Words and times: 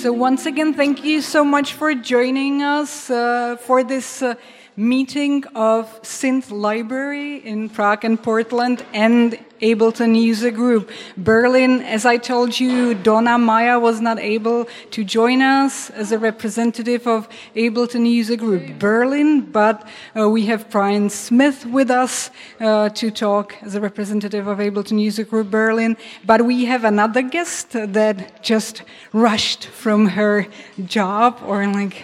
So 0.00 0.12
once 0.12 0.46
again, 0.46 0.72
thank 0.72 1.04
you 1.04 1.20
so 1.20 1.44
much 1.44 1.74
for 1.74 1.94
joining 1.94 2.62
us 2.62 3.10
uh, 3.10 3.56
for 3.56 3.84
this 3.84 4.22
uh, 4.22 4.34
meeting 4.74 5.44
of 5.54 6.00
Synth 6.00 6.50
Library 6.50 7.36
in 7.36 7.68
Prague 7.68 8.04
and 8.06 8.22
Portland 8.22 8.82
and 8.94 9.38
Ableton 9.62 10.20
User 10.20 10.50
Group. 10.50 10.90
Berlin, 11.16 11.82
as 11.82 12.06
I 12.06 12.16
told 12.16 12.58
you, 12.58 12.94
Donna 12.94 13.38
Maya 13.38 13.78
was 13.78 14.00
not 14.00 14.18
able 14.18 14.66
to 14.90 15.04
join 15.04 15.42
us 15.42 15.90
as 15.90 16.12
a 16.12 16.18
representative 16.18 17.06
of 17.06 17.28
Ableton 17.54 18.08
User 18.10 18.36
Group 18.36 18.78
Berlin, 18.78 19.42
but 19.42 19.86
uh, 20.18 20.28
we 20.28 20.46
have 20.46 20.70
Brian 20.70 21.10
Smith 21.10 21.66
with 21.66 21.90
us 21.90 22.30
uh, 22.60 22.88
to 22.90 23.10
talk 23.10 23.56
as 23.62 23.74
a 23.74 23.80
representative 23.80 24.46
of 24.46 24.58
Ableton 24.58 25.00
User 25.00 25.24
Group 25.24 25.50
Berlin. 25.50 25.96
But 26.24 26.44
we 26.44 26.64
have 26.64 26.84
another 26.84 27.22
guest 27.22 27.72
that 27.72 28.42
just 28.42 28.82
rushed 29.12 29.66
from 29.66 30.06
her 30.08 30.46
job 30.86 31.40
or 31.46 31.66
like 31.66 32.02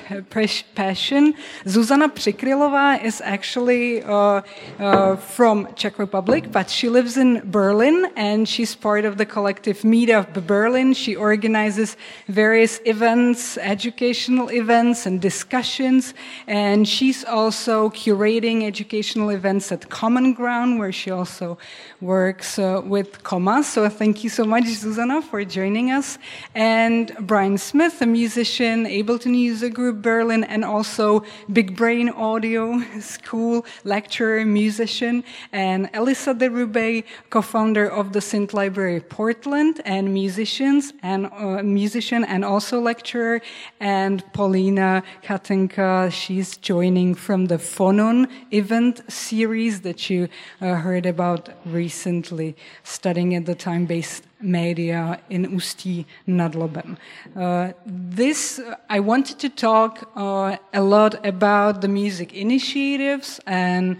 passion. 0.74 1.34
Zuzana 1.64 2.08
Přikrylová 2.08 3.02
is 3.02 3.20
actually 3.24 4.02
uh, 4.02 4.42
uh, 4.78 5.16
from 5.16 5.68
Czech 5.74 5.98
Republic, 5.98 6.52
but 6.52 6.70
she 6.70 6.88
lives 6.88 7.16
in 7.16 7.45
Berlin, 7.50 8.10
and 8.16 8.48
she's 8.48 8.74
part 8.74 9.04
of 9.04 9.16
the 9.16 9.26
collective 9.26 9.78
Meetup 9.82 10.46
Berlin. 10.46 10.92
She 10.94 11.14
organizes 11.16 11.96
various 12.28 12.80
events, 12.84 13.58
educational 13.58 14.50
events, 14.50 15.06
and 15.06 15.20
discussions. 15.20 16.14
And 16.46 16.88
she's 16.88 17.24
also 17.24 17.90
curating 17.90 18.64
educational 18.64 19.30
events 19.30 19.72
at 19.72 19.88
Common 19.88 20.34
Ground, 20.34 20.78
where 20.78 20.92
she 20.92 21.10
also 21.10 21.58
works 22.00 22.58
uh, 22.58 22.82
with 22.84 23.22
Koma. 23.22 23.62
So 23.62 23.88
thank 23.88 24.24
you 24.24 24.30
so 24.30 24.44
much, 24.44 24.64
Zuzana, 24.64 25.22
for 25.22 25.44
joining 25.44 25.90
us. 25.90 26.18
And 26.54 27.14
Brian 27.20 27.58
Smith, 27.58 28.02
a 28.02 28.06
musician, 28.06 28.86
Ableton 28.86 29.38
User 29.38 29.68
Group 29.68 30.02
Berlin, 30.02 30.44
and 30.44 30.64
also 30.64 31.22
Big 31.52 31.76
Brain 31.76 32.08
Audio 32.10 32.80
School 33.00 33.64
lecturer, 33.84 34.44
musician, 34.44 35.24
and 35.52 35.88
Elisa 35.94 36.34
de 36.34 36.48
Rubey, 36.48 37.04
co-founder 37.36 37.86
of 37.86 38.14
the 38.14 38.20
Synth 38.20 38.54
Library 38.54 38.98
Portland, 38.98 39.82
and 39.84 40.14
musicians 40.14 40.94
and 41.02 41.26
uh, 41.26 41.62
musician 41.62 42.24
and 42.24 42.42
also 42.46 42.80
lecturer, 42.80 43.42
and 43.78 44.24
Paulina 44.32 45.02
Katinka, 45.22 46.10
She's 46.10 46.56
joining 46.56 47.14
from 47.14 47.48
the 47.48 47.58
Phonon 47.58 48.26
event 48.52 49.02
series 49.12 49.82
that 49.82 50.08
you 50.08 50.30
uh, 50.62 50.76
heard 50.76 51.04
about 51.04 51.50
recently, 51.66 52.56
studying 52.84 53.34
at 53.34 53.44
the 53.44 53.54
time-based 53.54 54.24
media 54.40 55.18
in 55.30 55.46
Ústí 55.46 56.04
nad 56.26 56.54
Labem. 56.54 56.96
Uh, 57.34 57.72
this, 57.86 58.60
I 58.90 59.00
wanted 59.00 59.38
to 59.38 59.48
talk 59.48 60.10
uh, 60.14 60.56
a 60.72 60.80
lot 60.80 61.26
about 61.26 61.80
the 61.80 61.88
music 61.88 62.34
initiatives 62.34 63.40
and 63.46 63.96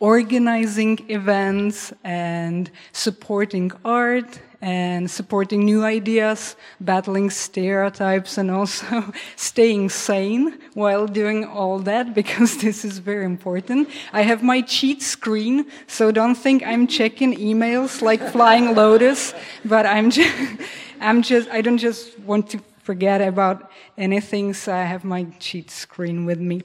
organizing 0.00 0.98
events 1.08 1.92
and 2.02 2.70
supporting 2.92 3.70
art 3.84 4.40
and 4.62 5.10
supporting 5.10 5.64
new 5.64 5.84
ideas, 5.84 6.56
battling 6.80 7.30
stereotypes, 7.30 8.36
and 8.36 8.50
also 8.50 9.12
staying 9.36 9.88
sane 9.88 10.58
while 10.74 11.06
doing 11.06 11.44
all 11.44 11.78
that 11.78 12.14
because 12.14 12.56
this 12.62 12.84
is 12.84 12.98
very 12.98 13.24
important. 13.24 13.88
I 14.12 14.22
have 14.22 14.42
my 14.42 14.60
cheat 14.62 15.02
screen, 15.02 15.66
so 15.86 16.10
don't 16.10 16.34
think 16.34 16.62
I'm 16.62 16.86
checking 16.86 17.34
emails 17.36 18.02
like 18.02 18.20
Flying 18.32 18.74
Lotus, 18.74 19.34
but 19.64 19.86
I'm 19.86 20.10
just, 20.10 20.34
I'm 21.00 21.22
just, 21.22 21.48
I 21.50 21.60
don't 21.60 21.78
just 21.78 22.18
want 22.20 22.50
to 22.50 22.60
forget 22.82 23.20
about 23.20 23.70
anything, 23.96 24.52
so 24.52 24.74
I 24.74 24.84
have 24.84 25.04
my 25.04 25.24
cheat 25.38 25.70
screen 25.70 26.26
with 26.26 26.40
me. 26.40 26.62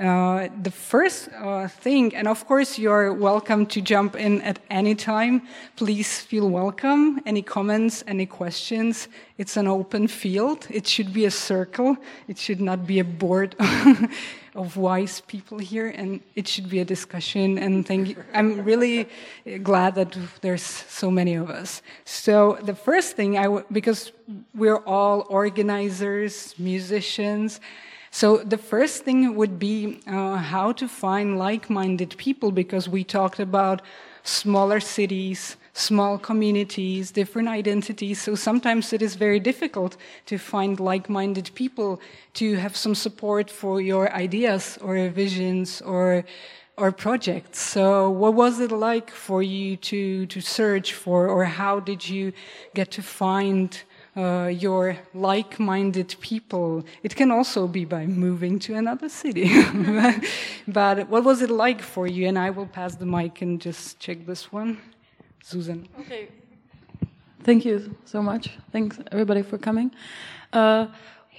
Uh, 0.00 0.48
the 0.62 0.70
first 0.70 1.28
uh, 1.36 1.68
thing, 1.68 2.14
and 2.16 2.26
of 2.26 2.46
course, 2.46 2.78
you're 2.78 3.12
welcome 3.12 3.66
to 3.66 3.82
jump 3.82 4.16
in 4.16 4.40
at 4.40 4.58
any 4.70 4.94
time. 4.94 5.42
Please 5.76 6.20
feel 6.20 6.48
welcome. 6.48 7.20
Any 7.26 7.42
comments, 7.42 8.02
any 8.06 8.24
questions? 8.24 9.08
It's 9.36 9.58
an 9.58 9.68
open 9.68 10.08
field. 10.08 10.66
It 10.70 10.86
should 10.86 11.12
be 11.12 11.26
a 11.26 11.30
circle. 11.30 11.98
It 12.28 12.38
should 12.38 12.62
not 12.62 12.86
be 12.86 13.00
a 13.00 13.04
board 13.04 13.54
of 14.54 14.78
wise 14.78 15.20
people 15.20 15.58
here, 15.58 15.88
and 15.88 16.20
it 16.34 16.48
should 16.48 16.70
be 16.70 16.78
a 16.78 16.84
discussion. 16.84 17.58
And 17.58 17.86
thank 17.86 18.08
you. 18.08 18.24
I'm 18.32 18.64
really 18.64 19.06
glad 19.62 19.96
that 19.96 20.16
there's 20.40 20.62
so 20.62 21.10
many 21.10 21.34
of 21.34 21.50
us. 21.50 21.82
So 22.06 22.58
the 22.62 22.74
first 22.74 23.16
thing, 23.16 23.36
I 23.36 23.44
w- 23.44 23.66
because 23.70 24.12
we're 24.54 24.82
all 24.86 25.26
organizers, 25.28 26.54
musicians. 26.58 27.60
So 28.10 28.38
the 28.38 28.58
first 28.58 29.04
thing 29.04 29.36
would 29.36 29.58
be 29.58 30.00
uh, 30.06 30.36
how 30.36 30.72
to 30.72 30.88
find 30.88 31.38
like-minded 31.38 32.16
people 32.18 32.50
because 32.50 32.88
we 32.88 33.04
talked 33.04 33.38
about 33.38 33.82
smaller 34.24 34.80
cities, 34.80 35.56
small 35.74 36.18
communities, 36.18 37.12
different 37.12 37.48
identities. 37.48 38.20
So 38.20 38.34
sometimes 38.34 38.92
it 38.92 39.00
is 39.00 39.14
very 39.14 39.38
difficult 39.40 39.96
to 40.26 40.38
find 40.38 40.80
like-minded 40.80 41.50
people 41.54 42.00
to 42.34 42.56
have 42.56 42.76
some 42.76 42.94
support 42.94 43.48
for 43.48 43.80
your 43.80 44.12
ideas 44.12 44.78
or 44.82 45.08
visions 45.08 45.80
or 45.80 46.24
or 46.76 46.90
projects. 46.90 47.60
So 47.60 48.08
what 48.08 48.32
was 48.34 48.58
it 48.58 48.72
like 48.72 49.10
for 49.10 49.42
you 49.42 49.76
to 49.76 50.26
to 50.26 50.40
search 50.40 50.94
for 50.94 51.28
or 51.28 51.44
how 51.44 51.78
did 51.80 52.08
you 52.08 52.32
get 52.74 52.90
to 52.92 53.02
find 53.02 53.82
uh, 54.16 54.50
your 54.52 54.96
like-minded 55.14 56.16
people. 56.20 56.84
It 57.02 57.14
can 57.14 57.30
also 57.30 57.66
be 57.66 57.84
by 57.84 58.06
moving 58.06 58.58
to 58.60 58.74
another 58.74 59.08
city. 59.08 59.48
but 60.68 61.08
what 61.08 61.24
was 61.24 61.42
it 61.42 61.50
like 61.50 61.80
for 61.80 62.06
you? 62.06 62.26
And 62.26 62.38
I 62.38 62.50
will 62.50 62.66
pass 62.66 62.96
the 62.96 63.06
mic 63.06 63.42
and 63.42 63.60
just 63.60 64.00
check 64.00 64.26
this 64.26 64.52
one. 64.52 64.78
Susan. 65.42 65.88
Okay. 66.00 66.28
Thank 67.42 67.64
you 67.64 67.96
so 68.04 68.22
much. 68.22 68.50
Thanks 68.72 68.98
everybody 69.10 69.42
for 69.42 69.58
coming. 69.58 69.90
Uh, 70.52 70.86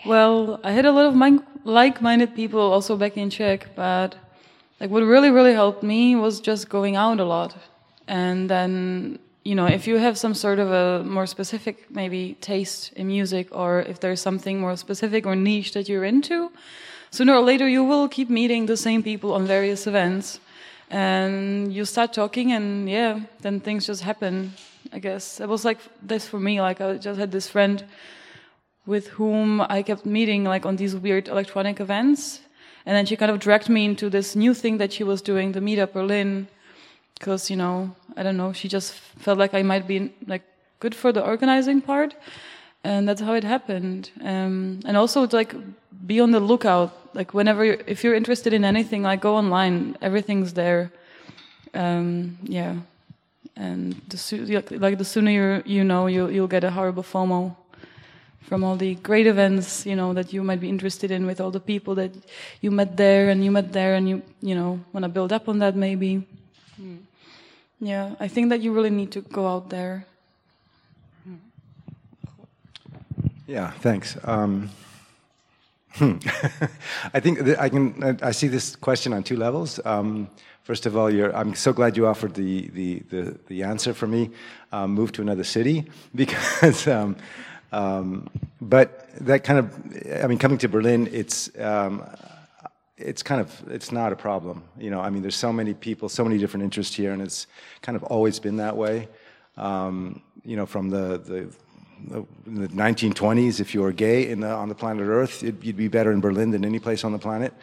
well, 0.05 0.59
I 0.63 0.71
had 0.71 0.85
a 0.85 0.91
lot 0.91 1.05
of 1.05 1.41
like-minded 1.63 2.35
people 2.35 2.59
also 2.59 2.97
back 2.97 3.17
in 3.17 3.29
Czech, 3.29 3.75
but 3.75 4.15
like 4.79 4.89
what 4.89 5.03
really 5.03 5.29
really 5.29 5.53
helped 5.53 5.83
me 5.83 6.15
was 6.15 6.41
just 6.41 6.69
going 6.69 6.95
out 6.95 7.19
a 7.19 7.23
lot, 7.23 7.55
and 8.07 8.49
then 8.49 9.19
you 9.43 9.55
know, 9.55 9.65
if 9.65 9.87
you 9.87 9.97
have 9.97 10.17
some 10.17 10.33
sort 10.33 10.59
of 10.59 10.71
a 10.71 11.03
more 11.03 11.25
specific 11.25 11.89
maybe 11.89 12.37
taste 12.41 12.93
in 12.93 13.07
music, 13.07 13.47
or 13.51 13.81
if 13.81 13.99
there's 13.99 14.21
something 14.21 14.59
more 14.59 14.75
specific 14.75 15.25
or 15.25 15.35
niche 15.35 15.73
that 15.73 15.89
you're 15.89 16.03
into, 16.03 16.51
sooner 17.09 17.33
or 17.33 17.41
later 17.41 17.67
you 17.67 17.83
will 17.83 18.07
keep 18.07 18.29
meeting 18.29 18.67
the 18.67 18.77
same 18.77 19.01
people 19.01 19.33
on 19.33 19.47
various 19.47 19.87
events, 19.87 20.39
and 20.89 21.73
you 21.73 21.85
start 21.85 22.13
talking, 22.13 22.51
and 22.51 22.87
yeah, 22.89 23.19
then 23.41 23.59
things 23.59 23.87
just 23.87 24.03
happen. 24.03 24.53
I 24.93 24.99
guess 24.99 25.39
it 25.39 25.47
was 25.47 25.65
like 25.65 25.79
this 26.03 26.27
for 26.27 26.39
me. 26.39 26.61
Like 26.61 26.81
I 26.81 26.97
just 26.97 27.19
had 27.19 27.31
this 27.31 27.49
friend 27.49 27.83
with 28.85 29.07
whom 29.07 29.61
I 29.61 29.83
kept 29.83 30.05
meeting 30.05 30.43
like 30.43 30.65
on 30.65 30.75
these 30.75 30.95
weird 30.95 31.27
electronic 31.27 31.79
events, 31.79 32.41
and 32.85 32.95
then 32.95 33.05
she 33.05 33.15
kind 33.15 33.31
of 33.31 33.39
dragged 33.39 33.69
me 33.69 33.85
into 33.85 34.09
this 34.09 34.35
new 34.35 34.53
thing 34.53 34.77
that 34.77 34.93
she 34.93 35.03
was 35.03 35.21
doing, 35.21 35.53
the 35.53 35.61
Meetup 35.61 35.93
Berlin 35.93 36.47
because 37.21 37.51
you 37.51 37.55
know 37.55 37.95
I 38.17 38.23
don't 38.23 38.35
know 38.35 38.51
she 38.51 38.67
just 38.67 38.93
felt 38.93 39.37
like 39.37 39.53
I 39.53 39.61
might 39.61 39.85
be 39.87 40.11
like 40.25 40.41
good 40.79 40.95
for 40.95 41.11
the 41.13 41.23
organizing 41.23 41.79
part, 41.79 42.15
and 42.83 43.07
that's 43.07 43.21
how 43.21 43.33
it 43.33 43.43
happened. 43.43 44.09
Um, 44.21 44.79
and 44.85 44.97
also 44.97 45.27
like 45.31 45.55
be 46.07 46.19
on 46.19 46.31
the 46.31 46.39
lookout. 46.39 46.91
Like 47.13 47.33
whenever 47.33 47.63
you're, 47.63 47.81
if 47.85 48.03
you're 48.03 48.15
interested 48.15 48.53
in 48.53 48.65
anything, 48.65 49.03
like 49.03 49.21
go 49.21 49.35
online. 49.35 49.97
Everything's 50.01 50.53
there. 50.53 50.91
Um, 51.73 52.37
yeah, 52.43 52.75
and 53.55 53.93
the 54.09 54.77
like 54.79 54.97
the 54.97 55.05
sooner 55.05 55.31
you 55.31 55.63
you 55.65 55.83
know 55.83 56.07
you 56.07 56.29
you'll 56.29 56.53
get 56.55 56.63
a 56.63 56.71
horrible 56.71 57.03
FOMO 57.03 57.55
from 58.41 58.63
all 58.63 58.75
the 58.75 58.95
great 58.95 59.27
events 59.27 59.85
you 59.85 59.95
know 59.95 60.11
that 60.13 60.33
you 60.33 60.43
might 60.43 60.59
be 60.59 60.67
interested 60.67 61.11
in 61.11 61.25
with 61.25 61.39
all 61.39 61.51
the 61.51 61.59
people 61.59 61.95
that 61.95 62.11
you 62.59 62.71
met 62.71 62.97
there 62.97 63.29
and 63.29 63.45
you 63.45 63.51
met 63.51 63.71
there 63.71 63.93
and 63.95 64.09
you 64.09 64.21
you 64.41 64.55
know 64.55 64.79
want 64.91 65.03
to 65.03 65.09
build 65.09 65.31
up 65.31 65.47
on 65.47 65.59
that 65.59 65.75
maybe. 65.75 66.27
Mm. 66.81 67.10
Yeah, 67.81 68.15
I 68.19 68.27
think 68.27 68.49
that 68.49 68.61
you 68.61 68.71
really 68.71 68.91
need 68.91 69.11
to 69.13 69.21
go 69.21 69.47
out 69.47 69.69
there. 69.69 70.05
Yeah, 73.47 73.71
thanks. 73.71 74.15
Um, 74.23 74.69
I 75.99 77.19
think 77.19 77.41
I 77.59 77.69
can. 77.69 78.19
I 78.21 78.31
see 78.31 78.47
this 78.47 78.75
question 78.75 79.13
on 79.13 79.23
two 79.23 79.35
levels. 79.35 79.79
Um, 79.83 80.29
first 80.63 80.85
of 80.85 80.95
all, 80.95 81.07
I'm 81.35 81.55
so 81.55 81.73
glad 81.73 81.97
you 81.97 82.07
offered 82.07 82.35
the 82.35 82.67
the 82.67 82.99
the, 83.09 83.37
the 83.47 83.63
answer 83.63 83.93
for 83.93 84.07
me. 84.07 84.29
Um, 84.71 84.91
move 84.91 85.11
to 85.13 85.21
another 85.21 85.43
city 85.43 85.85
because. 86.15 86.87
Um, 86.87 87.15
um, 87.73 88.29
but 88.59 89.09
that 89.25 89.45
kind 89.45 89.59
of, 89.59 90.21
I 90.21 90.27
mean, 90.27 90.37
coming 90.37 90.57
to 90.57 90.67
Berlin, 90.67 91.07
it's 91.11 91.49
um, 91.57 92.03
it's 93.05 93.23
kind 93.23 93.41
of 93.41 93.63
it's 93.69 93.91
not 93.91 94.11
a 94.11 94.15
problem 94.15 94.63
you 94.77 94.89
know 94.89 95.01
i 95.01 95.09
mean 95.09 95.21
there's 95.21 95.35
so 95.35 95.51
many 95.51 95.73
people 95.73 96.09
so 96.09 96.23
many 96.23 96.37
different 96.37 96.63
interests 96.63 96.95
here 96.95 97.11
and 97.13 97.21
it's 97.21 97.47
kind 97.81 97.95
of 97.95 98.03
always 98.03 98.39
been 98.39 98.57
that 98.57 98.75
way 98.75 99.07
Um, 99.57 100.21
you 100.43 100.55
know, 100.55 100.65
from 100.65 100.89
the, 100.89 101.19
the, 101.19 101.53
the 102.47 102.67
1920s, 102.69 103.59
if 103.59 103.73
you 103.73 103.81
were 103.81 103.91
gay 103.91 104.33
the, 104.33 104.49
on 104.49 104.69
the 104.69 104.75
planet 104.75 105.07
Earth, 105.07 105.43
you'd 105.43 105.77
be 105.77 105.87
better 105.87 106.11
in 106.11 106.21
Berlin 106.21 106.51
than 106.51 106.65
any 106.65 106.79
place 106.79 107.03
on 107.03 107.11
the 107.11 107.19
planet. 107.19 107.53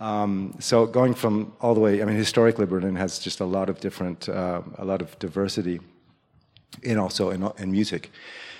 Um, 0.00 0.54
so 0.58 0.84
going 0.84 1.14
from 1.14 1.52
all 1.60 1.74
the 1.74 1.80
way, 1.80 2.02
I 2.02 2.04
mean, 2.04 2.16
historically 2.16 2.66
Berlin 2.66 2.96
has 2.96 3.18
just 3.18 3.40
a 3.40 3.44
lot 3.44 3.70
of 3.70 3.78
different, 3.80 4.28
uh, 4.28 4.62
a 4.78 4.84
lot 4.84 5.00
of 5.00 5.16
diversity, 5.20 5.80
in 6.82 6.98
also 6.98 7.30
in, 7.30 7.48
in 7.58 7.70
music. 7.70 8.10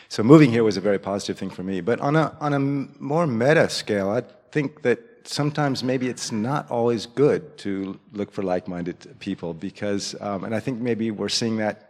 So 0.08 0.22
moving 0.22 0.50
here 0.50 0.62
was 0.62 0.76
a 0.76 0.80
very 0.80 0.98
positive 0.98 1.38
thing 1.38 1.50
for 1.50 1.62
me. 1.62 1.80
But 1.80 2.00
on 2.00 2.14
a 2.16 2.36
on 2.40 2.52
a 2.52 2.58
more 2.58 3.26
meta 3.26 3.68
scale, 3.70 4.10
I 4.10 4.22
think 4.50 4.82
that 4.82 4.98
sometimes 5.28 5.82
maybe 5.82 6.08
it's 6.08 6.32
not 6.32 6.70
always 6.70 7.06
good 7.06 7.56
to 7.58 7.98
look 8.12 8.32
for 8.32 8.42
like-minded 8.42 9.18
people 9.18 9.54
because, 9.54 10.14
um, 10.20 10.44
and 10.44 10.54
I 10.54 10.60
think 10.60 10.80
maybe 10.80 11.10
we're 11.10 11.28
seeing 11.28 11.56
that. 11.58 11.88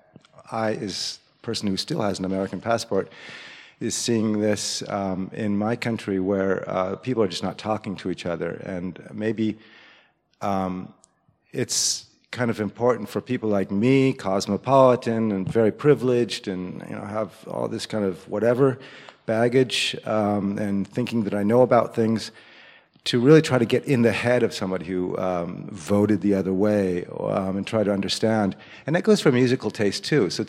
I, 0.50 0.75
as 0.75 1.19
a 1.40 1.46
person 1.46 1.69
who 1.69 1.76
still 1.76 2.02
has 2.02 2.19
an 2.19 2.25
American 2.25 2.61
passport, 2.61 3.11
is 3.81 3.94
seeing 3.94 4.40
this 4.40 4.87
um, 4.88 5.31
in 5.32 5.56
my 5.56 5.76
country 5.76 6.20
where 6.20 6.69
uh, 6.69 6.96
people 6.96 7.23
are 7.23 7.29
just 7.29 7.43
not 7.43 7.58
talking 7.58 7.96
to 7.96 8.11
each 8.11 8.26
other, 8.26 8.62
and 8.64 9.02
maybe 9.12 9.58
um, 10.40 10.93
it's 11.52 12.06
kind 12.31 12.50
of 12.50 12.61
important 12.61 13.08
for 13.08 13.20
people 13.20 13.49
like 13.49 13.70
me, 13.70 14.12
cosmopolitan 14.12 15.32
and 15.32 15.49
very 15.49 15.73
privileged, 15.73 16.49
and 16.49 16.82
you 16.88 16.94
know 16.94 17.05
have 17.05 17.32
all 17.49 17.67
this 17.67 17.87
kind 17.87 18.05
of 18.05 18.29
whatever 18.29 18.79
baggage 19.26 19.96
um, 20.05 20.58
and 20.58 20.87
thinking 20.87 21.25
that 21.25 21.34
I 21.34 21.43
know 21.43 21.62
about 21.62 21.94
things 21.94 22.31
to 23.05 23.19
really 23.19 23.43
try 23.43 23.59
to 23.59 23.65
get 23.65 23.85
in 23.85 24.03
the 24.03 24.13
head 24.13 24.43
of 24.43 24.55
somebody 24.55 24.85
who 24.85 25.17
um, 25.19 25.69
voted 25.73 26.21
the 26.21 26.35
other 26.35 26.53
way 26.53 27.05
um, 27.19 27.57
and 27.57 27.67
try 27.67 27.83
to 27.83 27.93
understand. 27.93 28.55
And 28.87 28.95
that 28.95 29.03
goes 29.03 29.21
for 29.21 29.33
musical 29.33 29.71
taste 29.71 30.05
too. 30.05 30.31
So 30.31 30.45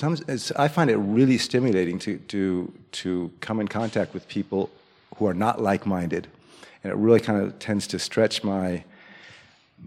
I 0.56 0.68
find 0.68 0.92
it 0.92 0.98
really 0.98 1.40
stimulating 1.40 1.98
to, 2.00 2.20
to, 2.20 2.72
to 2.92 3.32
come 3.40 3.60
in 3.60 3.68
contact 3.68 4.14
with 4.14 4.28
people 4.28 4.70
who 5.18 5.26
are 5.26 5.34
not 5.34 5.62
like 5.62 5.88
minded. 5.88 6.28
And 6.84 6.92
it 6.92 6.96
really 6.96 7.20
kind 7.20 7.42
of 7.42 7.58
tends 7.58 7.88
to 7.88 7.98
stretch 7.98 8.44
my, 8.44 8.84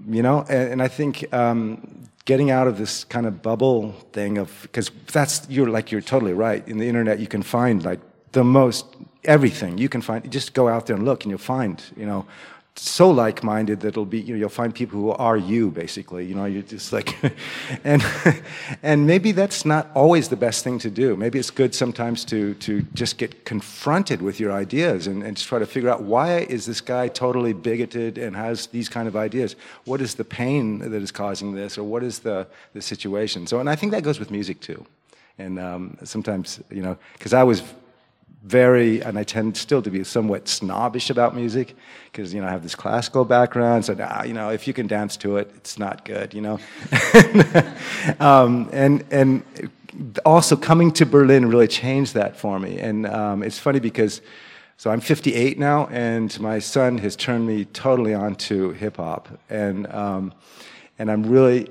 you 0.08 0.22
know, 0.22 0.44
and, 0.48 0.72
and 0.72 0.82
I 0.82 0.88
think 0.88 1.32
um, 1.32 2.08
getting 2.24 2.50
out 2.50 2.66
of 2.66 2.78
this 2.78 3.04
kind 3.04 3.26
of 3.26 3.42
bubble 3.42 3.92
thing 4.12 4.38
of, 4.38 4.62
because 4.62 4.90
that's, 5.12 5.48
you're 5.48 5.68
like, 5.68 5.92
you're 5.92 6.00
totally 6.00 6.32
right. 6.32 6.66
In 6.66 6.78
the 6.78 6.88
internet, 6.88 7.20
you 7.20 7.28
can 7.28 7.42
find 7.42 7.84
like 7.84 8.00
the 8.32 8.42
most 8.42 8.86
everything 9.24 9.76
you 9.76 9.88
can 9.88 10.00
find 10.00 10.30
just 10.30 10.54
go 10.54 10.68
out 10.68 10.86
there 10.86 10.94
and 10.94 11.04
look 11.04 11.24
and 11.24 11.30
you'll 11.30 11.38
find 11.38 11.82
you 11.96 12.06
know 12.06 12.26
so 12.78 13.10
like-minded 13.10 13.80
that 13.80 13.88
it'll 13.88 14.04
be 14.04 14.20
you 14.20 14.34
know 14.34 14.38
you'll 14.38 14.48
find 14.48 14.74
people 14.74 15.00
who 15.00 15.10
are 15.10 15.36
you 15.36 15.70
basically. 15.70 16.24
You 16.26 16.34
know 16.34 16.44
you're 16.44 16.62
just 16.62 16.92
like 16.92 17.16
and 17.84 18.04
and 18.82 19.06
maybe 19.06 19.32
that's 19.32 19.64
not 19.64 19.90
always 19.94 20.28
the 20.28 20.36
best 20.36 20.62
thing 20.62 20.78
to 20.80 20.90
do. 20.90 21.16
Maybe 21.16 21.38
it's 21.38 21.50
good 21.50 21.74
sometimes 21.74 22.24
to 22.26 22.54
to 22.54 22.82
just 22.94 23.18
get 23.18 23.44
confronted 23.44 24.20
with 24.20 24.38
your 24.38 24.52
ideas 24.52 25.06
and, 25.06 25.22
and 25.22 25.36
try 25.36 25.58
to 25.58 25.66
figure 25.66 25.88
out 25.88 26.02
why 26.02 26.40
is 26.40 26.66
this 26.66 26.80
guy 26.80 27.08
totally 27.08 27.52
bigoted 27.52 28.18
and 28.18 28.36
has 28.36 28.66
these 28.68 28.88
kind 28.88 29.08
of 29.08 29.16
ideas? 29.16 29.56
What 29.84 30.00
is 30.00 30.14
the 30.14 30.24
pain 30.24 30.78
that 30.78 31.02
is 31.02 31.10
causing 31.10 31.54
this 31.54 31.78
or 31.78 31.84
what 31.84 32.02
is 32.02 32.20
the 32.20 32.46
the 32.74 32.82
situation? 32.82 33.46
So 33.46 33.60
and 33.60 33.70
i 33.70 33.76
think 33.76 33.92
that 33.92 34.02
goes 34.02 34.18
with 34.18 34.30
music 34.30 34.60
too. 34.60 34.84
And 35.38 35.58
um, 35.58 35.98
sometimes 36.04 36.60
you 36.70 36.82
know 36.82 36.96
because 37.14 37.32
i 37.32 37.42
was 37.42 37.62
very, 38.46 39.02
and 39.02 39.18
I 39.18 39.24
tend 39.24 39.56
still 39.56 39.82
to 39.82 39.90
be 39.90 40.04
somewhat 40.04 40.46
snobbish 40.46 41.10
about 41.10 41.34
music 41.34 41.74
because, 42.12 42.32
you 42.32 42.40
know, 42.40 42.46
I 42.46 42.50
have 42.50 42.62
this 42.62 42.76
classical 42.76 43.24
background. 43.24 43.84
So, 43.84 43.94
nah, 43.94 44.22
you 44.22 44.34
know, 44.34 44.50
if 44.50 44.68
you 44.68 44.72
can 44.72 44.86
dance 44.86 45.16
to 45.18 45.38
it, 45.38 45.50
it's 45.56 45.78
not 45.78 46.04
good, 46.04 46.32
you 46.32 46.40
know. 46.40 46.60
um, 48.20 48.68
and, 48.72 49.04
and 49.10 49.42
also 50.24 50.54
coming 50.54 50.92
to 50.92 51.04
Berlin 51.04 51.46
really 51.46 51.66
changed 51.66 52.14
that 52.14 52.36
for 52.36 52.60
me. 52.60 52.78
And 52.78 53.06
um, 53.06 53.42
it's 53.42 53.58
funny 53.58 53.80
because, 53.80 54.20
so 54.76 54.92
I'm 54.92 55.00
58 55.00 55.58
now, 55.58 55.88
and 55.88 56.38
my 56.38 56.60
son 56.60 56.98
has 56.98 57.16
turned 57.16 57.48
me 57.48 57.64
totally 57.64 58.14
on 58.14 58.36
to 58.36 58.70
hip 58.72 58.98
hop. 58.98 59.28
And, 59.50 59.92
um, 59.92 60.32
and 61.00 61.10
I'm 61.10 61.24
really 61.24 61.68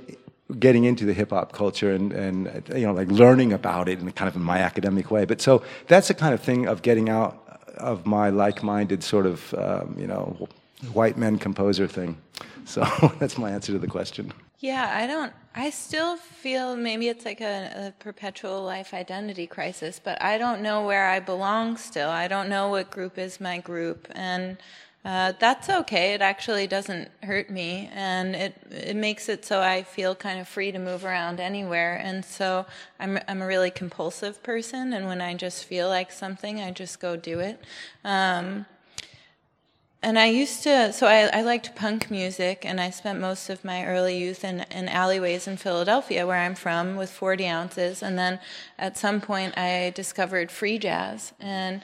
getting 0.59 0.83
into 0.83 1.05
the 1.05 1.13
hip 1.13 1.31
hop 1.31 1.51
culture 1.53 1.91
and, 1.91 2.11
and 2.11 2.63
you 2.75 2.85
know 2.85 2.93
like 2.93 3.09
learning 3.09 3.51
about 3.53 3.89
it 3.89 3.99
in 3.99 4.11
kind 4.11 4.29
of 4.29 4.35
in 4.35 4.43
my 4.43 4.59
academic 4.59 5.11
way. 5.11 5.25
But 5.25 5.41
so 5.41 5.63
that's 5.87 6.07
the 6.07 6.13
kind 6.13 6.33
of 6.33 6.41
thing 6.41 6.67
of 6.67 6.81
getting 6.81 7.09
out 7.09 7.41
of 7.77 8.05
my 8.05 8.29
like-minded 8.29 9.03
sort 9.03 9.25
of 9.25 9.53
um, 9.55 9.95
you 9.97 10.07
know 10.07 10.47
white 10.93 11.17
men 11.17 11.37
composer 11.37 11.87
thing. 11.87 12.17
So 12.65 12.83
that's 13.19 13.37
my 13.37 13.51
answer 13.51 13.71
to 13.73 13.79
the 13.79 13.87
question. 13.87 14.33
Yeah, 14.59 14.91
I 14.95 15.05
don't. 15.05 15.33
I 15.55 15.69
still 15.69 16.17
feel 16.17 16.75
maybe 16.75 17.07
it's 17.07 17.25
like 17.25 17.41
a, 17.41 17.87
a, 17.87 17.93
perpetual 17.99 18.63
life 18.63 18.93
identity 18.93 19.47
crisis, 19.47 20.01
but 20.03 20.21
I 20.21 20.37
don't 20.37 20.61
know 20.61 20.85
where 20.85 21.07
I 21.07 21.19
belong 21.19 21.77
still. 21.77 22.09
I 22.09 22.27
don't 22.27 22.49
know 22.49 22.69
what 22.69 22.89
group 22.89 23.17
is 23.17 23.39
my 23.39 23.59
group, 23.59 24.07
and 24.11 24.57
uh, 25.05 25.33
that's 25.37 25.69
okay. 25.69 26.15
It 26.15 26.21
actually 26.21 26.65
doesn't 26.65 27.09
hurt 27.21 27.51
me, 27.51 27.91
and 27.93 28.35
it 28.35 28.55
it 28.71 28.95
makes 28.95 29.29
it 29.29 29.45
so 29.45 29.61
I 29.61 29.83
feel 29.83 30.15
kind 30.15 30.39
of 30.39 30.47
free 30.47 30.71
to 30.71 30.79
move 30.79 31.05
around 31.05 31.39
anywhere. 31.39 31.95
And 32.03 32.25
so 32.25 32.65
I'm 32.99 33.19
I'm 33.27 33.43
a 33.43 33.45
really 33.45 33.69
compulsive 33.69 34.41
person, 34.41 34.93
and 34.93 35.05
when 35.05 35.21
I 35.21 35.35
just 35.35 35.65
feel 35.65 35.89
like 35.89 36.11
something, 36.11 36.59
I 36.59 36.71
just 36.71 36.99
go 36.99 37.15
do 37.15 37.39
it. 37.39 37.63
Um, 38.03 38.65
and 40.01 40.19
I 40.19 40.27
used 40.27 40.61
to, 40.63 40.93
so 40.93 41.07
I, 41.07 41.29
I, 41.33 41.41
liked 41.41 41.75
punk 41.75 42.11
music, 42.11 42.63
and 42.63 42.79
I 42.79 42.91
spent 42.91 43.19
most 43.19 43.49
of 43.49 43.65
my 43.65 43.87
early 43.87 44.19
youth 44.19 44.43
in, 44.43 44.59
in 44.69 44.87
alleyways 44.87 45.47
in 45.47 45.57
Philadelphia, 45.57 46.27
where 46.27 46.37
I'm 46.37 46.53
from, 46.53 46.95
with 46.95 47.09
40 47.09 47.47
ounces. 47.47 48.03
And 48.03 48.15
then 48.15 48.39
at 48.77 48.99
some 48.99 49.19
point, 49.19 49.57
I 49.57 49.91
discovered 49.95 50.51
free 50.51 50.77
jazz. 50.77 51.33
And 51.39 51.81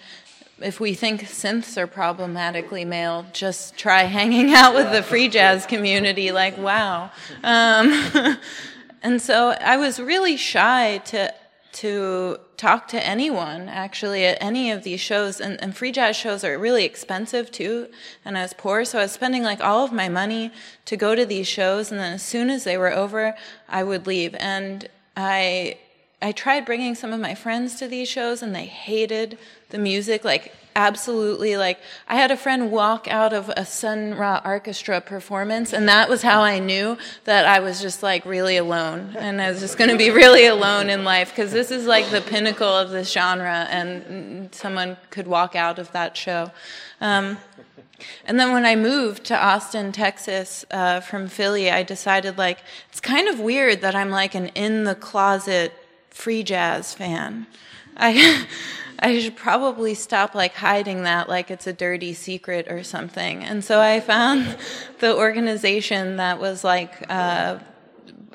if 0.63 0.79
we 0.79 0.93
think 0.93 1.23
synths 1.23 1.77
are 1.77 1.87
problematically 1.87 2.85
male, 2.85 3.25
just 3.33 3.77
try 3.77 4.03
hanging 4.03 4.53
out 4.53 4.73
with 4.73 4.91
the 4.91 5.03
free 5.03 5.29
jazz 5.29 5.65
community. 5.65 6.31
Like, 6.31 6.57
wow. 6.57 7.11
Um, 7.43 8.37
and 9.03 9.21
so 9.21 9.49
I 9.51 9.77
was 9.77 9.99
really 9.99 10.37
shy 10.37 10.99
to 11.05 11.33
to 11.73 12.37
talk 12.57 12.89
to 12.89 13.07
anyone 13.07 13.69
actually 13.69 14.25
at 14.25 14.37
any 14.41 14.71
of 14.71 14.83
these 14.83 14.99
shows 14.99 15.39
and, 15.39 15.59
and, 15.63 15.75
free 15.75 15.91
jazz 15.91 16.17
shows 16.17 16.43
are 16.43 16.59
really 16.59 16.83
expensive 16.83 17.49
too 17.49 17.87
and 18.25 18.37
i 18.37 18.41
was 18.41 18.53
poor 18.53 18.83
so 18.83 18.99
i 18.99 19.03
was 19.03 19.11
spending 19.13 19.41
like 19.41 19.61
all 19.61 19.85
of 19.85 19.93
my 19.93 20.09
money 20.09 20.51
to 20.83 20.97
go 20.97 21.15
to 21.15 21.25
these 21.25 21.47
shows 21.47 21.91
and 21.91 21.99
then 22.01 22.11
as 22.11 22.21
soon 22.21 22.49
as 22.49 22.65
they 22.65 22.77
were 22.77 22.91
over 22.91 23.33
i 23.69 23.81
would 23.81 24.05
leave 24.05 24.35
and 24.35 24.89
i 25.15 25.77
I 26.23 26.31
tried 26.31 26.65
bringing 26.65 26.93
some 26.93 27.13
of 27.13 27.19
my 27.19 27.33
friends 27.33 27.75
to 27.79 27.87
these 27.87 28.07
shows 28.07 28.43
and 28.43 28.53
they 28.53 28.65
hated 28.65 29.39
the 29.71 29.79
music 29.79 30.23
like 30.23 30.53
absolutely 30.75 31.57
like 31.57 31.79
I 32.07 32.15
had 32.15 32.31
a 32.31 32.37
friend 32.37 32.71
walk 32.71 33.07
out 33.09 33.33
of 33.33 33.49
a 33.49 33.65
Sun 33.65 34.15
Ra 34.15 34.41
orchestra 34.45 35.01
performance 35.01 35.73
and 35.73 35.87
that 35.89 36.07
was 36.07 36.21
how 36.21 36.41
I 36.41 36.59
knew 36.59 36.97
that 37.25 37.45
I 37.45 37.59
was 37.59 37.81
just 37.81 38.01
like 38.01 38.25
really 38.25 38.57
alone 38.57 39.15
and 39.17 39.41
I 39.41 39.49
was 39.49 39.59
just 39.59 39.77
going 39.77 39.89
to 39.89 39.97
be 39.97 40.09
really 40.11 40.45
alone 40.45 40.89
in 40.89 41.03
life 41.03 41.29
because 41.29 41.51
this 41.51 41.71
is 41.71 41.85
like 41.85 42.09
the 42.09 42.21
pinnacle 42.21 42.67
of 42.67 42.91
this 42.91 43.11
genre 43.11 43.67
and 43.69 44.53
someone 44.53 44.97
could 45.09 45.27
walk 45.27 45.55
out 45.55 45.77
of 45.77 45.91
that 45.91 46.15
show. 46.15 46.51
Um, 47.01 47.37
and 48.25 48.39
then 48.39 48.51
when 48.51 48.65
I 48.65 48.75
moved 48.75 49.25
to 49.25 49.37
Austin, 49.37 49.91
Texas, 49.91 50.65
uh, 50.71 51.01
from 51.01 51.27
Philly, 51.27 51.69
I 51.69 51.83
decided 51.83 52.37
like 52.37 52.59
it's 52.89 52.99
kind 52.99 53.27
of 53.27 53.39
weird 53.39 53.81
that 53.81 53.95
I'm 53.95 54.09
like 54.09 54.35
an 54.35 54.47
in 54.49 54.85
the 54.85 54.95
closet 54.95 55.73
free 56.09 56.43
jazz 56.43 56.93
fan. 56.93 57.47
I 57.97 58.47
I 59.01 59.19
should 59.19 59.35
probably 59.35 59.95
stop 59.95 60.35
like 60.35 60.53
hiding 60.53 61.03
that 61.03 61.27
like 61.27 61.49
it's 61.49 61.65
a 61.65 61.73
dirty 61.73 62.13
secret 62.13 62.67
or 62.69 62.83
something. 62.83 63.43
And 63.43 63.63
so 63.63 63.81
I 63.81 63.99
found 63.99 64.57
the 64.99 65.15
organization 65.15 66.17
that 66.17 66.39
was 66.39 66.63
like 66.63 67.05
uh, 67.09 67.59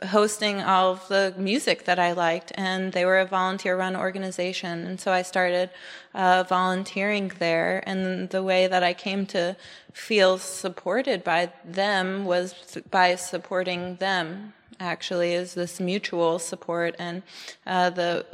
hosting 0.06 0.60
all 0.60 0.92
of 0.92 1.08
the 1.08 1.34
music 1.38 1.84
that 1.84 1.98
I 1.98 2.12
liked, 2.12 2.52
and 2.54 2.92
they 2.92 3.04
were 3.04 3.18
a 3.18 3.26
volunteer-run 3.26 3.96
organization. 3.96 4.86
And 4.86 5.00
so 5.00 5.12
I 5.12 5.22
started 5.22 5.70
uh, 6.14 6.44
volunteering 6.48 7.32
there, 7.38 7.82
and 7.86 8.28
the 8.30 8.42
way 8.42 8.66
that 8.66 8.82
I 8.82 8.92
came 8.92 9.26
to 9.26 9.56
feel 9.92 10.38
supported 10.38 11.24
by 11.24 11.52
them 11.64 12.24
was 12.24 12.54
by 12.90 13.14
supporting 13.14 13.96
them 13.96 14.52
actually 14.78 15.32
is 15.32 15.54
this 15.54 15.80
mutual 15.80 16.38
support 16.38 16.94
and 16.98 17.22
uh, 17.66 17.88
the 17.88 18.26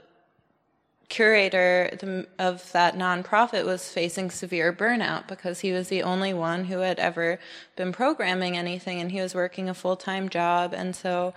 curator 1.08 1.90
of 2.38 2.72
that 2.72 2.96
nonprofit 2.96 3.64
was 3.64 3.90
facing 3.90 4.30
severe 4.30 4.72
burnout 4.72 5.28
because 5.28 5.60
he 5.60 5.72
was 5.72 5.88
the 5.88 6.02
only 6.02 6.32
one 6.32 6.64
who 6.64 6.78
had 6.78 6.98
ever 6.98 7.38
been 7.76 7.92
programming 7.92 8.56
anything 8.56 9.00
and 9.00 9.12
he 9.12 9.20
was 9.20 9.34
working 9.34 9.68
a 9.68 9.74
full-time 9.74 10.28
job. 10.28 10.72
And 10.72 10.96
so 10.96 11.34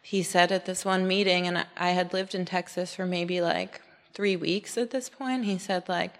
he 0.00 0.22
said 0.22 0.50
at 0.50 0.64
this 0.64 0.84
one 0.84 1.06
meeting 1.06 1.46
and 1.46 1.66
I 1.76 1.90
had 1.90 2.12
lived 2.12 2.34
in 2.34 2.44
Texas 2.44 2.94
for 2.94 3.04
maybe 3.04 3.40
like 3.40 3.82
3 4.14 4.36
weeks 4.36 4.78
at 4.78 4.90
this 4.90 5.08
point 5.08 5.44
he 5.44 5.58
said 5.58 5.88
like 5.88 6.14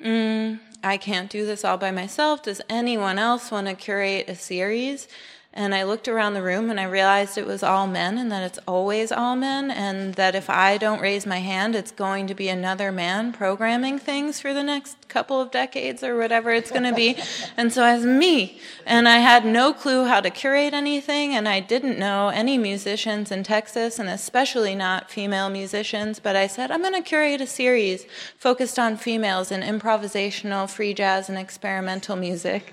mm, 0.00 0.60
I 0.82 0.96
can't 0.96 1.30
do 1.30 1.44
this 1.44 1.64
all 1.64 1.76
by 1.76 1.90
myself. 1.90 2.42
Does 2.42 2.60
anyone 2.68 3.18
else 3.18 3.50
want 3.50 3.66
to 3.66 3.74
curate 3.74 4.28
a 4.28 4.34
series 4.34 5.08
And 5.52 5.74
I 5.74 5.82
looked 5.82 6.06
around 6.06 6.34
the 6.34 6.44
room 6.44 6.70
and 6.70 6.78
I 6.78 6.84
realized 6.84 7.36
it 7.36 7.46
was 7.46 7.64
all 7.64 7.88
men 7.88 8.18
and 8.18 8.30
that 8.30 8.44
it's 8.44 8.60
always 8.68 9.10
all 9.10 9.34
men. 9.34 9.72
And 9.72 10.14
that 10.14 10.36
if 10.36 10.48
I 10.48 10.78
don't 10.78 11.00
raise 11.00 11.26
my 11.26 11.38
hand, 11.38 11.74
it's 11.74 11.90
going 11.90 12.28
to 12.28 12.34
be 12.36 12.48
another 12.48 12.92
man 12.92 13.32
programming 13.32 13.98
things 13.98 14.40
for 14.40 14.54
the 14.54 14.62
next 14.62 15.08
couple 15.08 15.40
of 15.40 15.50
decades 15.50 16.04
or 16.04 16.16
whatever 16.16 16.52
it's 16.52 16.70
going 16.70 16.84
to 16.84 16.94
be. 16.94 17.16
and 17.56 17.72
so 17.72 17.82
I 17.82 17.96
was 17.96 18.06
me. 18.06 18.60
And 18.86 19.08
I 19.08 19.18
had 19.18 19.44
no 19.44 19.72
clue 19.72 20.04
how 20.04 20.20
to 20.20 20.30
curate 20.30 20.72
anything. 20.72 21.34
And 21.34 21.48
I 21.48 21.58
didn't 21.58 21.98
know 21.98 22.28
any 22.28 22.56
musicians 22.56 23.32
in 23.32 23.42
Texas 23.42 23.98
and 23.98 24.08
especially 24.08 24.76
not 24.76 25.10
female 25.10 25.50
musicians. 25.50 26.20
But 26.20 26.36
I 26.36 26.46
said, 26.46 26.70
I'm 26.70 26.80
going 26.80 26.94
to 26.94 27.02
curate 27.02 27.40
a 27.40 27.46
series 27.48 28.06
focused 28.38 28.78
on 28.78 28.96
females 28.96 29.50
in 29.50 29.62
improvisational, 29.62 30.70
free 30.70 30.94
jazz, 30.94 31.28
and 31.28 31.36
experimental 31.36 32.14
music. 32.14 32.72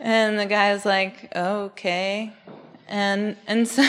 And 0.00 0.38
the 0.38 0.46
guy 0.46 0.72
was 0.72 0.84
like, 0.84 1.34
okay. 1.34 2.32
And, 2.88 3.36
and 3.46 3.66
so, 3.66 3.82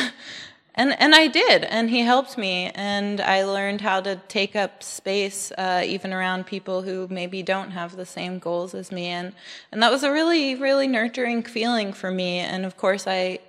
and, 0.77 0.99
and 0.99 1.15
I 1.15 1.27
did, 1.27 1.63
and 1.63 1.89
he 1.89 2.01
helped 2.01 2.37
me, 2.37 2.71
and 2.75 3.19
I 3.19 3.43
learned 3.43 3.81
how 3.81 3.99
to 4.01 4.15
take 4.27 4.55
up 4.55 4.83
space, 4.83 5.51
uh, 5.57 5.81
even 5.83 6.13
around 6.13 6.45
people 6.45 6.83
who 6.83 7.07
maybe 7.09 7.41
don't 7.41 7.71
have 7.71 7.95
the 7.95 8.05
same 8.05 8.37
goals 8.37 8.75
as 8.75 8.91
me, 8.91 9.07
and, 9.07 9.33
and 9.71 9.81
that 9.81 9.91
was 9.91 10.03
a 10.03 10.11
really, 10.11 10.53
really 10.53 10.87
nurturing 10.87 11.41
feeling 11.41 11.93
for 11.93 12.11
me, 12.11 12.39
and 12.39 12.63
of 12.63 12.77
course 12.77 13.07
I, 13.07 13.39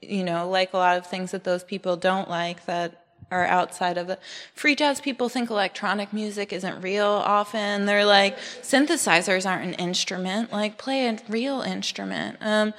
you 0.00 0.22
know, 0.22 0.48
like 0.48 0.74
a 0.74 0.76
lot 0.76 0.96
of 0.96 1.06
things 1.06 1.32
that 1.32 1.42
those 1.42 1.64
people 1.64 1.96
don't 1.96 2.30
like, 2.30 2.64
that 2.66 3.05
are 3.30 3.44
outside 3.44 3.98
of 3.98 4.06
the 4.06 4.18
free 4.54 4.74
jazz 4.74 5.00
people 5.00 5.28
think 5.28 5.50
electronic 5.50 6.12
music 6.12 6.52
isn't 6.52 6.80
real 6.80 7.06
often. 7.06 7.86
They're 7.86 8.04
like 8.04 8.38
synthesizers 8.62 9.48
aren't 9.48 9.64
an 9.64 9.74
instrument. 9.74 10.52
Like 10.52 10.78
play 10.78 11.08
a 11.08 11.18
real 11.28 11.60
instrument. 11.60 12.38
Um, 12.40 12.72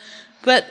but 0.43 0.65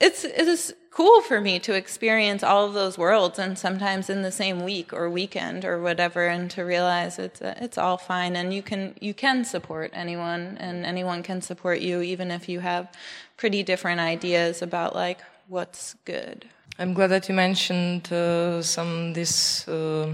it's 0.00 0.24
it's 0.24 0.72
cool 0.90 1.22
for 1.22 1.40
me 1.40 1.58
to 1.60 1.74
experience 1.74 2.42
all 2.42 2.66
of 2.66 2.74
those 2.74 2.98
worlds 2.98 3.38
and 3.38 3.56
sometimes 3.58 4.10
in 4.10 4.22
the 4.22 4.32
same 4.32 4.64
week 4.64 4.92
or 4.92 5.08
weekend 5.08 5.64
or 5.64 5.80
whatever 5.80 6.26
and 6.26 6.50
to 6.50 6.62
realize 6.62 7.18
it's 7.18 7.40
it's 7.40 7.78
all 7.78 7.96
fine 7.96 8.34
and 8.34 8.52
you 8.52 8.60
can 8.60 8.94
you 9.00 9.14
can 9.14 9.44
support 9.44 9.90
anyone 9.94 10.56
and 10.58 10.84
anyone 10.84 11.22
can 11.22 11.40
support 11.40 11.80
you 11.80 12.02
even 12.02 12.30
if 12.30 12.48
you 12.48 12.60
have 12.60 12.92
pretty 13.36 13.62
different 13.62 14.00
ideas 14.00 14.62
about 14.62 14.94
like 14.94 15.20
what's 15.46 15.94
good 16.04 16.44
I'm 16.78 16.94
glad 16.94 17.08
that 17.08 17.28
you 17.28 17.34
mentioned 17.34 18.10
uh, 18.12 18.62
some 18.62 19.12
these 19.12 19.68
uh, 19.68 20.08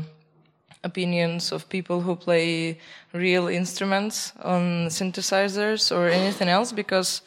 opinions 0.82 1.52
of 1.52 1.68
people 1.68 2.00
who 2.00 2.16
play 2.16 2.78
real 3.12 3.48
instruments 3.48 4.32
on 4.42 4.88
synthesizers 4.88 5.94
or 5.94 6.08
anything 6.08 6.48
else 6.48 6.72
because 6.72 7.22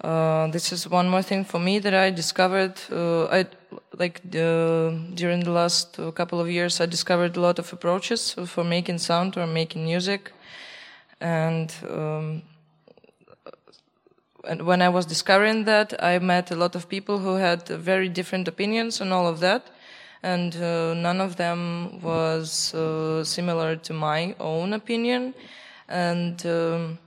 uh, 0.00 0.46
this 0.48 0.72
is 0.72 0.88
one 0.88 1.08
more 1.08 1.22
thing 1.22 1.44
for 1.44 1.58
me 1.58 1.78
that 1.78 1.94
I 1.94 2.10
discovered. 2.10 2.74
Uh, 2.90 3.26
I 3.26 3.46
like 3.98 4.20
during 4.30 5.40
the 5.40 5.50
last 5.50 5.98
couple 6.14 6.40
of 6.40 6.50
years, 6.50 6.80
I 6.80 6.86
discovered 6.86 7.36
a 7.36 7.40
lot 7.40 7.58
of 7.58 7.72
approaches 7.72 8.34
for 8.46 8.64
making 8.64 8.98
sound 8.98 9.36
or 9.36 9.46
making 9.46 9.84
music, 9.84 10.32
and 11.20 11.72
um, 11.88 12.42
and 12.42 12.55
when 14.54 14.82
I 14.82 14.88
was 14.88 15.06
discovering 15.06 15.64
that, 15.64 16.02
I 16.02 16.18
met 16.18 16.50
a 16.50 16.56
lot 16.56 16.74
of 16.74 16.88
people 16.88 17.18
who 17.18 17.34
had 17.34 17.66
very 17.68 18.08
different 18.08 18.48
opinions 18.48 19.00
on 19.00 19.12
all 19.12 19.26
of 19.26 19.40
that, 19.40 19.66
and 20.22 20.54
uh, 20.56 20.94
none 20.94 21.20
of 21.20 21.36
them 21.36 22.00
was 22.00 22.74
uh, 22.74 23.24
similar 23.24 23.76
to 23.76 23.92
my 23.92 24.34
own 24.40 24.72
opinion, 24.72 25.34
and 25.88 26.44
um, 26.46 26.98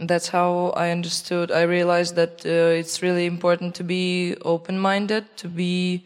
that's 0.00 0.28
how 0.28 0.72
I 0.76 0.90
understood. 0.90 1.50
I 1.52 1.62
realized 1.62 2.16
that 2.16 2.44
uh, 2.44 2.78
it's 2.78 3.02
really 3.02 3.26
important 3.26 3.74
to 3.76 3.84
be 3.84 4.36
open-minded, 4.42 5.36
to 5.38 5.48
be 5.48 6.04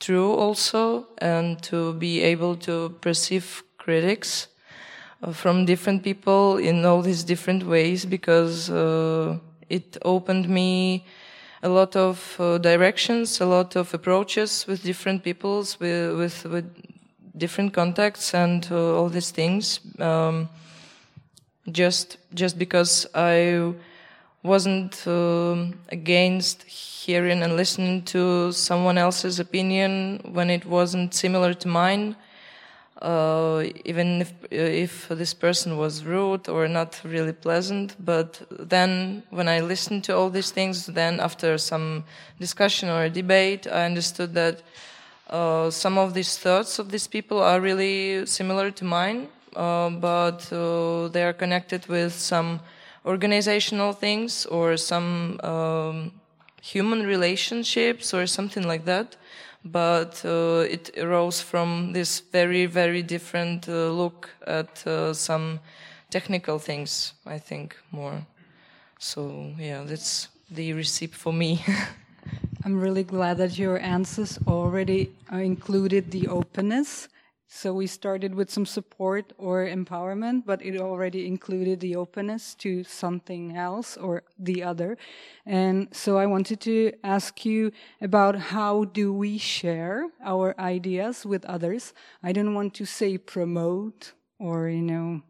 true 0.00 0.32
also, 0.32 1.06
and 1.18 1.62
to 1.62 1.94
be 1.94 2.20
able 2.22 2.56
to 2.56 2.90
perceive 3.00 3.62
critics 3.78 4.48
uh, 5.22 5.32
from 5.32 5.64
different 5.64 6.02
people 6.02 6.56
in 6.58 6.84
all 6.84 7.02
these 7.02 7.24
different 7.24 7.64
ways 7.64 8.04
because 8.04 8.70
uh, 8.70 9.38
it 9.68 9.96
opened 10.04 10.48
me 10.48 11.04
a 11.62 11.68
lot 11.68 11.96
of 11.96 12.36
uh, 12.38 12.58
directions, 12.58 13.40
a 13.40 13.46
lot 13.46 13.76
of 13.76 13.92
approaches 13.94 14.66
with 14.66 14.82
different 14.82 15.22
peoples, 15.24 15.80
with 15.80 16.16
with, 16.16 16.44
with 16.44 16.66
different 17.36 17.72
contacts, 17.72 18.34
and 18.34 18.68
uh, 18.70 18.96
all 18.96 19.08
these 19.08 19.30
things. 19.30 19.80
Um, 19.98 20.48
just 21.70 22.18
just 22.34 22.58
because 22.58 23.06
I 23.14 23.72
wasn't 24.42 25.06
uh, 25.06 25.66
against 25.90 26.62
hearing 26.62 27.42
and 27.42 27.56
listening 27.56 28.02
to 28.02 28.52
someone 28.52 28.96
else's 28.96 29.40
opinion 29.40 30.20
when 30.32 30.48
it 30.50 30.64
wasn't 30.64 31.12
similar 31.12 31.54
to 31.54 31.68
mine 31.68 32.16
uh, 33.00 33.64
even 33.84 34.20
if 34.22 34.32
if 34.50 35.08
this 35.08 35.34
person 35.34 35.76
was 35.76 36.04
rude 36.04 36.48
or 36.48 36.66
not 36.68 37.00
really 37.04 37.32
pleasant. 37.32 37.96
But 37.98 38.42
then, 38.50 39.22
when 39.30 39.48
I 39.48 39.60
listened 39.60 40.04
to 40.04 40.16
all 40.16 40.30
these 40.30 40.50
things, 40.50 40.86
then 40.86 41.20
after 41.20 41.58
some 41.58 42.04
discussion 42.40 42.88
or 42.88 43.08
debate, 43.08 43.66
I 43.66 43.84
understood 43.84 44.34
that 44.34 44.62
uh, 45.30 45.70
some 45.70 45.98
of 45.98 46.14
these 46.14 46.38
thoughts 46.38 46.78
of 46.78 46.90
these 46.90 47.06
people 47.06 47.42
are 47.42 47.60
really 47.60 48.26
similar 48.26 48.70
to 48.70 48.84
mine, 48.84 49.28
uh, 49.54 49.90
but 49.90 50.52
uh, 50.52 51.08
they 51.08 51.22
are 51.22 51.34
connected 51.34 51.86
with 51.86 52.12
some 52.12 52.60
organizational 53.04 53.92
things 53.92 54.46
or 54.46 54.76
some 54.76 55.38
um, 55.42 56.12
human 56.60 57.06
relationships 57.06 58.12
or 58.12 58.26
something 58.26 58.66
like 58.66 58.84
that 58.84 59.16
but 59.72 60.24
uh, 60.24 60.64
it 60.68 60.90
arose 60.98 61.40
from 61.40 61.92
this 61.92 62.20
very, 62.20 62.66
very 62.66 63.02
different 63.02 63.68
uh, 63.68 63.90
look 63.90 64.30
at 64.46 64.86
uh, 64.86 65.12
some 65.12 65.60
technical 66.10 66.58
things, 66.58 67.14
I 67.26 67.38
think, 67.38 67.76
more. 67.90 68.26
So, 68.98 69.52
yeah, 69.58 69.84
that's 69.84 70.28
the 70.50 70.72
recipe 70.72 71.14
for 71.14 71.32
me. 71.32 71.64
I'm 72.64 72.80
really 72.80 73.04
glad 73.04 73.38
that 73.38 73.58
your 73.58 73.78
answers 73.78 74.38
already 74.46 75.12
included 75.32 76.10
the 76.10 76.28
openness 76.28 77.08
so 77.50 77.72
we 77.72 77.86
started 77.86 78.34
with 78.34 78.50
some 78.50 78.66
support 78.66 79.32
or 79.38 79.64
empowerment, 79.64 80.44
but 80.44 80.62
it 80.62 80.78
already 80.78 81.26
included 81.26 81.80
the 81.80 81.96
openness 81.96 82.54
to 82.56 82.84
something 82.84 83.56
else 83.56 83.96
or 83.96 84.22
the 84.38 84.62
other. 84.62 84.98
And 85.46 85.88
so 85.90 86.18
I 86.18 86.26
wanted 86.26 86.60
to 86.60 86.92
ask 87.02 87.46
you 87.46 87.72
about 88.02 88.36
how 88.36 88.84
do 88.84 89.14
we 89.14 89.38
share 89.38 90.08
our 90.22 90.54
ideas 90.60 91.24
with 91.24 91.42
others? 91.46 91.94
I 92.22 92.32
don't 92.32 92.52
want 92.52 92.74
to 92.74 92.84
say 92.84 93.16
promote 93.16 94.12
or, 94.38 94.68
you 94.68 94.82
know, 94.82 95.22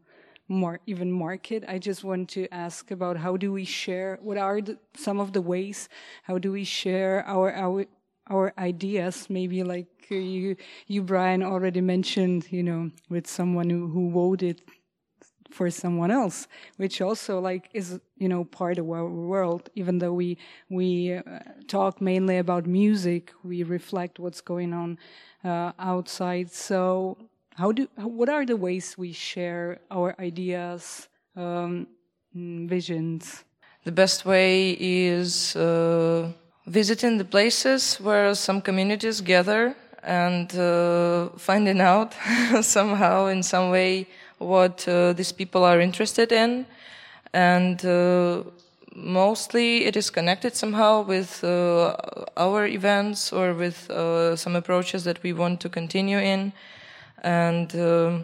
more 0.49 0.81
even 0.87 1.11
market. 1.13 1.63
I 1.69 1.79
just 1.79 2.03
want 2.03 2.27
to 2.31 2.53
ask 2.53 2.91
about 2.91 3.15
how 3.15 3.37
do 3.37 3.53
we 3.53 3.63
share? 3.63 4.19
What 4.21 4.37
are 4.37 4.59
the, 4.59 4.77
some 4.93 5.21
of 5.21 5.31
the 5.31 5.41
ways? 5.41 5.87
How 6.23 6.37
do 6.37 6.51
we 6.51 6.65
share 6.65 7.23
our 7.25 7.53
our 7.53 7.85
our 8.29 8.53
ideas? 8.57 9.29
Maybe 9.29 9.63
like 9.63 9.87
you, 10.09 10.55
you, 10.87 11.03
Brian, 11.03 11.43
already 11.43 11.81
mentioned, 11.81 12.47
you 12.51 12.63
know, 12.63 12.91
with 13.09 13.27
someone 13.27 13.69
who, 13.69 13.87
who 13.87 14.11
voted 14.11 14.61
for 15.51 15.69
someone 15.69 16.11
else, 16.11 16.47
which 16.77 17.01
also 17.01 17.39
like 17.39 17.69
is 17.73 17.99
you 18.17 18.29
know 18.29 18.43
part 18.45 18.77
of 18.77 18.89
our 18.89 19.07
world. 19.09 19.69
Even 19.75 19.97
though 19.99 20.13
we 20.13 20.37
we 20.69 21.13
uh, 21.13 21.21
talk 21.67 22.01
mainly 22.01 22.37
about 22.37 22.65
music, 22.67 23.33
we 23.43 23.63
reflect 23.63 24.19
what's 24.19 24.41
going 24.41 24.73
on 24.73 24.97
uh, 25.43 25.71
outside. 25.79 26.51
So, 26.51 27.17
how 27.55 27.71
do 27.71 27.87
what 27.95 28.29
are 28.29 28.45
the 28.45 28.57
ways 28.57 28.97
we 28.97 29.11
share 29.11 29.79
our 29.89 30.15
ideas, 30.19 31.07
um, 31.35 31.87
visions? 32.33 33.43
The 33.85 33.91
best 33.91 34.25
way 34.25 34.77
is. 34.79 35.55
Uh, 35.55 36.31
visiting 36.65 37.17
the 37.17 37.25
places 37.25 37.97
where 37.97 38.33
some 38.35 38.61
communities 38.61 39.21
gather 39.21 39.75
and 40.03 40.55
uh, 40.55 41.29
finding 41.37 41.81
out 41.81 42.13
somehow 42.61 43.27
in 43.27 43.43
some 43.43 43.69
way 43.69 44.07
what 44.37 44.87
uh, 44.87 45.13
these 45.13 45.31
people 45.31 45.63
are 45.63 45.79
interested 45.79 46.31
in. 46.31 46.65
And 47.33 47.83
uh, 47.85 48.43
mostly 48.95 49.85
it 49.85 49.95
is 49.95 50.09
connected 50.09 50.55
somehow 50.55 51.01
with 51.01 51.43
uh, 51.43 51.95
our 52.37 52.65
events 52.65 53.33
or 53.33 53.53
with 53.53 53.89
uh, 53.89 54.35
some 54.35 54.55
approaches 54.55 55.03
that 55.03 55.21
we 55.23 55.33
want 55.33 55.59
to 55.61 55.69
continue 55.69 56.19
in. 56.19 56.53
And 57.23 57.75
um, 57.75 58.23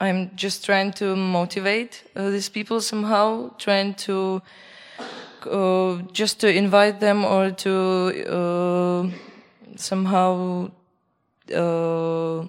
i'm 0.00 0.30
just 0.34 0.64
trying 0.64 0.92
to 0.92 1.14
motivate 1.14 2.02
uh, 2.16 2.30
these 2.30 2.48
people 2.48 2.80
somehow 2.80 3.50
trying 3.58 3.94
to 3.94 4.42
just 6.12 6.40
to 6.40 6.48
invite 6.48 7.00
them 7.00 7.24
or 7.24 7.50
to 7.50 9.10
somehow 9.76 10.70
uh, 11.54 12.44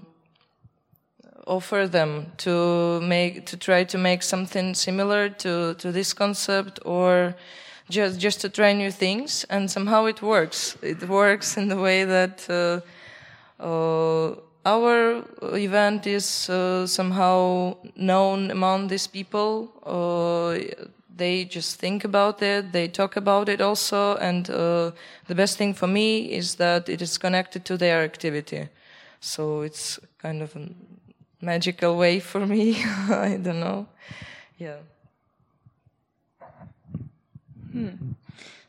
offer 1.47 1.87
them 1.87 2.31
to 2.37 2.99
make 3.01 3.45
to 3.45 3.57
try 3.57 3.83
to 3.83 3.97
make 3.97 4.23
something 4.23 4.73
similar 4.73 5.29
to 5.29 5.73
to 5.75 5.91
this 5.91 6.13
concept 6.13 6.79
or 6.85 7.35
just 7.89 8.19
just 8.19 8.41
to 8.41 8.49
try 8.49 8.73
new 8.73 8.91
things, 8.91 9.45
and 9.49 9.69
somehow 9.69 10.05
it 10.05 10.21
works. 10.21 10.77
It 10.81 11.07
works 11.07 11.57
in 11.57 11.67
the 11.67 11.77
way 11.77 12.03
that 12.03 12.49
uh, 12.49 12.81
uh, 13.63 14.35
our 14.65 15.23
event 15.53 16.07
is 16.07 16.49
uh, 16.49 16.87
somehow 16.87 17.77
known 17.95 18.49
among 18.49 18.87
these 18.87 19.07
people. 19.07 19.69
They 21.17 21.45
just 21.45 21.79
think 21.79 22.03
about 22.03 22.41
it, 22.41 22.73
they 22.73 22.89
talk 22.89 23.15
about 23.15 23.47
it 23.47 23.61
also, 23.61 24.17
and 24.17 24.49
uh, 24.49 24.91
the 25.27 25.35
best 25.35 25.57
thing 25.57 25.73
for 25.73 25.87
me 25.87 26.31
is 26.31 26.55
that 26.55 26.89
it 26.89 27.01
is 27.01 27.17
connected 27.17 27.63
to 27.65 27.77
their 27.77 28.03
activity. 28.03 28.67
So 29.21 29.61
it's 29.61 29.97
kind 30.21 30.41
of 30.41 30.55
a 30.57 30.69
magical 31.41 31.95
way 31.97 32.19
for 32.19 32.45
me. 32.45 32.83
I 33.09 33.39
don't 33.41 33.61
know. 33.61 33.87
Yeah. 34.57 34.77
Hmm. 37.71 37.89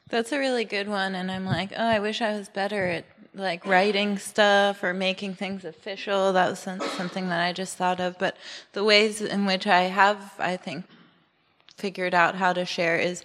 That's 0.09 0.31
a 0.31 0.39
really 0.39 0.65
good 0.65 0.89
one, 0.89 1.17
and 1.17 1.33
I'm 1.33 1.47
like, 1.47 1.73
oh, 1.77 1.85
I 1.85 1.99
wish 1.99 2.23
I 2.23 2.33
was 2.39 2.49
better 2.49 2.87
at 2.87 3.05
like 3.35 3.67
writing 3.67 4.19
stuff 4.19 4.83
or 4.83 4.95
making 4.95 5.35
things 5.35 5.65
official. 5.65 6.33
That 6.33 6.49
was 6.49 6.61
something 6.61 7.29
that 7.29 7.41
I 7.41 7.53
just 7.53 7.77
thought 7.77 8.01
of. 8.01 8.19
But 8.19 8.37
the 8.73 8.85
ways 8.85 9.21
in 9.21 9.47
which 9.47 9.67
I 9.67 9.83
have, 9.83 10.33
I 10.39 10.57
think, 10.57 10.85
figured 11.77 12.15
out 12.15 12.35
how 12.35 12.53
to 12.53 12.65
share 12.65 12.97
is 12.97 13.23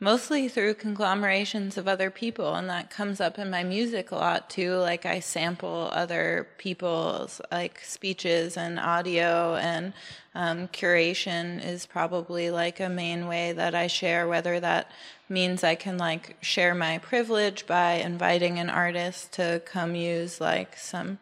mostly 0.00 0.48
through 0.48 0.74
conglomerations 0.74 1.78
of 1.78 1.88
other 1.88 2.10
people 2.10 2.54
and 2.54 2.68
that 2.68 2.90
comes 2.90 3.20
up 3.20 3.38
in 3.38 3.48
my 3.48 3.62
music 3.62 4.10
a 4.10 4.14
lot 4.14 4.50
too. 4.50 4.74
Like 4.74 5.06
i 5.06 5.20
sample 5.20 5.88
other 5.92 6.48
people's 6.58 7.40
like 7.50 7.80
speeches 7.80 8.56
and 8.56 8.78
audio 8.78 9.54
and 9.54 9.92
um, 10.34 10.68
curation 10.68 11.64
is 11.64 11.86
probably 11.86 12.50
like 12.50 12.80
a 12.80 12.88
main 12.88 13.28
way 13.28 13.52
that 13.52 13.74
i 13.74 13.86
share 13.86 14.26
whether 14.26 14.58
that 14.60 14.90
means 15.28 15.62
i 15.64 15.74
can 15.74 15.96
like 15.96 16.36
share 16.42 16.74
my 16.74 16.98
privilege 16.98 17.66
by 17.66 17.92
inviting 17.92 18.58
an 18.58 18.68
artist 18.68 19.32
to 19.32 19.62
come 19.64 19.94
use 19.94 20.40
like 20.40 20.76
some 20.76 21.18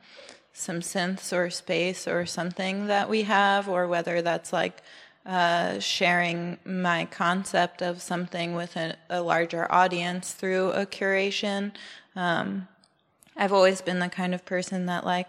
some 0.54 0.80
synths 0.80 1.32
or 1.32 1.50
space 1.50 2.08
or 2.08 2.26
something 2.26 2.86
that 2.86 3.08
we 3.08 3.22
have 3.22 3.68
or 3.68 3.86
whether 3.86 4.22
that's 4.22 4.52
like 4.52 4.82
uh, 5.24 5.78
sharing 5.78 6.58
my 6.64 7.04
concept 7.06 7.82
of 7.82 8.02
something 8.02 8.54
with 8.54 8.76
a, 8.76 8.96
a 9.08 9.22
larger 9.22 9.70
audience 9.70 10.32
through 10.32 10.70
a 10.72 10.84
curation. 10.84 11.72
Um, 12.16 12.68
I've 13.36 13.52
always 13.52 13.80
been 13.80 13.98
the 13.98 14.08
kind 14.08 14.34
of 14.34 14.44
person 14.44 14.86
that 14.86 15.04
like 15.04 15.28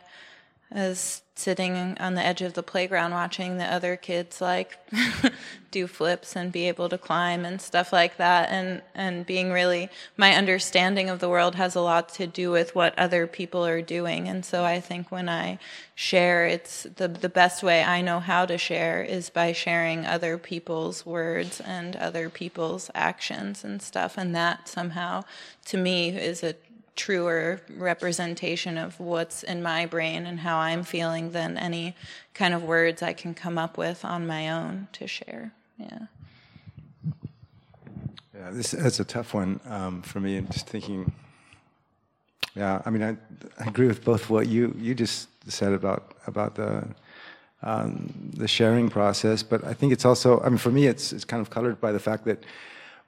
is 0.73 1.21
sitting 1.35 1.97
on 1.99 2.13
the 2.13 2.23
edge 2.23 2.41
of 2.43 2.53
the 2.53 2.61
playground 2.61 3.11
watching 3.11 3.57
the 3.57 3.65
other 3.65 3.95
kids 3.95 4.39
like 4.39 4.77
do 5.71 5.87
flips 5.87 6.35
and 6.35 6.51
be 6.51 6.67
able 6.67 6.87
to 6.87 6.97
climb 6.97 7.43
and 7.43 7.59
stuff 7.59 7.91
like 7.91 8.17
that. 8.17 8.49
And 8.51 8.83
and 8.93 9.25
being 9.25 9.51
really 9.51 9.89
my 10.15 10.35
understanding 10.35 11.09
of 11.09 11.19
the 11.19 11.29
world 11.29 11.55
has 11.55 11.75
a 11.75 11.81
lot 11.81 12.09
to 12.09 12.27
do 12.27 12.51
with 12.51 12.75
what 12.75 12.97
other 12.99 13.25
people 13.25 13.65
are 13.65 13.81
doing. 13.81 14.27
And 14.27 14.45
so 14.45 14.63
I 14.63 14.79
think 14.79 15.11
when 15.11 15.27
I 15.27 15.57
share 15.95 16.45
it's 16.45 16.83
the 16.83 17.07
the 17.07 17.29
best 17.29 17.63
way 17.63 17.83
I 17.83 18.01
know 18.01 18.19
how 18.19 18.45
to 18.45 18.57
share 18.57 19.03
is 19.03 19.29
by 19.31 19.53
sharing 19.53 20.05
other 20.05 20.37
people's 20.37 21.05
words 21.05 21.59
and 21.61 21.95
other 21.95 22.29
people's 22.29 22.91
actions 22.93 23.63
and 23.63 23.81
stuff. 23.81 24.17
And 24.17 24.35
that 24.35 24.69
somehow 24.69 25.23
to 25.65 25.77
me 25.77 26.09
is 26.09 26.43
a 26.43 26.55
truer 26.95 27.61
representation 27.75 28.77
of 28.77 28.99
what's 28.99 29.43
in 29.43 29.63
my 29.63 29.85
brain 29.85 30.25
and 30.25 30.39
how 30.39 30.57
I'm 30.57 30.83
feeling 30.83 31.31
than 31.31 31.57
any 31.57 31.95
kind 32.33 32.53
of 32.53 32.63
words 32.63 33.01
I 33.01 33.13
can 33.13 33.33
come 33.33 33.57
up 33.57 33.77
with 33.77 34.05
on 34.05 34.27
my 34.27 34.49
own 34.49 34.87
to 34.93 35.07
share. 35.07 35.51
Yeah. 35.77 36.07
Yeah, 38.35 38.51
this 38.51 38.71
that's 38.71 38.99
a 38.99 39.05
tough 39.05 39.33
one 39.33 39.59
um, 39.65 40.01
for 40.01 40.19
me. 40.19 40.37
I'm 40.37 40.47
just 40.47 40.67
thinking. 40.67 41.11
Yeah, 42.55 42.81
I 42.85 42.89
mean, 42.89 43.01
I, 43.01 43.17
I 43.59 43.67
agree 43.67 43.87
with 43.87 44.03
both 44.03 44.29
what 44.29 44.47
you 44.47 44.75
you 44.77 44.93
just 44.93 45.29
said 45.49 45.73
about 45.73 46.15
about 46.27 46.55
the 46.55 46.85
um, 47.61 48.31
the 48.33 48.47
sharing 48.47 48.89
process, 48.89 49.43
but 49.43 49.63
I 49.63 49.73
think 49.73 49.93
it's 49.93 50.05
also. 50.05 50.41
I 50.41 50.49
mean, 50.49 50.57
for 50.57 50.71
me, 50.71 50.87
it's 50.87 51.13
it's 51.13 51.25
kind 51.25 51.41
of 51.41 51.49
colored 51.49 51.79
by 51.79 51.91
the 51.91 51.99
fact 51.99 52.25
that 52.25 52.43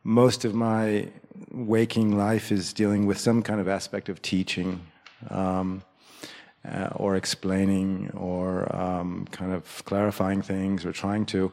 most 0.06 0.46
of 0.46 0.54
my 0.54 1.10
waking 1.52 2.16
life 2.16 2.52
is 2.52 2.74
dealing 2.74 3.08
with 3.08 3.18
some 3.18 3.42
kind 3.42 3.60
of 3.60 3.68
aspect 3.68 4.08
of 4.08 4.22
teaching 4.22 4.80
um, 5.32 5.82
uh, 6.64 6.90
or 6.96 7.16
explaining 7.16 8.12
or 8.12 8.74
um, 8.76 9.28
kind 9.32 9.52
of 9.52 9.84
clarifying 9.86 10.44
things 10.44 10.86
or 10.86 10.92
trying 10.92 11.26
to. 11.26 11.52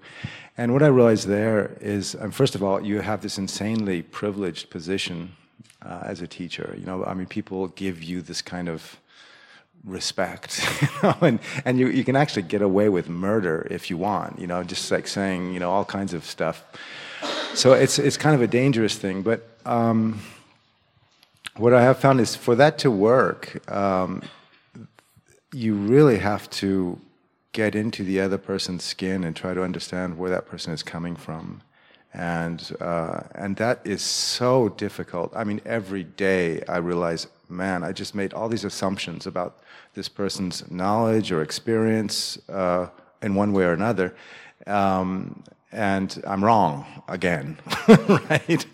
And 0.58 0.74
what 0.74 0.82
I 0.82 0.88
realized 0.88 1.28
there 1.28 1.78
is, 1.80 2.14
um, 2.20 2.30
first 2.30 2.54
of 2.54 2.62
all, 2.62 2.78
you 2.84 3.00
have 3.00 3.22
this 3.22 3.38
insanely 3.38 4.02
privileged 4.02 4.68
position 4.68 5.32
uh, 5.80 6.02
as 6.04 6.20
a 6.20 6.26
teacher. 6.26 6.76
You 6.78 6.84
know, 6.84 7.04
I 7.06 7.14
mean, 7.14 7.26
people 7.26 7.68
give 7.68 8.02
you 8.02 8.20
this 8.20 8.42
kind 8.42 8.68
of 8.68 8.98
respect, 9.82 10.62
you 10.82 10.88
know, 11.02 11.16
and, 11.22 11.38
and 11.64 11.78
you, 11.78 11.88
you 11.88 12.04
can 12.04 12.16
actually 12.16 12.42
get 12.42 12.60
away 12.60 12.90
with 12.90 13.08
murder 13.08 13.66
if 13.70 13.88
you 13.88 13.96
want, 13.96 14.38
you 14.38 14.46
know, 14.46 14.62
just 14.62 14.90
like 14.90 15.08
saying, 15.08 15.54
you 15.54 15.58
know, 15.58 15.70
all 15.70 15.86
kinds 15.86 16.12
of 16.12 16.26
stuff 16.26 16.64
so 17.54 17.72
it's 17.72 17.98
it's 17.98 18.16
kind 18.16 18.34
of 18.34 18.42
a 18.42 18.46
dangerous 18.46 18.96
thing. 18.96 19.22
But 19.22 19.46
um, 19.64 20.20
what 21.56 21.74
I 21.74 21.82
have 21.82 21.98
found 21.98 22.20
is 22.20 22.34
for 22.34 22.54
that 22.56 22.78
to 22.78 22.90
work, 22.90 23.60
um, 23.70 24.22
you 25.52 25.74
really 25.74 26.18
have 26.18 26.48
to 26.50 26.98
get 27.52 27.74
into 27.74 28.02
the 28.02 28.20
other 28.20 28.38
person's 28.38 28.82
skin 28.82 29.24
and 29.24 29.36
try 29.36 29.52
to 29.52 29.62
understand 29.62 30.16
where 30.16 30.30
that 30.30 30.46
person 30.46 30.72
is 30.72 30.82
coming 30.82 31.16
from. 31.16 31.60
And 32.14 32.74
uh, 32.80 33.22
and 33.34 33.56
that 33.56 33.80
is 33.84 34.02
so 34.02 34.68
difficult. 34.70 35.32
I 35.34 35.44
mean, 35.44 35.60
every 35.64 36.04
day 36.04 36.62
I 36.68 36.78
realize, 36.78 37.26
man, 37.48 37.84
I 37.84 37.92
just 37.92 38.14
made 38.14 38.34
all 38.34 38.48
these 38.48 38.64
assumptions 38.64 39.26
about 39.26 39.58
this 39.94 40.08
person's 40.08 40.70
knowledge 40.70 41.32
or 41.32 41.42
experience 41.42 42.38
uh, 42.48 42.88
in 43.22 43.34
one 43.34 43.52
way 43.52 43.64
or 43.64 43.72
another. 43.72 44.14
Um, 44.66 45.42
and 45.72 46.22
I'm 46.26 46.44
wrong 46.44 46.84
again, 47.08 47.58
right? 48.08 48.64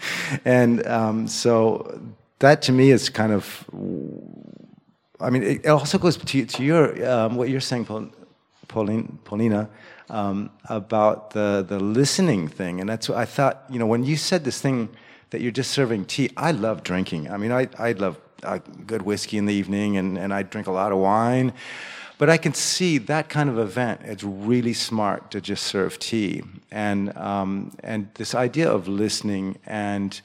And 0.44 0.86
um, 0.86 1.28
so 1.28 2.00
that 2.40 2.62
to 2.62 2.72
me 2.72 2.90
is 2.90 3.08
kind 3.08 3.32
of, 3.32 3.64
I 5.20 5.30
mean, 5.30 5.42
it 5.42 5.66
also 5.66 5.98
goes 5.98 6.16
to, 6.16 6.44
to 6.44 6.62
your 6.62 7.08
um, 7.08 7.36
what 7.36 7.48
you're 7.48 7.60
saying, 7.60 7.86
Pauline, 8.66 9.18
Paulina, 9.24 9.68
um, 10.10 10.50
about 10.68 11.30
the 11.30 11.64
the 11.66 11.78
listening 11.80 12.48
thing, 12.48 12.80
and 12.80 12.88
that's 12.88 13.08
what 13.08 13.18
I 13.18 13.24
thought. 13.24 13.64
You 13.70 13.78
know, 13.78 13.86
when 13.86 14.04
you 14.04 14.16
said 14.16 14.44
this 14.44 14.60
thing 14.60 14.88
that 15.30 15.40
you're 15.40 15.52
just 15.52 15.70
serving 15.70 16.06
tea, 16.06 16.30
I 16.36 16.52
love 16.52 16.82
drinking. 16.82 17.30
I 17.30 17.36
mean, 17.36 17.52
I 17.52 17.68
I 17.78 17.92
love 17.92 18.18
uh, 18.42 18.58
good 18.86 19.02
whiskey 19.02 19.38
in 19.38 19.46
the 19.46 19.54
evening, 19.54 19.96
and 19.96 20.18
and 20.18 20.32
I 20.32 20.42
drink 20.42 20.66
a 20.66 20.72
lot 20.72 20.92
of 20.92 20.98
wine. 20.98 21.52
But 22.18 22.28
I 22.28 22.36
can 22.36 22.52
see 22.52 22.98
that 22.98 23.28
kind 23.28 23.48
of 23.48 23.58
event, 23.58 24.00
it's 24.04 24.24
really 24.24 24.74
smart 24.74 25.30
to 25.30 25.40
just 25.40 25.64
serve 25.64 25.98
tea. 25.98 26.42
And, 26.70 27.16
um, 27.16 27.72
and 27.82 28.08
this 28.14 28.34
idea 28.34 28.70
of 28.70 28.88
listening 28.88 29.58
and 29.64 30.20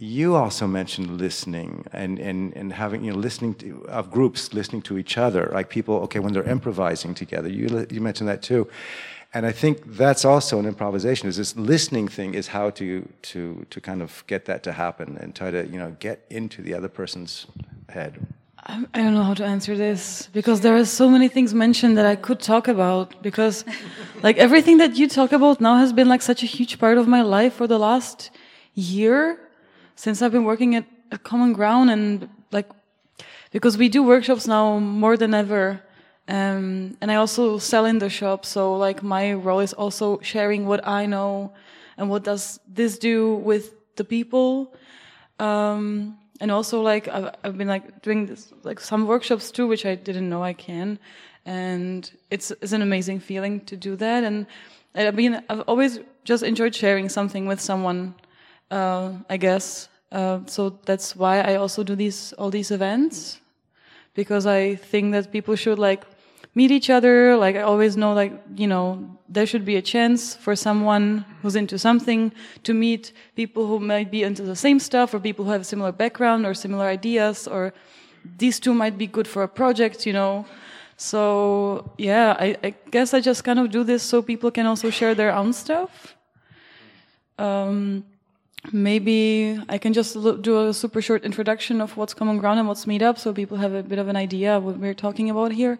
you 0.00 0.36
also 0.36 0.66
mentioned 0.66 1.18
listening 1.18 1.84
and, 1.92 2.20
and, 2.20 2.54
and 2.54 2.72
having, 2.72 3.02
you 3.02 3.10
know, 3.10 3.18
listening 3.18 3.54
to, 3.54 3.84
of 3.88 4.12
groups 4.12 4.54
listening 4.54 4.82
to 4.82 4.96
each 4.96 5.18
other, 5.18 5.50
like 5.52 5.70
people, 5.70 5.96
okay, 5.96 6.20
when 6.20 6.32
they're 6.32 6.48
improvising 6.48 7.14
together. 7.14 7.48
You, 7.48 7.84
you 7.90 8.00
mentioned 8.00 8.28
that 8.28 8.40
too. 8.40 8.68
And 9.34 9.44
I 9.44 9.52
think 9.52 9.96
that's 9.96 10.24
also 10.24 10.58
an 10.58 10.66
improvisation. 10.66 11.28
Is 11.28 11.36
this 11.36 11.56
listening 11.56 12.08
thing 12.08 12.34
is 12.34 12.48
how 12.48 12.70
to 12.70 13.06
to 13.22 13.66
to 13.68 13.80
kind 13.80 14.00
of 14.00 14.24
get 14.26 14.46
that 14.46 14.62
to 14.62 14.72
happen 14.72 15.18
and 15.20 15.34
try 15.34 15.50
to 15.50 15.66
you 15.66 15.78
know 15.78 15.94
get 16.00 16.24
into 16.30 16.62
the 16.62 16.72
other 16.72 16.88
person's 16.88 17.46
head. 17.90 18.26
I 18.70 19.02
don't 19.02 19.14
know 19.14 19.22
how 19.22 19.32
to 19.32 19.46
answer 19.46 19.78
this 19.78 20.28
because 20.34 20.60
there 20.60 20.76
are 20.76 20.84
so 20.84 21.08
many 21.08 21.28
things 21.28 21.54
mentioned 21.54 21.96
that 21.96 22.04
I 22.04 22.16
could 22.16 22.38
talk 22.38 22.68
about 22.68 23.22
because 23.22 23.64
like 24.22 24.36
everything 24.36 24.76
that 24.76 24.98
you 24.98 25.08
talk 25.08 25.32
about 25.32 25.58
now 25.58 25.76
has 25.76 25.90
been 25.94 26.06
like 26.06 26.20
such 26.20 26.42
a 26.42 26.46
huge 26.46 26.78
part 26.78 26.98
of 26.98 27.08
my 27.08 27.22
life 27.22 27.54
for 27.54 27.66
the 27.66 27.78
last 27.78 28.30
year 28.74 29.40
since 29.96 30.20
I've 30.20 30.32
been 30.32 30.44
working 30.44 30.74
at, 30.74 30.84
at 31.10 31.22
Common 31.22 31.54
Ground 31.54 31.90
and 31.90 32.28
like 32.52 32.68
because 33.52 33.78
we 33.78 33.88
do 33.88 34.02
workshops 34.02 34.46
now 34.46 34.78
more 34.78 35.16
than 35.16 35.32
ever 35.32 35.80
um, 36.28 36.94
and 37.00 37.10
I 37.10 37.14
also 37.14 37.56
sell 37.56 37.86
in 37.86 38.00
the 38.00 38.10
shop 38.10 38.44
so 38.44 38.76
like 38.76 39.02
my 39.02 39.32
role 39.32 39.60
is 39.60 39.72
also 39.72 40.20
sharing 40.20 40.66
what 40.66 40.86
I 40.86 41.06
know 41.06 41.54
and 41.96 42.10
what 42.10 42.22
does 42.22 42.60
this 42.68 42.98
do 42.98 43.36
with 43.36 43.72
the 43.96 44.04
people. 44.04 44.74
Um, 45.38 46.18
and 46.40 46.50
also 46.50 46.80
like 46.80 47.08
I've, 47.08 47.34
I've, 47.44 47.58
been 47.58 47.68
like 47.68 48.02
doing 48.02 48.26
this 48.26 48.52
like 48.62 48.80
some 48.80 49.06
workshops 49.06 49.50
too 49.50 49.66
which 49.66 49.84
i 49.84 49.94
didn't 49.94 50.28
know 50.28 50.42
i 50.42 50.52
can. 50.52 50.98
And 51.46 52.10
it's 52.30 52.50
it's 52.62 52.72
an 52.72 52.82
amazing 52.82 53.20
feeling 53.20 53.60
to 53.66 53.76
do 53.76 53.96
that. 53.96 54.24
And 54.24 54.46
i 54.94 55.10
mean 55.10 55.42
i've 55.48 55.62
always 55.62 56.00
just 56.24 56.42
enjoyed 56.42 56.74
sharing 56.74 57.08
something 57.08 57.46
with 57.46 57.60
someone 57.60 58.14
uh, 58.70 59.12
i 59.30 59.36
guess. 59.36 59.88
Uh, 60.10 60.40
so 60.46 60.78
that's 60.86 61.14
why 61.14 61.40
i 61.40 61.56
also 61.56 61.82
do 61.82 61.94
these 61.94 62.32
all 62.38 62.50
these 62.50 62.70
events 62.70 63.40
because 64.14 64.46
i 64.46 64.74
think 64.74 65.12
that 65.12 65.30
people 65.30 65.54
should 65.54 65.78
like 65.78 66.06
meet 66.58 66.70
each 66.78 66.90
other. 66.96 67.14
Like 67.44 67.56
I 67.60 67.62
always 67.72 67.92
know, 68.02 68.12
like 68.22 68.32
you 68.62 68.68
know, 68.72 68.84
there 69.36 69.46
should 69.50 69.64
be 69.72 69.76
a 69.82 69.84
chance 69.94 70.20
for 70.44 70.54
someone 70.66 71.06
who's 71.40 71.56
into 71.62 71.76
something 71.88 72.32
to 72.66 72.72
meet 72.84 73.12
people 73.40 73.62
who 73.70 73.78
might 73.92 74.10
be 74.16 74.20
into 74.28 74.42
the 74.52 74.56
same 74.56 74.78
stuff, 74.88 75.14
or 75.14 75.18
people 75.20 75.44
who 75.44 75.52
have 75.56 75.64
a 75.66 75.70
similar 75.74 75.92
background 75.92 76.40
or 76.46 76.52
similar 76.54 76.86
ideas, 76.98 77.36
or 77.54 77.62
these 78.42 78.56
two 78.64 78.74
might 78.82 78.96
be 79.04 79.06
good 79.16 79.28
for 79.34 79.42
a 79.48 79.52
project. 79.60 79.98
You 80.08 80.14
know. 80.20 80.32
So 81.12 81.92
yeah, 81.96 82.28
I, 82.46 82.48
I 82.68 82.70
guess 82.94 83.08
I 83.14 83.20
just 83.30 83.40
kind 83.48 83.58
of 83.60 83.66
do 83.70 83.84
this 83.84 84.02
so 84.02 84.20
people 84.20 84.50
can 84.50 84.66
also 84.66 84.90
share 84.90 85.14
their 85.14 85.32
own 85.40 85.52
stuff. 85.52 85.90
Um, 87.38 88.04
maybe 88.72 89.60
I 89.68 89.78
can 89.78 89.92
just 89.92 90.14
do 90.48 90.52
a 90.66 90.74
super 90.74 91.00
short 91.00 91.22
introduction 91.22 91.80
of 91.80 91.96
what's 91.96 92.14
Common 92.14 92.38
Ground 92.38 92.58
and 92.58 92.66
what's 92.68 92.84
Meetup 92.84 93.16
so 93.16 93.32
people 93.32 93.56
have 93.58 93.74
a 93.74 93.82
bit 93.82 94.00
of 94.00 94.08
an 94.08 94.16
idea 94.16 94.56
of 94.56 94.64
what 94.64 94.76
we're 94.78 95.00
talking 95.06 95.30
about 95.30 95.52
here. 95.52 95.78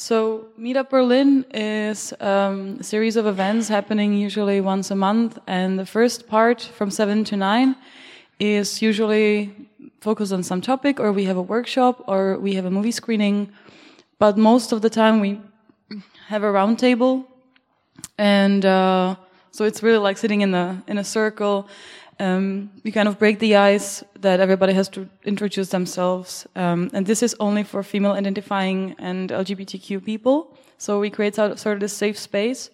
So, 0.00 0.46
Meetup 0.58 0.88
Berlin 0.88 1.44
is 1.52 2.14
um, 2.20 2.78
a 2.80 2.82
series 2.82 3.16
of 3.16 3.26
events 3.26 3.68
happening 3.68 4.14
usually 4.14 4.62
once 4.62 4.90
a 4.90 4.96
month, 4.96 5.38
and 5.46 5.78
the 5.78 5.84
first 5.84 6.26
part 6.26 6.62
from 6.62 6.90
7 6.90 7.22
to 7.24 7.36
9 7.36 7.76
is 8.38 8.80
usually 8.80 9.54
focused 10.00 10.32
on 10.32 10.42
some 10.42 10.62
topic, 10.62 11.00
or 11.00 11.12
we 11.12 11.24
have 11.24 11.36
a 11.36 11.42
workshop, 11.42 12.02
or 12.08 12.38
we 12.38 12.54
have 12.54 12.64
a 12.64 12.70
movie 12.70 12.92
screening. 12.92 13.52
But 14.18 14.38
most 14.38 14.72
of 14.72 14.80
the 14.80 14.88
time, 14.88 15.20
we 15.20 15.38
have 16.28 16.44
a 16.44 16.50
roundtable, 16.50 17.26
and 18.16 18.64
uh, 18.64 19.16
so 19.50 19.66
it's 19.66 19.82
really 19.82 19.98
like 19.98 20.16
sitting 20.16 20.40
in 20.40 20.54
a 20.54 20.82
in 20.86 20.96
a 20.96 21.04
circle 21.04 21.68
um, 22.20 22.70
we 22.84 22.92
kind 22.92 23.08
of 23.08 23.18
break 23.18 23.38
the 23.38 23.56
ice 23.56 24.04
that 24.20 24.40
everybody 24.40 24.74
has 24.74 24.88
to 24.90 25.08
introduce 25.24 25.70
themselves. 25.70 26.46
Um, 26.54 26.90
and 26.92 27.06
this 27.06 27.22
is 27.22 27.34
only 27.40 27.64
for 27.64 27.82
female 27.82 28.12
identifying 28.12 28.94
and 28.98 29.30
LGBTQ 29.30 30.04
people. 30.04 30.56
So 30.76 31.00
we 31.00 31.10
create 31.10 31.34
sort 31.34 31.66
of 31.66 31.80
this 31.80 31.94
safe 31.94 32.18
space. 32.18 32.70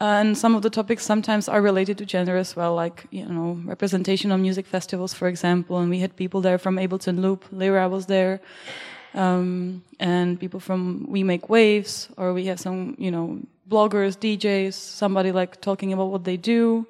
And 0.00 0.36
some 0.36 0.54
of 0.54 0.62
the 0.62 0.70
topics 0.70 1.04
sometimes 1.04 1.48
are 1.48 1.60
related 1.60 1.98
to 1.98 2.06
gender 2.06 2.36
as 2.36 2.56
well, 2.56 2.74
like, 2.74 3.06
you 3.10 3.26
know, 3.26 3.60
representation 3.64 4.32
on 4.32 4.40
music 4.40 4.66
festivals, 4.66 5.12
for 5.12 5.28
example. 5.28 5.78
And 5.78 5.90
we 5.90 5.98
had 6.00 6.16
people 6.16 6.40
there 6.40 6.58
from 6.58 6.76
Ableton 6.76 7.20
Loop, 7.20 7.44
Lyra 7.52 7.88
was 7.88 8.06
there, 8.06 8.40
um, 9.14 9.82
and 9.98 10.40
people 10.40 10.58
from 10.58 11.04
We 11.06 11.22
Make 11.22 11.50
Waves, 11.50 12.08
or 12.16 12.32
we 12.32 12.46
have 12.46 12.58
some, 12.58 12.96
you 12.98 13.10
know, 13.10 13.40
bloggers, 13.68 14.16
DJs, 14.16 14.72
somebody 14.72 15.32
like 15.32 15.60
talking 15.60 15.92
about 15.92 16.10
what 16.10 16.24
they 16.24 16.38
do. 16.38 16.86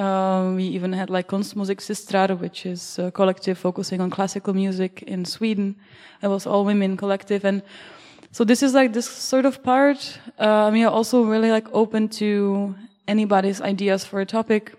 Um, 0.00 0.56
we 0.56 0.64
even 0.64 0.94
had 0.94 1.10
like 1.10 1.28
Konstmusiksystrar, 1.28 2.38
which 2.38 2.64
is 2.64 2.98
a 2.98 3.10
collective 3.10 3.58
focusing 3.58 4.00
on 4.00 4.08
classical 4.08 4.54
music 4.54 5.02
in 5.02 5.26
Sweden. 5.26 5.76
It 6.22 6.28
was 6.28 6.46
all 6.46 6.64
women 6.64 6.96
collective, 6.96 7.44
and 7.44 7.62
so 8.32 8.44
this 8.44 8.62
is 8.62 8.72
like 8.72 8.94
this 8.94 9.06
sort 9.06 9.44
of 9.44 9.62
part. 9.62 10.18
Uh, 10.38 10.70
we 10.72 10.84
are 10.84 10.90
also 10.90 11.24
really 11.24 11.50
like 11.50 11.68
open 11.74 12.08
to 12.20 12.74
anybody's 13.08 13.60
ideas 13.60 14.06
for 14.06 14.20
a 14.20 14.24
topic, 14.24 14.72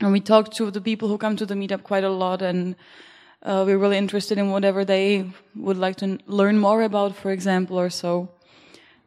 and 0.00 0.12
we 0.12 0.20
talk 0.20 0.50
to 0.52 0.70
the 0.70 0.80
people 0.80 1.08
who 1.08 1.18
come 1.18 1.36
to 1.36 1.44
the 1.44 1.54
meetup 1.54 1.82
quite 1.82 2.04
a 2.04 2.10
lot, 2.10 2.40
and 2.40 2.74
uh, 3.42 3.64
we're 3.66 3.76
really 3.76 3.98
interested 3.98 4.38
in 4.38 4.50
whatever 4.50 4.82
they 4.82 5.30
would 5.56 5.76
like 5.76 5.96
to 5.96 6.18
learn 6.26 6.58
more 6.58 6.82
about, 6.82 7.14
for 7.14 7.32
example, 7.32 7.78
or 7.78 7.90
so. 7.90 8.30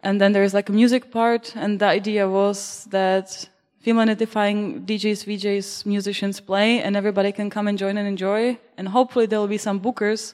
And 0.03 0.21
then 0.21 0.33
there's 0.33 0.53
like 0.53 0.69
a 0.69 0.73
music 0.73 1.09
part, 1.09 1.55
and 1.55 1.79
the 1.79 1.87
idea 1.87 2.29
was 2.29 2.85
that 2.91 3.49
female 3.81 4.03
identifying 4.03 4.85
DJs, 4.85 5.25
VJs, 5.25 5.85
musicians 5.85 6.39
play, 6.39 6.81
and 6.81 6.95
everybody 6.95 7.31
can 7.31 7.49
come 7.49 7.67
and 7.67 7.77
join 7.77 7.97
and 7.97 8.07
enjoy. 8.07 8.57
And 8.77 8.87
hopefully 8.87 9.25
there 9.25 9.39
will 9.39 9.47
be 9.47 9.57
some 9.57 9.79
bookers 9.79 10.33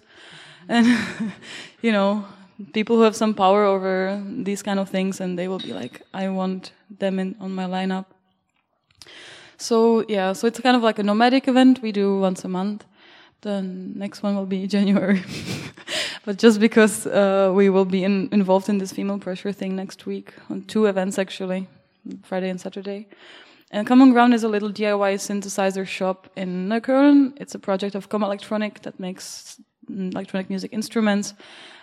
and, 0.68 0.86
you 1.82 1.92
know, 1.92 2.26
people 2.74 2.96
who 2.98 3.04
have 3.04 3.16
some 3.16 3.34
power 3.34 3.64
over 3.64 4.22
these 4.26 4.62
kind 4.64 4.80
of 4.80 4.90
things, 4.90 5.22
and 5.22 5.38
they 5.38 5.48
will 5.48 5.60
be 5.60 5.74
like, 5.74 6.02
I 6.14 6.30
want 6.30 6.72
them 7.00 7.20
in 7.20 7.36
on 7.40 7.54
my 7.54 7.66
lineup. 7.66 8.06
So 9.58 10.06
yeah, 10.08 10.34
so 10.34 10.48
it's 10.48 10.60
kind 10.60 10.76
of 10.76 10.84
like 10.84 11.00
a 11.00 11.04
nomadic 11.04 11.48
event 11.48 11.82
we 11.82 11.92
do 11.92 12.20
once 12.20 12.44
a 12.44 12.48
month. 12.48 12.86
The 13.42 13.62
next 13.62 14.24
one 14.24 14.36
will 14.36 14.46
be 14.46 14.68
January. 14.76 15.24
but 16.26 16.38
just 16.38 16.60
because 16.60 17.08
uh, 17.08 17.52
we 17.54 17.70
will 17.70 17.86
be 17.86 18.04
in, 18.04 18.30
involved 18.32 18.70
in 18.70 18.78
this 18.78 18.92
female 18.92 19.20
pressure 19.20 19.52
thing 19.52 19.76
next 19.76 20.06
week 20.06 20.34
on 20.50 20.64
two 20.64 20.86
events 20.86 21.18
actually. 21.18 21.68
Friday 22.24 22.50
and 22.50 22.60
Saturday. 22.60 23.08
And 23.70 23.86
Common 23.86 24.14
Ground 24.14 24.34
is 24.34 24.44
a 24.44 24.48
little 24.48 24.72
DIY 24.72 25.16
synthesizer 25.16 25.86
shop 25.86 26.30
in 26.38 26.70
Neukölln. 26.70 27.34
It's 27.38 27.54
a 27.54 27.60
project 27.60 27.96
of 27.96 28.08
Koma 28.08 28.28
Elektronik 28.28 28.82
that 28.84 28.98
makes 29.00 29.60
mm, 29.92 30.12
electronic 30.14 30.50
music 30.50 30.72
instruments. 30.72 31.34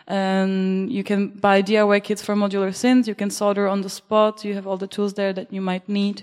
And 0.07 0.91
you 0.91 1.05
can 1.05 1.29
buy 1.29 1.63
DIY 1.63 2.03
kits 2.05 2.23
for 2.23 2.35
modular 2.35 2.71
synths. 2.71 3.07
You 3.07 3.15
can 3.15 3.31
solder 3.31 3.69
on 3.69 3.83
the 3.83 3.91
spot. 3.91 4.45
You 4.45 4.55
have 4.55 4.67
all 4.67 4.79
the 4.79 4.87
tools 4.87 5.15
there 5.15 5.35
that 5.35 5.53
you 5.53 5.61
might 5.61 5.87
need. 5.89 6.23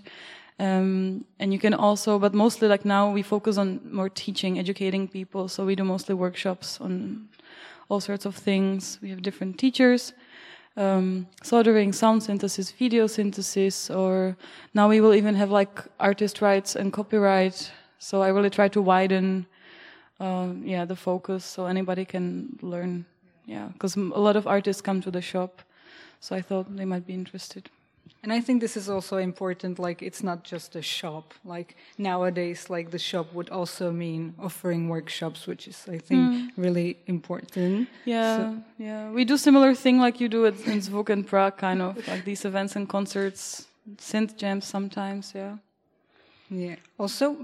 Um, 0.59 1.25
and 1.39 1.53
you 1.53 1.59
can 1.59 1.73
also, 1.73 2.17
but 2.17 2.33
mostly 2.33 2.67
like 2.67 2.85
now 2.85 3.11
we 3.11 3.21
focus 3.21 3.57
on 3.57 3.81
more 3.91 4.09
teaching, 4.09 4.57
educating 4.57 5.07
people. 5.07 5.47
So 5.47 5.65
we 5.65 5.75
do 5.75 5.83
mostly 5.83 6.15
workshops 6.15 6.81
on 6.81 7.29
all 7.89 7.99
sorts 7.99 8.25
of 8.25 8.35
things. 8.35 8.97
We 9.01 9.09
have 9.09 9.21
different 9.21 9.59
teachers 9.59 10.13
um, 10.77 11.27
soldering, 11.43 11.93
sound 11.93 12.23
synthesis, 12.23 12.71
video 12.71 13.07
synthesis, 13.07 13.89
or 13.89 14.37
now 14.73 14.87
we 14.89 15.01
will 15.01 15.13
even 15.13 15.35
have 15.35 15.51
like 15.51 15.83
artist 15.99 16.41
rights 16.41 16.75
and 16.75 16.93
copyright. 16.93 17.71
So 17.99 18.21
I 18.21 18.29
really 18.29 18.49
try 18.49 18.67
to 18.69 18.81
widen, 18.81 19.45
uh, 20.19 20.49
yeah, 20.63 20.85
the 20.85 20.95
focus 20.95 21.45
so 21.45 21.65
anybody 21.65 22.05
can 22.05 22.57
learn. 22.61 23.05
Yeah, 23.45 23.69
because 23.73 23.95
a 23.95 23.99
lot 23.99 24.35
of 24.35 24.47
artists 24.47 24.81
come 24.81 25.01
to 25.01 25.11
the 25.11 25.21
shop, 25.21 25.61
so 26.19 26.35
I 26.35 26.41
thought 26.41 26.75
they 26.75 26.85
might 26.85 27.05
be 27.05 27.13
interested. 27.13 27.69
And 28.23 28.31
I 28.31 28.39
think 28.39 28.61
this 28.61 28.77
is 28.77 28.87
also 28.87 29.17
important. 29.17 29.79
Like, 29.79 30.03
it's 30.03 30.21
not 30.21 30.43
just 30.43 30.75
a 30.75 30.81
shop. 30.81 31.33
Like 31.43 31.75
nowadays, 31.97 32.69
like 32.69 32.91
the 32.91 32.99
shop 32.99 33.33
would 33.33 33.49
also 33.49 33.91
mean 33.91 34.35
offering 34.37 34.89
workshops, 34.89 35.47
which 35.47 35.67
is, 35.67 35.87
I 35.89 35.97
think, 35.97 36.21
mm. 36.21 36.49
really 36.55 36.97
important. 37.07 37.89
Yeah, 38.05 38.37
so. 38.37 38.57
yeah. 38.77 39.09
We 39.09 39.25
do 39.25 39.37
similar 39.37 39.73
thing 39.73 39.99
like 39.99 40.21
you 40.21 40.29
do 40.29 40.45
it 40.45 40.67
in 40.67 40.79
Zvuk 40.79 41.09
and 41.09 41.25
Prague, 41.25 41.57
kind 41.57 41.81
of 41.81 42.07
like 42.07 42.23
these 42.23 42.45
events 42.45 42.75
and 42.75 42.87
concerts, 42.87 43.65
synth 43.97 44.37
jams 44.37 44.65
sometimes. 44.65 45.33
Yeah. 45.35 45.57
Yeah. 46.49 46.75
Also. 46.99 47.35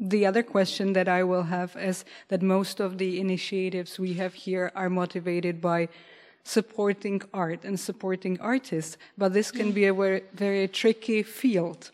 the 0.00 0.24
other 0.24 0.44
question 0.44 0.92
that 0.92 1.08
I 1.08 1.24
will 1.24 1.42
have 1.42 1.74
is 1.76 2.04
that 2.28 2.40
most 2.40 2.78
of 2.78 2.98
the 2.98 3.18
initiatives 3.18 3.98
we 3.98 4.14
have 4.14 4.32
here 4.32 4.70
are 4.76 4.88
motivated 4.88 5.60
by 5.60 5.88
supporting 6.48 7.20
art 7.34 7.62
and 7.64 7.78
supporting 7.78 8.40
artists, 8.40 8.96
but 9.18 9.34
this 9.34 9.50
can 9.50 9.70
be 9.70 9.84
a 9.84 9.92
very, 9.92 10.22
very 10.32 10.66
tricky 10.66 11.22
field. 11.22 11.90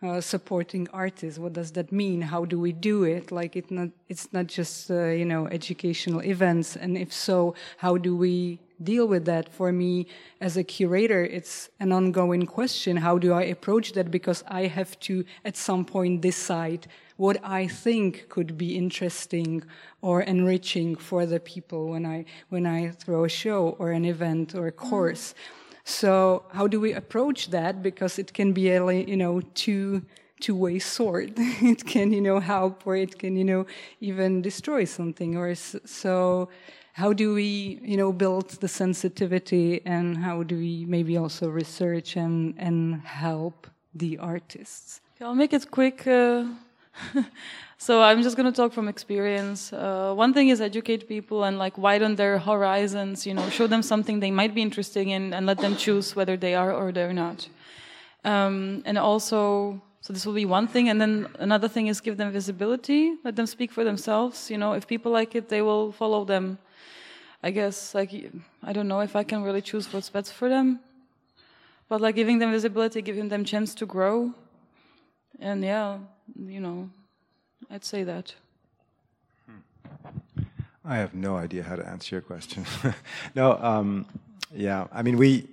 Uh, 0.00 0.20
supporting 0.20 0.86
artists. 0.92 1.40
What 1.40 1.54
does 1.54 1.72
that 1.72 1.90
mean? 1.90 2.20
How 2.20 2.44
do 2.44 2.60
we 2.60 2.70
do 2.70 3.02
it? 3.02 3.32
Like 3.32 3.56
it 3.56 3.68
not, 3.68 3.88
it's 4.08 4.32
not 4.32 4.46
just 4.46 4.92
uh, 4.92 5.06
you 5.06 5.24
know 5.24 5.48
educational 5.48 6.22
events, 6.22 6.76
and 6.76 6.96
if 6.96 7.12
so, 7.12 7.56
how 7.78 7.96
do 7.96 8.14
we 8.14 8.60
deal 8.82 9.06
with 9.06 9.24
that? 9.26 9.52
For 9.52 9.72
me, 9.72 10.06
as 10.40 10.56
a 10.56 10.64
curator, 10.64 11.24
it's 11.24 11.68
an 11.80 11.92
ongoing 11.92 12.46
question. 12.46 12.96
How 12.96 13.18
do 13.18 13.32
I 13.32 13.42
approach 13.42 13.92
that? 13.92 14.10
Because 14.10 14.44
I 14.48 14.66
have 14.66 14.98
to 15.00 15.24
at 15.44 15.56
some 15.56 15.84
point 15.84 16.20
decide 16.20 16.86
what 17.16 17.36
I 17.42 17.66
think 17.66 18.28
could 18.28 18.56
be 18.56 18.76
interesting 18.76 19.64
or 20.00 20.22
enriching 20.22 20.94
for 20.94 21.26
the 21.26 21.40
people 21.40 21.88
when 21.88 22.06
I 22.06 22.24
when 22.48 22.64
I 22.64 22.90
throw 22.90 23.24
a 23.24 23.28
show 23.28 23.76
or 23.78 23.90
an 23.90 24.04
event 24.04 24.54
or 24.54 24.68
a 24.68 24.72
mm-hmm. 24.72 24.88
course. 24.88 25.34
So 25.84 26.44
how 26.52 26.66
do 26.68 26.78
we 26.80 26.92
approach 26.92 27.50
that? 27.50 27.82
Because 27.82 28.18
it 28.18 28.32
can 28.32 28.52
be 28.52 28.70
a 28.70 28.92
you 28.92 29.16
know 29.16 29.40
two 29.54 30.02
two-way 30.40 30.78
sword. 30.78 31.32
it 31.72 31.84
can 31.86 32.12
you 32.12 32.20
know 32.20 32.40
help 32.40 32.86
or 32.86 32.96
it 32.96 33.18
can 33.18 33.36
you 33.36 33.44
know 33.44 33.66
even 34.00 34.42
destroy 34.42 34.84
something 34.84 35.36
or 35.36 35.54
so. 35.54 36.48
How 36.92 37.12
do 37.12 37.34
we 37.34 37.80
you 37.82 37.96
know 37.96 38.12
build 38.12 38.50
the 38.60 38.68
sensitivity 38.68 39.82
and 39.84 40.18
how 40.18 40.42
do 40.42 40.56
we 40.56 40.84
maybe 40.86 41.16
also 41.16 41.48
research 41.48 42.16
and 42.16 42.54
and 42.58 43.02
help 43.02 43.66
the 43.94 44.18
artists? 44.18 45.00
I'll 45.20 45.34
make 45.34 45.52
it 45.52 45.70
quick. 45.70 46.06
Uh 46.06 46.44
so 47.78 48.02
I'm 48.02 48.22
just 48.22 48.36
going 48.36 48.50
to 48.50 48.56
talk 48.56 48.72
from 48.72 48.88
experience. 48.88 49.72
Uh, 49.72 50.12
one 50.14 50.32
thing 50.34 50.48
is 50.48 50.60
educate 50.60 51.08
people 51.08 51.44
and 51.44 51.58
like 51.58 51.78
widen 51.78 52.16
their 52.16 52.38
horizons. 52.38 53.26
You 53.26 53.34
know, 53.34 53.48
show 53.50 53.66
them 53.66 53.82
something 53.82 54.20
they 54.20 54.30
might 54.30 54.54
be 54.54 54.62
interested 54.62 55.06
in, 55.06 55.32
and 55.32 55.46
let 55.46 55.58
them 55.58 55.76
choose 55.76 56.16
whether 56.16 56.36
they 56.36 56.54
are 56.54 56.72
or 56.72 56.92
they're 56.92 57.12
not. 57.12 57.48
Um, 58.24 58.82
and 58.84 58.98
also, 58.98 59.80
so 60.08 60.14
this 60.14 60.24
will 60.24 60.32
be 60.32 60.46
one 60.46 60.66
thing, 60.66 60.88
and 60.88 60.98
then 60.98 61.28
another 61.38 61.68
thing 61.68 61.88
is 61.88 62.00
give 62.00 62.16
them 62.16 62.32
visibility. 62.32 63.12
Let 63.24 63.36
them 63.36 63.44
speak 63.44 63.70
for 63.70 63.84
themselves. 63.84 64.50
You 64.50 64.56
know, 64.56 64.72
if 64.72 64.86
people 64.86 65.12
like 65.12 65.34
it, 65.34 65.50
they 65.50 65.60
will 65.60 65.92
follow 65.92 66.24
them. 66.24 66.56
I 67.42 67.50
guess 67.50 67.94
like 67.94 68.10
I 68.62 68.72
don't 68.72 68.88
know 68.88 69.00
if 69.00 69.14
I 69.14 69.22
can 69.22 69.42
really 69.42 69.60
choose 69.60 69.92
what's 69.92 70.08
best 70.08 70.32
for 70.32 70.48
them, 70.48 70.80
but 71.90 72.00
like 72.00 72.14
giving 72.14 72.38
them 72.38 72.50
visibility, 72.52 73.02
giving 73.02 73.28
them 73.28 73.44
chance 73.44 73.74
to 73.74 73.84
grow, 73.84 74.32
and 75.40 75.62
yeah, 75.62 75.98
you 76.40 76.60
know, 76.60 76.88
I'd 77.70 77.84
say 77.84 78.02
that. 78.04 78.34
I 80.86 80.96
have 80.96 81.12
no 81.12 81.36
idea 81.36 81.64
how 81.64 81.76
to 81.76 81.86
answer 81.86 82.14
your 82.14 82.22
question. 82.22 82.64
no, 83.34 83.58
um, 83.58 84.06
Yeah, 84.54 84.86
I 84.90 85.02
mean, 85.02 85.18
we 85.18 85.48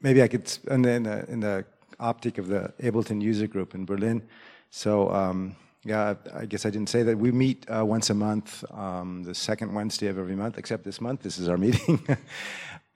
maybe 0.00 0.22
I 0.22 0.28
could 0.28 0.46
in 0.70 0.82
the, 0.82 0.90
in 0.90 1.02
the, 1.02 1.28
in 1.28 1.40
the 1.40 1.64
optic 2.00 2.38
of 2.38 2.48
the 2.48 2.72
Ableton 2.82 3.22
user 3.22 3.46
group 3.46 3.74
in 3.74 3.84
Berlin. 3.84 4.22
So 4.70 5.10
um, 5.10 5.56
yeah, 5.84 6.14
I 6.34 6.46
guess 6.46 6.64
I 6.64 6.70
didn't 6.70 6.88
say 6.88 7.02
that 7.02 7.18
we 7.18 7.30
meet 7.30 7.66
uh, 7.68 7.84
once 7.84 8.08
a 8.10 8.14
month, 8.14 8.64
um, 8.72 9.22
the 9.22 9.34
second 9.34 9.74
Wednesday 9.74 10.06
of 10.06 10.18
every 10.18 10.34
month, 10.34 10.56
except 10.56 10.82
this 10.82 11.00
month. 11.00 11.22
This 11.22 11.38
is 11.38 11.48
our 11.48 11.56
meeting 11.66 12.00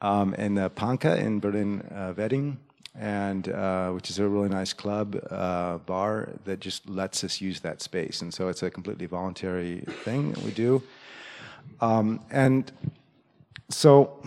um, 0.00 0.34
in 0.34 0.54
the 0.54 0.70
Panke 0.70 1.18
in 1.18 1.38
Berlin 1.38 1.82
uh, 1.94 2.14
Wedding, 2.16 2.58
and 2.98 3.48
uh, 3.50 3.90
which 3.90 4.08
is 4.08 4.18
a 4.18 4.26
really 4.26 4.48
nice 4.48 4.72
club 4.72 5.20
uh, 5.30 5.78
bar 5.78 6.30
that 6.44 6.61
just 6.61 6.88
lets 6.88 7.22
us 7.24 7.40
use 7.40 7.61
that 7.61 7.82
space. 7.82 8.22
And 8.22 8.32
so 8.32 8.48
it's 8.48 8.62
a 8.62 8.70
completely 8.70 9.06
voluntary 9.06 9.84
thing 10.04 10.32
that 10.32 10.42
we 10.42 10.50
do. 10.50 10.82
Um, 11.80 12.20
and 12.30 12.72
so 13.68 14.22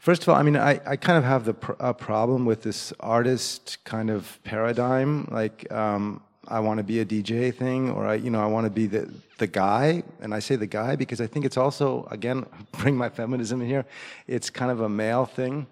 First 0.00 0.22
of 0.22 0.30
all, 0.30 0.36
I 0.36 0.42
mean, 0.42 0.56
I, 0.56 0.80
I 0.86 0.96
kind 0.96 1.18
of 1.18 1.24
have 1.24 1.44
the 1.44 1.52
pr- 1.52 1.72
problem 1.92 2.46
with 2.46 2.62
this 2.62 2.90
artist 3.00 3.76
kind 3.84 4.08
of 4.08 4.42
paradigm. 4.44 5.28
Like, 5.30 5.70
um, 5.70 6.22
I 6.48 6.60
want 6.60 6.78
to 6.78 6.84
be 6.84 7.00
a 7.00 7.04
DJ 7.04 7.54
thing, 7.54 7.90
or 7.90 8.06
I, 8.06 8.14
you 8.14 8.30
know, 8.30 8.40
I 8.40 8.46
want 8.46 8.64
to 8.64 8.70
be 8.70 8.86
the 8.86 9.12
the 9.36 9.46
guy. 9.46 10.02
And 10.22 10.32
I 10.32 10.38
say 10.38 10.56
the 10.56 10.66
guy 10.66 10.96
because 10.96 11.20
I 11.20 11.26
think 11.26 11.44
it's 11.44 11.58
also, 11.58 12.08
again, 12.10 12.46
bring 12.78 12.96
my 12.96 13.10
feminism 13.10 13.60
in 13.60 13.68
here. 13.68 13.84
It's 14.26 14.48
kind 14.48 14.70
of 14.70 14.80
a 14.80 14.88
male 14.88 15.26
thing 15.26 15.66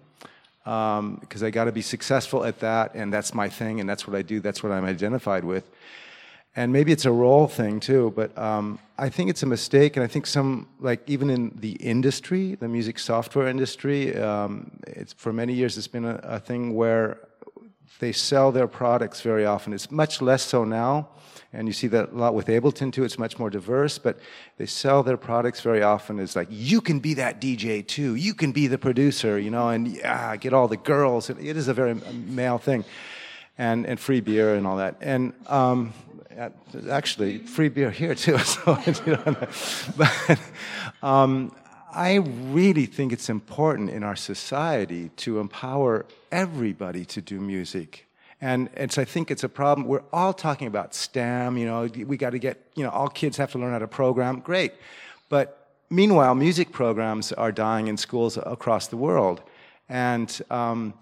because 0.63 1.41
um, 1.41 1.47
I 1.47 1.49
got 1.49 1.63
to 1.63 1.71
be 1.71 1.81
successful 1.81 2.45
at 2.45 2.59
that, 2.59 2.93
and 2.93 3.11
that's 3.11 3.33
my 3.33 3.49
thing, 3.49 3.79
and 3.79 3.89
that's 3.89 4.07
what 4.07 4.15
I 4.15 4.21
do. 4.21 4.39
That's 4.41 4.61
what 4.61 4.71
I'm 4.71 4.85
identified 4.85 5.43
with 5.43 5.63
and 6.55 6.73
maybe 6.73 6.91
it's 6.91 7.05
a 7.05 7.11
role 7.11 7.47
thing 7.47 7.79
too 7.79 8.11
but 8.15 8.35
um, 8.37 8.79
i 8.97 9.09
think 9.09 9.29
it's 9.29 9.43
a 9.43 9.45
mistake 9.45 9.95
and 9.95 10.03
i 10.03 10.07
think 10.07 10.25
some 10.25 10.67
like 10.79 11.01
even 11.07 11.29
in 11.29 11.51
the 11.55 11.73
industry 11.73 12.55
the 12.55 12.67
music 12.67 12.99
software 12.99 13.47
industry 13.47 14.15
um, 14.17 14.71
it's 14.87 15.13
for 15.13 15.31
many 15.31 15.53
years 15.53 15.77
it's 15.77 15.87
been 15.87 16.05
a, 16.05 16.19
a, 16.23 16.39
thing 16.39 16.73
where 16.73 17.19
they 17.99 18.11
sell 18.11 18.51
their 18.51 18.67
products 18.67 19.21
very 19.21 19.45
often. 19.45 19.73
It's 19.73 19.91
much 19.91 20.21
less 20.21 20.41
so 20.43 20.63
now 20.63 21.09
and 21.51 21.67
you 21.67 21.73
see 21.73 21.87
that 21.87 22.11
a 22.11 22.15
lot 22.15 22.35
with 22.35 22.45
ableton 22.45 22.93
too. 22.93 23.03
It's 23.03 23.19
much 23.19 23.37
more 23.37 23.49
diverse 23.49 23.97
but 23.97 24.19
they 24.57 24.65
sell 24.65 25.03
their 25.03 25.17
products 25.17 25.61
very 25.61 25.81
often 25.81 26.19
as 26.19 26.35
like 26.35 26.47
you 26.49 26.81
can 26.81 26.99
be 26.99 27.15
that 27.15 27.41
dj 27.41 27.85
too. 27.87 28.15
You 28.15 28.33
can 28.33 28.51
be 28.51 28.67
the 28.67 28.77
producer 28.77 29.37
you 29.37 29.51
know 29.51 29.69
and 29.69 29.87
yeah, 29.87 30.35
get 30.37 30.53
all 30.53 30.67
the 30.67 30.77
girls. 30.77 31.29
It 31.29 31.57
is 31.57 31.67
a 31.67 31.73
very 31.73 31.95
male 31.95 32.57
thing 32.57 32.85
and, 33.57 33.85
and 33.85 33.99
free 33.99 34.21
beer 34.21 34.55
and 34.55 34.65
all 34.65 34.77
that. 34.77 34.95
And 35.01 35.33
um, 35.47 35.93
actually 36.89 37.39
free 37.39 37.69
beer 37.69 37.91
here 37.91 38.15
too. 38.15 38.37
So, 38.45 38.77
you 39.05 39.13
know, 39.13 39.35
but 39.97 40.39
um, 41.03 41.55
I 41.91 42.15
really 42.15 42.85
think 42.85 43.11
it's 43.13 43.29
important 43.29 43.89
in 43.89 44.03
our 44.03 44.15
society 44.15 45.09
to 45.17 45.39
empower 45.39 46.05
everybody 46.31 47.05
to 47.05 47.21
do 47.21 47.39
music. 47.39 48.05
And 48.41 48.69
it's, 48.75 48.97
I 48.97 49.05
think 49.05 49.31
it's 49.31 49.43
a 49.43 49.49
problem. 49.49 49.87
We're 49.87 50.03
all 50.13 50.33
talking 50.33 50.67
about 50.67 50.95
STEM, 50.95 51.57
you 51.57 51.65
know, 51.65 51.89
we 52.05 52.15
got 52.15 52.29
to 52.29 52.39
get, 52.39 52.57
you 52.75 52.83
know, 52.83 52.89
all 52.89 53.09
kids 53.09 53.37
have 53.37 53.51
to 53.51 53.59
learn 53.59 53.73
how 53.73 53.79
to 53.79 53.87
program. 53.87 54.39
Great. 54.39 54.73
But 55.27 55.71
meanwhile, 55.89 56.35
music 56.35 56.71
programs 56.71 57.33
are 57.33 57.51
dying 57.51 57.87
in 57.87 57.97
schools 57.97 58.37
across 58.37 58.87
the 58.87 58.97
world. 58.97 59.41
And 59.89 60.41
um, 60.49 60.93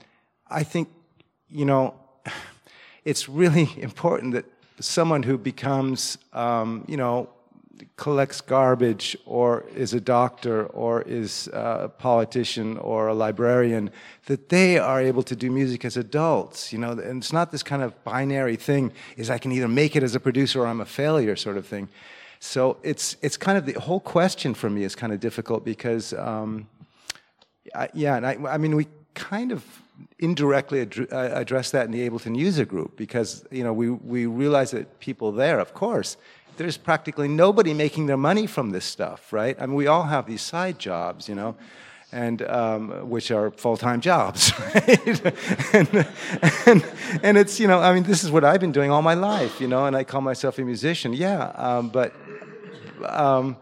I 0.50 0.64
think, 0.64 0.90
you 1.50 1.66
know, 1.66 1.94
it's 3.06 3.30
really 3.30 3.70
important 3.78 4.34
that 4.34 4.46
someone 4.80 5.24
who 5.24 5.38
becomes, 5.38 6.18
um, 6.34 6.84
you 6.88 6.98
know, 6.98 7.30
collects 7.96 8.42
garbage 8.42 9.18
or 9.26 9.66
is 9.76 9.94
a 9.94 10.02
doctor 10.02 10.66
or 10.68 11.02
is 11.04 11.48
a 11.54 11.92
politician 11.98 12.78
or 12.78 13.08
a 13.08 13.14
librarian, 13.14 13.90
that 14.26 14.50
they 14.50 14.78
are 14.78 15.02
able 15.02 15.24
to 15.24 15.36
do 15.36 15.52
music 15.52 15.86
as 15.86 15.98
adults, 15.98 16.74
you 16.74 16.80
know, 16.80 16.92
and 16.92 17.22
it's 17.22 17.34
not 17.34 17.52
this 17.52 17.64
kind 17.64 17.82
of 17.82 18.04
binary 18.04 18.56
thing, 18.56 18.92
is 19.16 19.30
I 19.30 19.38
can 19.38 19.52
either 19.52 19.68
make 19.68 19.96
it 19.96 20.04
as 20.04 20.16
a 20.16 20.20
producer 20.20 20.62
or 20.62 20.68
I'm 20.68 20.82
a 20.82 20.86
failure 20.86 21.36
sort 21.36 21.58
of 21.58 21.66
thing. 21.66 21.90
So 22.40 22.78
it's, 22.84 23.16
it's 23.22 23.38
kind 23.38 23.58
of 23.58 23.66
the 23.66 23.80
whole 23.80 24.00
question 24.00 24.54
for 24.54 24.70
me 24.70 24.84
is 24.84 24.96
kind 24.96 25.12
of 25.12 25.20
difficult 25.20 25.66
because, 25.66 26.14
um, 26.14 26.68
I, 27.76 27.90
yeah, 27.94 28.16
and 28.16 28.26
I, 28.26 28.38
I 28.48 28.58
mean, 28.58 28.76
we 28.76 28.88
kind 29.14 29.52
of 29.52 29.64
indirectly 30.20 30.82
ad- 30.82 31.08
uh, 31.12 31.30
address 31.34 31.72
that 31.72 31.86
in 31.86 31.92
the 31.92 32.10
Ableton 32.10 32.38
user 32.38 32.66
group 32.66 32.98
because 32.98 33.46
you 33.52 33.64
know 33.64 33.74
we, 33.74 33.90
we 33.90 34.26
realize 34.26 34.72
that 34.72 35.00
people 35.00 35.32
there, 35.32 35.60
of 35.60 35.74
course, 35.74 36.18
there's 36.58 36.78
practically 36.78 37.28
nobody 37.28 37.74
making 37.74 38.08
their 38.08 38.18
money 38.18 38.48
from 38.48 38.72
this 38.72 38.86
stuff, 38.86 39.32
right? 39.32 39.56
I 39.60 39.66
mean, 39.66 39.76
we 39.76 39.88
all 39.88 40.04
have 40.04 40.26
these 40.26 40.42
side 40.42 40.80
jobs, 40.80 41.30
you 41.30 41.36
know, 41.36 41.56
and 42.12 42.42
um, 42.44 43.10
which 43.10 43.32
are 43.32 43.52
full-time 43.52 44.02
jobs, 44.02 44.52
right? 44.76 45.08
and, 45.74 46.08
and, 46.66 46.86
and, 47.24 47.38
it's 47.38 47.60
you 47.60 47.68
know, 47.68 47.80
I 47.80 47.94
mean, 47.94 48.04
this 48.04 48.24
is 48.24 48.32
what 48.32 48.44
I've 48.44 48.62
been 48.62 48.72
doing 48.72 48.90
all 48.90 49.02
my 49.02 49.14
life, 49.14 49.62
you 49.62 49.68
know, 49.68 49.86
and 49.86 49.96
I 49.96 50.04
call 50.04 50.22
myself 50.22 50.58
a 50.58 50.64
musician, 50.64 51.14
yeah, 51.14 51.52
um, 51.56 51.90
but. 51.90 52.14
Um, 53.06 53.58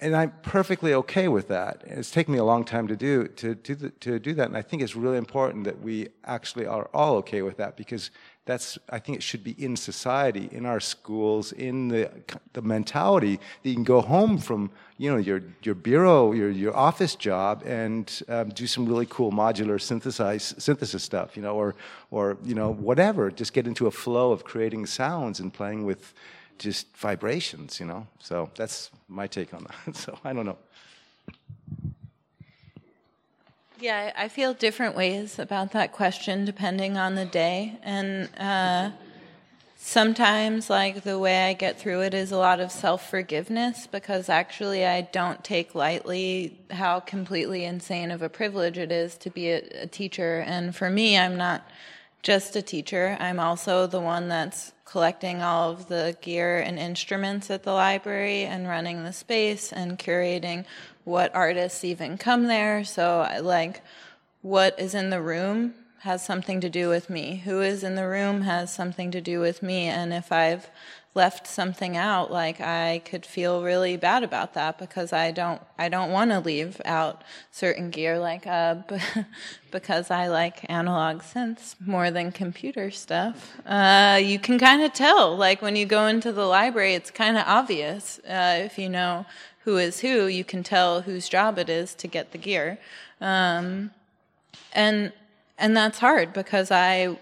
and 0.00 0.16
I'm 0.16 0.32
perfectly 0.42 0.94
okay 0.94 1.28
with 1.28 1.48
that. 1.48 1.82
It's 1.86 2.10
taken 2.10 2.32
me 2.32 2.38
a 2.38 2.44
long 2.44 2.64
time 2.64 2.88
to 2.88 2.96
do 2.96 3.28
to 3.28 3.54
to 3.54 4.18
do 4.18 4.34
that, 4.34 4.48
and 4.48 4.56
I 4.56 4.62
think 4.62 4.82
it's 4.82 4.96
really 4.96 5.18
important 5.18 5.64
that 5.64 5.80
we 5.80 6.08
actually 6.24 6.66
are 6.66 6.88
all 6.94 7.16
okay 7.16 7.42
with 7.42 7.58
that 7.58 7.76
because 7.76 8.10
that's 8.46 8.78
I 8.88 8.98
think 8.98 9.18
it 9.18 9.22
should 9.22 9.44
be 9.44 9.54
in 9.62 9.76
society, 9.76 10.48
in 10.52 10.64
our 10.64 10.80
schools, 10.80 11.52
in 11.52 11.88
the 11.88 12.10
the 12.54 12.62
mentality 12.62 13.38
that 13.62 13.68
you 13.68 13.74
can 13.74 13.84
go 13.84 14.00
home 14.00 14.38
from 14.38 14.70
you 14.96 15.10
know 15.10 15.18
your 15.18 15.42
your 15.62 15.74
bureau, 15.74 16.32
your 16.32 16.50
your 16.50 16.74
office 16.74 17.14
job, 17.14 17.62
and 17.66 18.22
um, 18.28 18.48
do 18.48 18.66
some 18.66 18.86
really 18.86 19.06
cool 19.06 19.30
modular 19.30 19.80
synthesize 19.80 20.54
synthesis 20.56 21.02
stuff, 21.02 21.36
you 21.36 21.42
know, 21.42 21.54
or 21.54 21.74
or 22.10 22.38
you 22.42 22.54
know 22.54 22.72
whatever. 22.72 23.30
Just 23.30 23.52
get 23.52 23.66
into 23.66 23.86
a 23.86 23.90
flow 23.90 24.32
of 24.32 24.44
creating 24.44 24.86
sounds 24.86 25.40
and 25.40 25.52
playing 25.52 25.84
with 25.84 26.14
just 26.60 26.94
vibrations, 26.96 27.80
you 27.80 27.86
know. 27.86 28.06
So 28.20 28.50
that's 28.54 28.90
my 29.08 29.26
take 29.26 29.52
on 29.52 29.64
that. 29.64 29.96
so 30.04 30.16
I 30.24 30.32
don't 30.32 30.46
know. 30.46 30.58
Yeah, 33.80 34.12
I 34.14 34.28
feel 34.28 34.52
different 34.52 34.94
ways 34.94 35.38
about 35.38 35.72
that 35.72 35.92
question 35.92 36.44
depending 36.44 36.98
on 36.98 37.14
the 37.14 37.24
day. 37.24 37.78
And 37.82 38.28
uh, 38.38 38.90
sometimes, 39.78 40.68
like, 40.68 41.02
the 41.02 41.18
way 41.18 41.48
I 41.48 41.54
get 41.54 41.80
through 41.80 42.02
it 42.02 42.12
is 42.12 42.30
a 42.30 42.36
lot 42.36 42.60
of 42.60 42.70
self 42.70 43.08
forgiveness 43.08 43.86
because 43.86 44.28
actually 44.28 44.84
I 44.84 45.00
don't 45.00 45.42
take 45.42 45.74
lightly 45.74 46.58
how 46.70 47.00
completely 47.00 47.64
insane 47.64 48.10
of 48.10 48.20
a 48.20 48.28
privilege 48.28 48.76
it 48.76 48.92
is 48.92 49.16
to 49.16 49.30
be 49.30 49.48
a, 49.48 49.62
a 49.84 49.86
teacher. 49.86 50.44
And 50.46 50.76
for 50.76 50.90
me, 50.90 51.16
I'm 51.16 51.38
not 51.38 51.66
just 52.22 52.54
a 52.54 52.60
teacher, 52.60 53.16
I'm 53.18 53.40
also 53.40 53.86
the 53.86 54.00
one 54.00 54.28
that's 54.28 54.72
collecting 54.90 55.40
all 55.40 55.70
of 55.70 55.86
the 55.86 56.16
gear 56.20 56.58
and 56.58 56.76
instruments 56.76 57.48
at 57.48 57.62
the 57.62 57.72
library 57.72 58.42
and 58.42 58.66
running 58.66 59.04
the 59.04 59.12
space 59.12 59.72
and 59.72 60.00
curating 60.00 60.64
what 61.04 61.32
artists 61.32 61.84
even 61.84 62.18
come 62.18 62.48
there. 62.48 62.82
So, 62.82 63.28
like, 63.40 63.82
what 64.42 64.78
is 64.80 64.94
in 64.94 65.10
the 65.10 65.22
room 65.22 65.74
has 66.00 66.24
something 66.24 66.60
to 66.60 66.68
do 66.68 66.88
with 66.88 67.08
me. 67.08 67.42
Who 67.44 67.60
is 67.60 67.84
in 67.84 67.94
the 67.94 68.08
room 68.08 68.42
has 68.42 68.74
something 68.74 69.12
to 69.12 69.20
do 69.20 69.38
with 69.38 69.62
me. 69.62 69.84
And 69.84 70.12
if 70.12 70.32
I've 70.32 70.68
left 71.12 71.44
something 71.44 71.96
out 71.96 72.30
like 72.30 72.60
i 72.60 73.02
could 73.04 73.26
feel 73.26 73.64
really 73.64 73.96
bad 73.96 74.22
about 74.22 74.54
that 74.54 74.78
because 74.78 75.12
i 75.12 75.32
don't 75.32 75.60
i 75.76 75.88
don't 75.88 76.12
want 76.12 76.30
to 76.30 76.38
leave 76.38 76.80
out 76.84 77.22
certain 77.50 77.90
gear 77.90 78.16
like 78.18 78.46
uh 78.46 78.76
because 79.72 80.08
i 80.10 80.28
like 80.28 80.64
analog 80.70 81.20
synths 81.20 81.74
more 81.84 82.10
than 82.10 82.30
computer 82.30 82.90
stuff. 82.90 83.56
Uh 83.66 84.20
you 84.22 84.38
can 84.38 84.58
kind 84.58 84.82
of 84.82 84.92
tell 84.92 85.36
like 85.36 85.60
when 85.60 85.74
you 85.74 85.84
go 85.84 86.06
into 86.06 86.32
the 86.32 86.44
library 86.44 86.94
it's 86.94 87.10
kind 87.10 87.36
of 87.36 87.44
obvious. 87.46 88.20
Uh 88.20 88.60
if 88.64 88.78
you 88.78 88.88
know 88.88 89.26
who 89.64 89.78
is 89.78 90.00
who 90.00 90.26
you 90.26 90.44
can 90.44 90.62
tell 90.62 91.02
whose 91.02 91.28
job 91.28 91.58
it 91.58 91.68
is 91.68 91.94
to 91.94 92.06
get 92.06 92.32
the 92.32 92.38
gear. 92.38 92.78
Um 93.20 93.90
and 94.72 95.12
and 95.58 95.76
that's 95.76 95.98
hard 95.98 96.32
because 96.32 96.70
i 96.70 97.16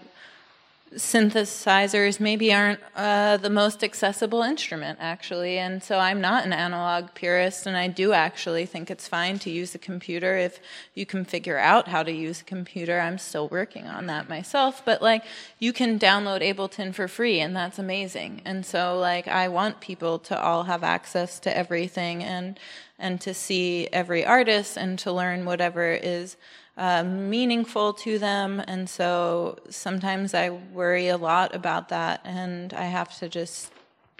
synthesizers 0.95 2.19
maybe 2.19 2.53
aren't 2.53 2.79
uh, 2.95 3.37
the 3.37 3.49
most 3.49 3.83
accessible 3.83 4.41
instrument 4.41 4.97
actually. 5.01 5.57
And 5.57 5.83
so 5.83 5.99
i'm 5.99 6.19
not 6.19 6.45
an 6.45 6.53
analog 6.53 7.13
purist 7.13 7.65
and 7.67 7.77
i 7.77 7.87
do 7.87 8.13
actually 8.13 8.65
think 8.65 8.89
it's 8.89 9.07
fine 9.07 9.39
to 9.39 9.49
use 9.49 9.75
a 9.75 9.77
computer 9.77 10.35
if 10.37 10.59
you 10.95 11.05
can 11.05 11.25
figure 11.25 11.57
out 11.57 11.87
how 11.87 12.03
to 12.03 12.11
use 12.11 12.41
a 12.41 12.45
computer. 12.45 12.99
I'm 12.99 13.17
still 13.17 13.47
working 13.47 13.85
on 13.87 14.07
that 14.07 14.29
myself. 14.29 14.83
But 14.83 15.01
like 15.01 15.23
you 15.59 15.73
can 15.73 15.99
download 15.99 16.41
ableton 16.41 16.93
for 16.93 17.07
free 17.07 17.39
and 17.39 17.55
that's 17.55 17.79
amazing. 17.79 18.41
And 18.45 18.65
so 18.65 18.97
like 18.97 19.27
i 19.27 19.47
want 19.47 19.81
people 19.81 20.19
to 20.19 20.41
all 20.41 20.63
have 20.63 20.83
access 20.83 21.39
to 21.41 21.55
everything 21.55 22.23
and 22.23 22.59
and 22.97 23.21
to 23.21 23.33
see 23.33 23.87
every 23.93 24.25
artist 24.25 24.77
and 24.77 24.99
to 24.99 25.11
learn 25.11 25.45
whatever 25.45 25.91
is 25.93 26.35
uh, 26.79 27.03
meaningful 27.03 27.93
to 27.93 28.17
them. 28.17 28.59
And 28.67 28.89
so 28.89 29.59
sometimes 29.69 30.33
I 30.33 30.49
worry 30.49 31.09
a 31.09 31.17
lot 31.17 31.53
about 31.53 31.89
that. 31.89 32.21
And 32.23 32.73
I 32.73 32.85
have 32.85 33.15
to 33.19 33.29
just 33.29 33.71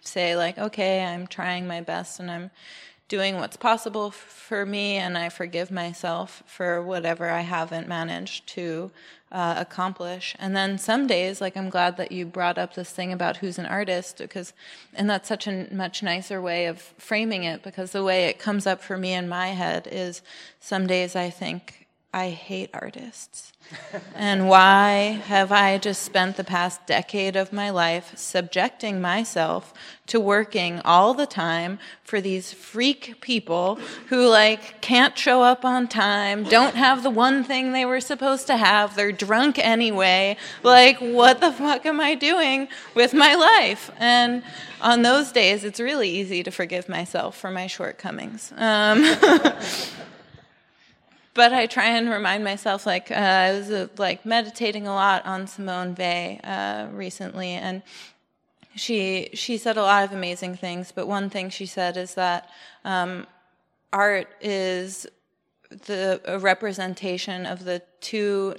say, 0.04 0.36
like, 0.36 0.58
okay, 0.60 1.04
I'm 1.04 1.26
trying 1.26 1.68
my 1.68 1.82
best 1.82 2.20
and 2.20 2.30
I'm 2.30 2.52
doing 3.08 3.38
what's 3.38 3.58
possible 3.58 4.12
for 4.12 4.68
me, 4.68 4.96
and 4.96 5.18
I 5.18 5.30
forgive 5.30 5.72
myself 5.72 6.44
for 6.46 6.80
whatever 6.80 7.28
I 7.28 7.42
haven't 7.42 7.88
managed 7.88 8.46
to 8.50 8.92
uh, 9.32 9.56
accomplish. 9.58 10.36
And 10.38 10.56
then 10.56 10.78
some 10.78 11.08
days, 11.08 11.42
like 11.42 11.58
I'm 11.58 11.72
glad 11.72 11.98
that 11.98 12.12
you 12.12 12.28
brought 12.28 12.60
up 12.60 12.76
this 12.76 12.92
thing 12.92 13.12
about 13.12 13.38
who's 13.38 13.58
an 13.58 13.66
artist, 13.66 14.20
because, 14.20 14.54
and 14.94 15.10
that's 15.10 15.28
such 15.28 15.48
a 15.48 15.68
much 15.74 16.04
nicer 16.04 16.40
way 16.40 16.68
of 16.68 16.80
framing 17.00 17.46
it, 17.46 17.64
because 17.64 17.94
the 17.94 18.04
way 18.04 18.26
it 18.26 18.38
comes 18.38 18.68
up 18.68 18.80
for 18.80 18.96
me 18.96 19.14
in 19.14 19.28
my 19.28 19.48
head 19.48 19.88
is 19.92 20.22
some 20.60 20.86
days 20.86 21.16
I 21.16 21.32
think, 21.32 21.79
I 22.14 22.30
hate 22.30 22.72
artists. 22.74 23.54
and 24.16 24.50
why 24.50 25.22
have 25.28 25.52
I 25.52 25.78
just 25.78 26.02
spent 26.02 26.38
the 26.38 26.44
past 26.44 26.88
decade 26.88 27.36
of 27.36 27.54
my 27.54 27.70
life 27.70 28.14
subjecting 28.18 29.00
myself 29.00 29.76
to 30.08 30.20
working 30.20 30.82
all 30.84 31.14
the 31.14 31.28
time 31.28 31.78
for 32.04 32.20
these 32.20 32.52
freak 32.52 33.22
people 33.22 33.76
who 34.08 34.28
like 34.28 34.82
can't 34.82 35.16
show 35.16 35.44
up 35.44 35.64
on 35.64 35.88
time, 35.88 36.46
don't 36.46 36.74
have 36.74 37.04
the 37.04 37.12
one 37.12 37.44
thing 37.44 37.74
they 37.74 37.86
were 37.86 38.02
supposed 38.02 38.48
to 38.48 38.58
have, 38.58 38.96
they're 38.96 39.12
drunk 39.12 39.60
anyway. 39.60 40.36
Like 40.64 40.98
what 40.98 41.42
the 41.42 41.52
fuck 41.52 41.86
am 41.86 42.00
I 42.00 42.16
doing 42.16 42.70
with 42.96 43.14
my 43.14 43.36
life? 43.36 43.92
And 44.00 44.42
on 44.82 45.04
those 45.04 45.32
days 45.32 45.64
it's 45.64 45.80
really 45.80 46.10
easy 46.10 46.42
to 46.42 46.50
forgive 46.50 46.90
myself 46.90 47.38
for 47.38 47.52
my 47.52 47.68
shortcomings. 47.68 48.52
Um, 48.58 49.04
but 51.40 51.54
I 51.54 51.68
try 51.68 51.86
and 51.98 52.10
remind 52.10 52.44
myself, 52.44 52.86
like 52.86 53.12
uh, 53.12 53.14
I 53.14 53.54
was 53.54 53.72
uh, 53.72 53.88
like 53.98 54.26
meditating 54.26 54.88
a 54.88 54.94
lot 54.94 55.26
on 55.26 55.48
Simone 55.48 55.96
Weil 55.98 56.38
uh, 56.44 56.88
recently, 56.92 57.52
and 57.52 57.82
she 58.76 59.30
she 59.34 59.56
said 59.58 59.78
a 59.78 59.82
lot 59.82 60.04
of 60.04 60.12
amazing 60.12 60.58
things. 60.58 60.92
But 60.92 61.08
one 61.08 61.30
thing 61.30 61.50
she 61.50 61.66
said 61.66 61.96
is 61.96 62.16
that 62.16 62.50
um, 62.84 63.26
art 63.94 64.28
is 64.42 65.08
the 65.88 66.20
a 66.26 66.38
representation 66.40 67.46
of 67.46 67.64
the 67.64 67.82
two 68.02 68.56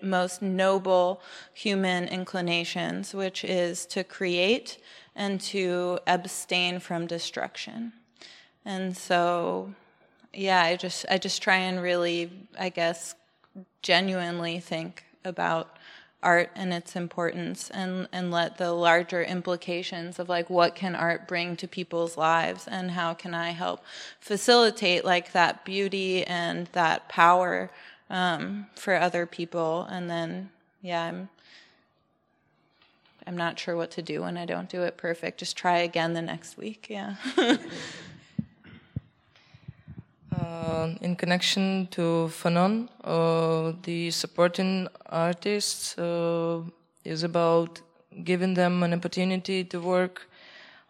most 0.00 0.40
noble 0.40 1.20
human 1.52 2.06
inclinations, 2.06 3.12
which 3.12 3.42
is 3.42 3.86
to 3.86 4.04
create 4.04 4.78
and 5.16 5.40
to 5.54 5.98
abstain 6.06 6.78
from 6.78 7.08
destruction. 7.08 7.92
And 8.64 8.96
so 8.96 9.74
yeah, 10.36 10.62
I 10.62 10.76
just 10.76 11.06
I 11.10 11.18
just 11.18 11.42
try 11.42 11.56
and 11.56 11.80
really, 11.82 12.30
I 12.58 12.68
guess, 12.68 13.14
genuinely 13.82 14.60
think 14.60 15.04
about 15.24 15.76
art 16.24 16.50
and 16.56 16.72
its 16.72 16.96
importance 16.96 17.70
and 17.70 18.08
and 18.10 18.30
let 18.30 18.56
the 18.56 18.72
larger 18.72 19.22
implications 19.22 20.18
of 20.18 20.28
like 20.28 20.48
what 20.48 20.74
can 20.74 20.94
art 20.94 21.28
bring 21.28 21.54
to 21.54 21.68
people's 21.68 22.16
lives 22.16 22.66
and 22.66 22.92
how 22.92 23.12
can 23.12 23.34
I 23.34 23.50
help 23.50 23.84
facilitate 24.20 25.04
like 25.04 25.32
that 25.32 25.64
beauty 25.64 26.24
and 26.24 26.66
that 26.72 27.08
power 27.08 27.70
um, 28.08 28.66
for 28.74 28.94
other 28.94 29.26
people. 29.26 29.86
And 29.90 30.08
then 30.10 30.50
yeah 30.80 31.04
I'm 31.04 31.28
I'm 33.26 33.36
not 33.36 33.58
sure 33.58 33.76
what 33.76 33.90
to 33.92 34.02
do 34.02 34.22
when 34.22 34.36
I 34.36 34.44
don't 34.44 34.68
do 34.68 34.82
it 34.82 34.96
perfect. 34.96 35.38
Just 35.38 35.56
try 35.56 35.78
again 35.78 36.14
the 36.14 36.22
next 36.22 36.56
week 36.56 36.86
yeah 36.88 37.16
Uh, 40.64 40.94
in 41.02 41.14
connection 41.14 41.86
to 41.90 42.30
Fanon, 42.32 42.88
uh, 43.04 43.72
the 43.82 44.10
supporting 44.10 44.88
artists 45.10 45.98
uh, 45.98 46.62
is 47.04 47.22
about 47.22 47.82
giving 48.22 48.54
them 48.54 48.82
an 48.82 48.94
opportunity 48.94 49.62
to 49.64 49.78
work 49.78 50.26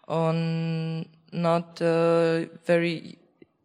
on 0.07 1.05
not 1.33 1.79
very 1.81 3.19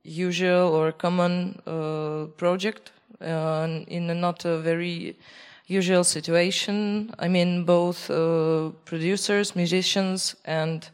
usual 0.03 0.69
or 0.73 0.91
common 0.91 1.61
uh, 1.67 2.25
project 2.37 2.91
uh, 3.21 3.67
in 3.87 4.09
a 4.09 4.15
not 4.15 4.45
a 4.45 4.57
very 4.57 5.15
usual 5.67 6.03
situation. 6.03 7.13
I 7.19 7.27
mean, 7.27 7.65
both 7.65 8.07
producers, 8.85 9.55
musicians, 9.55 10.35
and 10.45 10.89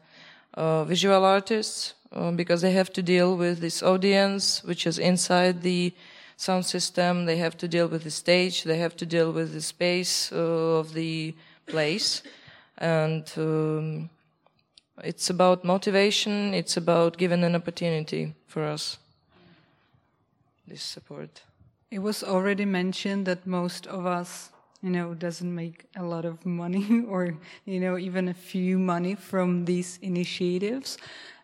visual 0.58 1.24
artists 1.24 1.94
uh, 2.16 2.32
because 2.32 2.62
they 2.62 2.72
have 2.72 2.92
to 2.94 3.02
deal 3.02 3.36
with 3.36 3.60
this 3.60 3.84
audience 3.84 4.64
which 4.64 4.88
is 4.88 4.98
inside 4.98 5.62
the 5.62 5.94
sound 6.38 6.66
system. 6.66 7.26
They 7.26 7.38
have 7.38 7.58
to 7.58 7.68
deal 7.68 7.88
with 7.88 8.04
the 8.04 8.12
stage. 8.12 8.64
They 8.64 8.78
have 8.78 8.96
to 8.98 9.06
deal 9.06 9.32
with 9.32 9.54
the 9.54 9.62
space 9.62 10.32
uh, 10.32 10.80
of 10.80 10.94
the 10.94 11.34
place, 11.66 12.24
and 12.78 13.30
um, 13.38 14.10
it's 15.04 15.30
about 15.30 15.64
motivation. 15.64 16.54
It's 16.54 16.78
about 16.78 17.18
giving 17.18 17.44
an 17.44 17.56
opportunity 17.56 18.34
for 18.48 18.64
us. 18.64 18.98
This 20.68 20.84
support. 20.84 21.42
It 21.92 22.00
was 22.00 22.24
already 22.24 22.66
mentioned 22.66 23.26
that 23.28 23.46
most 23.46 23.88
of 23.88 24.06
us 24.06 24.50
you 24.82 24.90
know 24.90 25.14
doesn't 25.14 25.54
make 25.54 25.86
a 25.96 26.04
lot 26.04 26.26
of 26.26 26.46
money 26.46 27.04
or 27.10 27.36
you 27.66 27.80
know 27.80 27.98
even 27.98 28.28
a 28.28 28.34
few 28.34 28.78
money 28.78 29.16
from 29.16 29.66
these 29.66 29.98
initiatives 30.02 30.98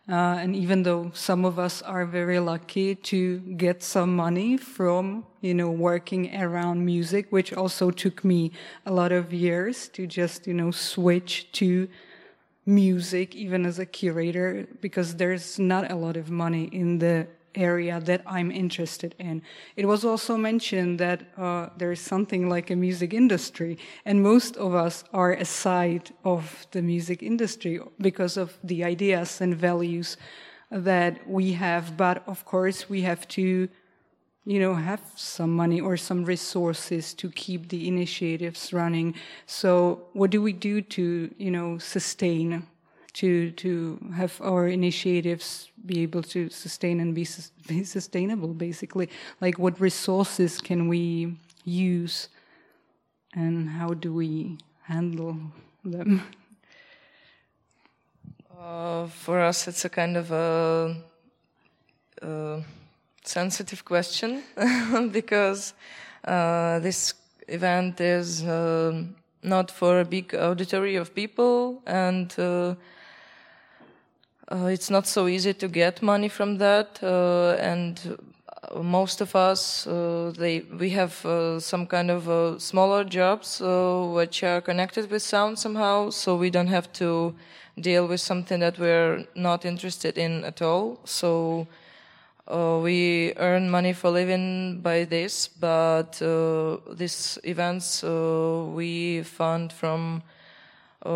uh, 0.08 0.36
and 0.40 0.56
even 0.56 0.82
though 0.82 1.10
some 1.14 1.44
of 1.44 1.58
us 1.58 1.80
are 1.82 2.04
very 2.04 2.40
lucky 2.40 2.96
to 2.96 3.38
get 3.38 3.82
some 3.82 4.16
money 4.16 4.56
from, 4.56 5.24
you 5.40 5.54
know, 5.54 5.70
working 5.70 6.34
around 6.36 6.84
music, 6.84 7.26
which 7.30 7.52
also 7.52 7.90
took 7.90 8.24
me 8.24 8.50
a 8.84 8.92
lot 8.92 9.12
of 9.12 9.32
years 9.32 9.88
to 9.88 10.06
just, 10.06 10.46
you 10.46 10.54
know, 10.54 10.72
switch 10.72 11.50
to 11.52 11.88
music, 12.66 13.34
even 13.36 13.64
as 13.64 13.78
a 13.78 13.86
curator, 13.86 14.66
because 14.80 15.16
there's 15.16 15.58
not 15.58 15.90
a 15.90 15.94
lot 15.94 16.16
of 16.16 16.30
money 16.30 16.64
in 16.72 16.98
the 16.98 17.26
area 17.54 18.00
that 18.00 18.22
I'm 18.26 18.50
interested 18.50 19.14
in. 19.18 19.42
It 19.76 19.86
was 19.86 20.04
also 20.04 20.36
mentioned 20.36 20.98
that 21.00 21.22
uh, 21.36 21.68
there 21.76 21.92
is 21.92 22.00
something 22.00 22.48
like 22.48 22.70
a 22.70 22.76
music 22.76 23.14
industry, 23.14 23.78
and 24.04 24.22
most 24.22 24.56
of 24.56 24.74
us 24.74 25.04
are 25.12 25.32
aside 25.32 26.10
of 26.24 26.66
the 26.70 26.82
music 26.82 27.22
industry 27.22 27.80
because 28.00 28.36
of 28.36 28.58
the 28.64 28.84
ideas 28.84 29.40
and 29.40 29.54
values 29.54 30.16
that 30.70 31.28
we 31.28 31.52
have. 31.52 31.96
But 31.96 32.22
of 32.26 32.44
course, 32.44 32.88
we 32.88 33.02
have 33.02 33.28
to, 33.28 33.68
you 34.44 34.60
know, 34.60 34.74
have 34.74 35.00
some 35.16 35.54
money 35.54 35.80
or 35.80 35.96
some 35.96 36.24
resources 36.24 37.14
to 37.14 37.30
keep 37.30 37.68
the 37.68 37.86
initiatives 37.86 38.72
running. 38.72 39.14
So, 39.46 40.06
what 40.12 40.30
do 40.30 40.40
we 40.42 40.52
do 40.52 40.80
to, 40.80 41.34
you 41.38 41.50
know, 41.50 41.78
sustain? 41.78 42.66
To, 43.14 43.50
to 43.50 43.98
have 44.14 44.40
our 44.40 44.68
initiatives 44.68 45.70
be 45.84 46.00
able 46.00 46.22
to 46.22 46.48
sustain 46.48 46.98
and 46.98 47.14
be, 47.14 47.26
be 47.68 47.84
sustainable, 47.84 48.54
basically. 48.54 49.10
Like, 49.38 49.58
what 49.58 49.78
resources 49.78 50.62
can 50.62 50.88
we 50.88 51.36
use, 51.64 52.28
and 53.34 53.68
how 53.68 53.88
do 53.88 54.14
we 54.14 54.56
handle 54.84 55.36
them? 55.84 56.22
Uh, 58.58 59.06
for 59.08 59.40
us, 59.40 59.66
it's 59.66 59.84
a 59.84 59.88
kind 59.88 60.16
of 60.16 60.30
a, 60.30 60.96
a 62.22 62.62
sensitive 63.24 63.84
question 63.84 64.42
because 65.10 65.74
uh, 66.24 66.78
this 66.78 67.14
event 67.48 68.00
is 68.00 68.44
uh, 68.44 69.02
not 69.42 69.70
for 69.70 70.00
a 70.00 70.04
big 70.04 70.34
auditory 70.34 70.96
of 70.96 71.14
people 71.14 71.82
and 71.86 72.38
uh, 72.38 72.74
it's 74.52 74.90
not 74.90 75.06
so 75.06 75.28
easy 75.28 75.54
to 75.54 75.68
get 75.68 76.02
money 76.02 76.28
from 76.28 76.58
that, 76.58 76.98
uh, 77.02 77.56
and 77.58 78.18
uh, 78.70 78.82
most 78.82 79.20
of 79.20 79.34
us 79.34 79.86
uh, 79.86 80.32
they 80.36 80.60
we 80.78 80.90
have 80.90 81.24
uh, 81.24 81.58
some 81.58 81.86
kind 81.86 82.10
of 82.10 82.28
uh, 82.28 82.58
smaller 82.58 83.04
jobs 83.04 83.60
which 83.60 84.42
are 84.42 84.60
connected 84.60 85.10
with 85.10 85.22
sound 85.22 85.58
somehow, 85.58 86.10
so 86.10 86.36
we 86.36 86.50
don't 86.50 86.68
have 86.68 86.92
to 86.92 87.34
deal 87.80 88.06
with 88.06 88.20
something 88.20 88.60
that 88.60 88.78
we're 88.78 89.24
not 89.34 89.64
interested 89.64 90.18
in 90.18 90.44
at 90.44 90.60
all. 90.62 90.98
So. 91.04 91.66
we 92.82 93.32
earn 93.36 93.70
money 93.70 93.94
for 93.94 94.10
living 94.10 94.80
by 94.82 95.06
this, 95.06 95.48
but 95.48 96.20
these 96.98 97.38
events 97.44 98.02
we 98.76 99.22
fund 99.22 99.72
from 99.72 100.20
uh, 100.20 100.31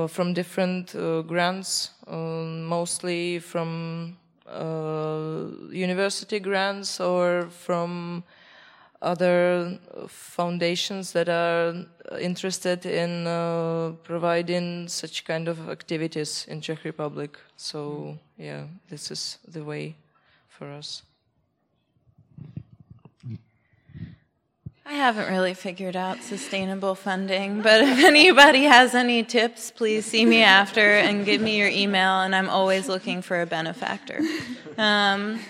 from 0.08 0.34
different 0.34 0.94
uh, 0.94 1.22
grants, 1.22 1.90
um, 2.06 2.64
mostly 2.64 3.38
from 3.38 4.16
uh, 4.48 5.46
university 5.70 6.40
grants 6.40 7.00
or 7.00 7.48
from 7.50 8.24
other 9.02 9.78
foundations 10.08 11.12
that 11.12 11.28
are 11.28 11.86
interested 12.20 12.86
in 12.86 13.26
uh, 13.26 13.92
providing 14.02 14.88
such 14.88 15.24
kind 15.24 15.48
of 15.48 15.68
activities 15.68 16.46
in 16.48 16.60
Czech 16.60 16.84
Republic. 16.84 17.38
So 17.56 18.18
yeah, 18.38 18.64
this 18.88 19.10
is 19.10 19.38
the 19.46 19.62
way 19.62 19.94
for 20.48 20.66
us. 20.72 21.02
I 24.88 24.92
haven't 24.92 25.28
really 25.32 25.54
figured 25.54 25.96
out 25.96 26.22
sustainable 26.22 26.94
funding, 26.94 27.60
but 27.60 27.80
if 27.80 28.04
anybody 28.04 28.62
has 28.62 28.94
any 28.94 29.24
tips, 29.24 29.72
please 29.72 30.06
see 30.06 30.24
me 30.24 30.44
after 30.44 30.80
and 30.80 31.24
give 31.24 31.40
me 31.40 31.58
your 31.58 31.66
email, 31.66 32.20
and 32.20 32.36
I'm 32.36 32.48
always 32.48 32.86
looking 32.86 33.20
for 33.20 33.42
a 33.42 33.46
benefactor. 33.46 34.20
Um, 34.78 35.40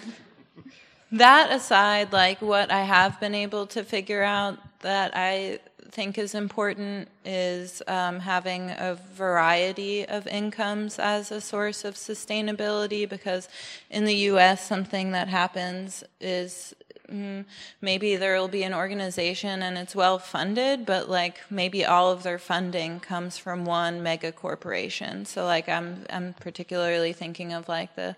that 1.12 1.53
aside, 1.53 2.14
like 2.14 2.41
what 2.41 2.70
I 2.70 2.84
have 2.84 3.20
been 3.20 3.34
able 3.34 3.66
to 3.68 3.84
figure 3.84 4.22
out 4.22 4.59
that 4.80 5.12
I 5.14 5.59
think 5.91 6.16
is 6.16 6.34
important 6.34 7.09
is 7.24 7.82
um, 7.89 8.20
having 8.20 8.70
a 8.70 8.99
variety 9.14 10.07
of 10.07 10.26
incomes 10.26 10.99
as 10.99 11.30
a 11.30 11.43
source 11.43 11.84
of 11.84 11.95
sustainability 11.95 13.07
because 13.09 13.51
in 13.91 14.07
the 14.07 14.14
US, 14.30 14.66
something 14.66 15.12
that 15.12 15.28
happens 15.28 16.05
is 16.20 16.74
Mm-hmm. 17.11 17.42
maybe 17.80 18.16
there 18.16 18.36
will 18.36 18.48
be 18.48 18.64
an 18.64 18.74
organization 18.74 19.62
and 19.62 19.78
it's 19.78 19.94
well 19.94 20.18
funded, 20.18 20.84
but 20.84 21.09
like 21.09 21.38
maybe 21.50 21.84
all 21.84 22.11
of 22.11 22.24
their 22.24 22.38
funding 22.38 22.98
comes 22.98 23.38
from 23.38 23.64
one 23.64 24.02
mega 24.02 24.32
corporation. 24.32 25.24
So 25.24 25.44
like 25.44 25.68
I'm 25.68 26.04
I'm 26.11 26.34
particularly 26.34 27.12
thinking 27.12 27.52
of 27.52 27.68
like 27.68 27.94
the 27.94 28.16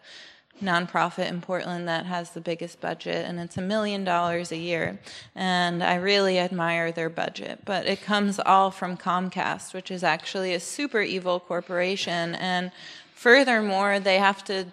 nonprofit 0.63 1.29
in 1.29 1.41
Portland 1.41 1.87
that 1.89 2.07
has 2.07 2.31
the 2.31 2.41
biggest 2.41 2.81
budget, 2.81 3.27
and 3.27 3.39
it's 3.39 3.57
a 3.57 3.63
million 3.63 4.05
dollars 4.05 4.53
a 4.53 4.57
year. 4.57 4.99
And 5.35 5.83
I 5.83 5.97
really 5.97 6.39
admire 6.39 6.91
their 6.93 7.11
budget, 7.11 7.61
but 7.65 7.87
it 7.87 8.03
comes 8.03 8.41
all 8.41 8.71
from 8.71 8.97
Comcast, 8.97 9.75
which 9.75 9.91
is 9.91 10.03
actually 10.03 10.55
a 10.55 10.61
super 10.61 11.01
evil 11.01 11.41
corporation. 11.41 12.35
And 12.35 12.73
furthermore, 13.15 14.01
they 14.01 14.19
have 14.19 14.45
to 14.45 14.67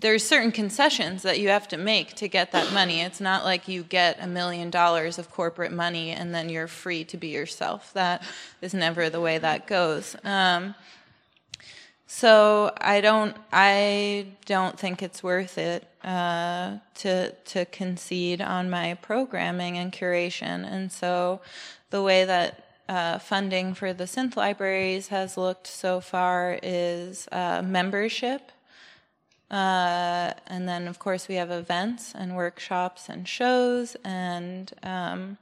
there's 0.00 0.24
certain 0.24 0.52
concessions 0.52 1.22
that 1.22 1.40
you 1.40 1.48
have 1.48 1.66
to 1.68 1.76
make 1.76 2.14
to 2.14 2.28
get 2.28 2.52
that 2.52 2.72
money. 2.72 3.00
It's 3.00 3.20
not 3.20 3.44
like 3.44 3.66
you 3.66 3.82
get 3.82 4.18
a 4.20 4.28
million 4.28 4.70
dollars 4.70 5.18
of 5.18 5.30
corporate 5.30 5.72
money 5.72 6.10
and 6.10 6.32
then 6.32 6.48
you're 6.48 6.68
free 6.68 7.04
to 7.04 7.16
be 7.16 7.28
yourself. 7.28 7.92
That 7.94 8.22
is 8.60 8.74
never 8.74 9.10
the 9.10 9.20
way 9.20 9.38
that 9.38 9.66
goes. 9.66 10.14
Um, 10.22 10.76
so 12.06 12.72
I 12.80 13.00
don't 13.00 13.36
I 13.52 14.28
don't 14.46 14.78
think 14.78 15.02
it's 15.02 15.22
worth 15.22 15.58
it 15.58 15.86
uh, 16.04 16.78
to 16.96 17.32
to 17.32 17.64
concede 17.66 18.40
on 18.40 18.70
my 18.70 18.94
programming 18.94 19.76
and 19.76 19.92
curation. 19.92 20.64
And 20.64 20.92
so 20.92 21.40
the 21.90 22.02
way 22.02 22.24
that 22.24 22.64
uh, 22.88 23.18
funding 23.18 23.74
for 23.74 23.92
the 23.92 24.04
synth 24.04 24.36
libraries 24.36 25.08
has 25.08 25.36
looked 25.36 25.66
so 25.66 26.00
far 26.00 26.58
is 26.62 27.28
uh, 27.32 27.62
membership. 27.62 28.52
Uh, 29.50 30.32
and 30.46 30.68
then, 30.68 30.86
of 30.86 30.98
course, 30.98 31.26
we 31.28 31.36
have 31.36 31.50
events 31.50 32.14
and 32.14 32.36
workshops 32.36 33.08
and 33.08 33.26
shows 33.26 33.96
and 34.04 34.72
um, 34.82 35.38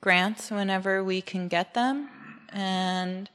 grants 0.00 0.50
whenever 0.50 1.02
we 1.02 1.20
can 1.20 1.48
get 1.48 1.74
them. 1.74 2.08
And 2.52 3.28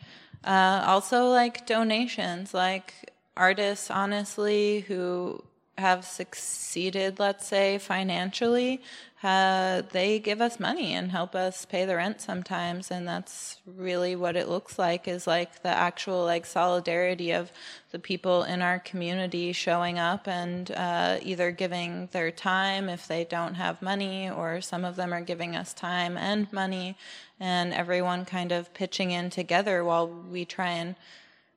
uh, 0.45 0.83
also, 0.87 1.27
like 1.27 1.67
donations, 1.67 2.53
like 2.53 2.93
artists, 3.35 3.91
honestly, 3.91 4.81
who 4.81 5.43
have 5.77 6.05
succeeded, 6.05 7.19
let's 7.19 7.45
say, 7.45 7.77
financially, 7.77 8.81
uh, 9.23 9.83
they 9.91 10.19
give 10.19 10.41
us 10.41 10.59
money 10.59 10.93
and 10.93 11.11
help 11.11 11.35
us 11.35 11.65
pay 11.65 11.85
the 11.85 11.95
rent 11.95 12.21
sometimes, 12.21 12.91
and 12.91 13.07
that's 13.07 13.57
really 13.65 14.15
what 14.15 14.35
it 14.35 14.49
looks 14.49 14.77
like. 14.77 15.07
Is 15.07 15.25
like 15.25 15.63
the 15.63 15.69
actual 15.69 16.25
like 16.25 16.45
solidarity 16.45 17.31
of 17.31 17.51
the 17.91 17.99
people 17.99 18.43
in 18.43 18.61
our 18.61 18.79
community 18.79 19.51
showing 19.53 19.97
up 19.97 20.27
and 20.27 20.71
uh, 20.71 21.17
either 21.21 21.51
giving 21.51 22.09
their 22.11 22.31
time 22.31 22.89
if 22.89 23.07
they 23.07 23.23
don't 23.23 23.55
have 23.55 23.81
money, 23.81 24.29
or 24.29 24.61
some 24.61 24.83
of 24.83 24.95
them 24.95 25.13
are 25.13 25.21
giving 25.21 25.55
us 25.55 25.73
time 25.73 26.17
and 26.17 26.51
money, 26.51 26.97
and 27.39 27.73
everyone 27.73 28.25
kind 28.25 28.51
of 28.51 28.73
pitching 28.73 29.11
in 29.11 29.29
together 29.29 29.83
while 29.83 30.07
we 30.07 30.45
try 30.45 30.69
and 30.69 30.95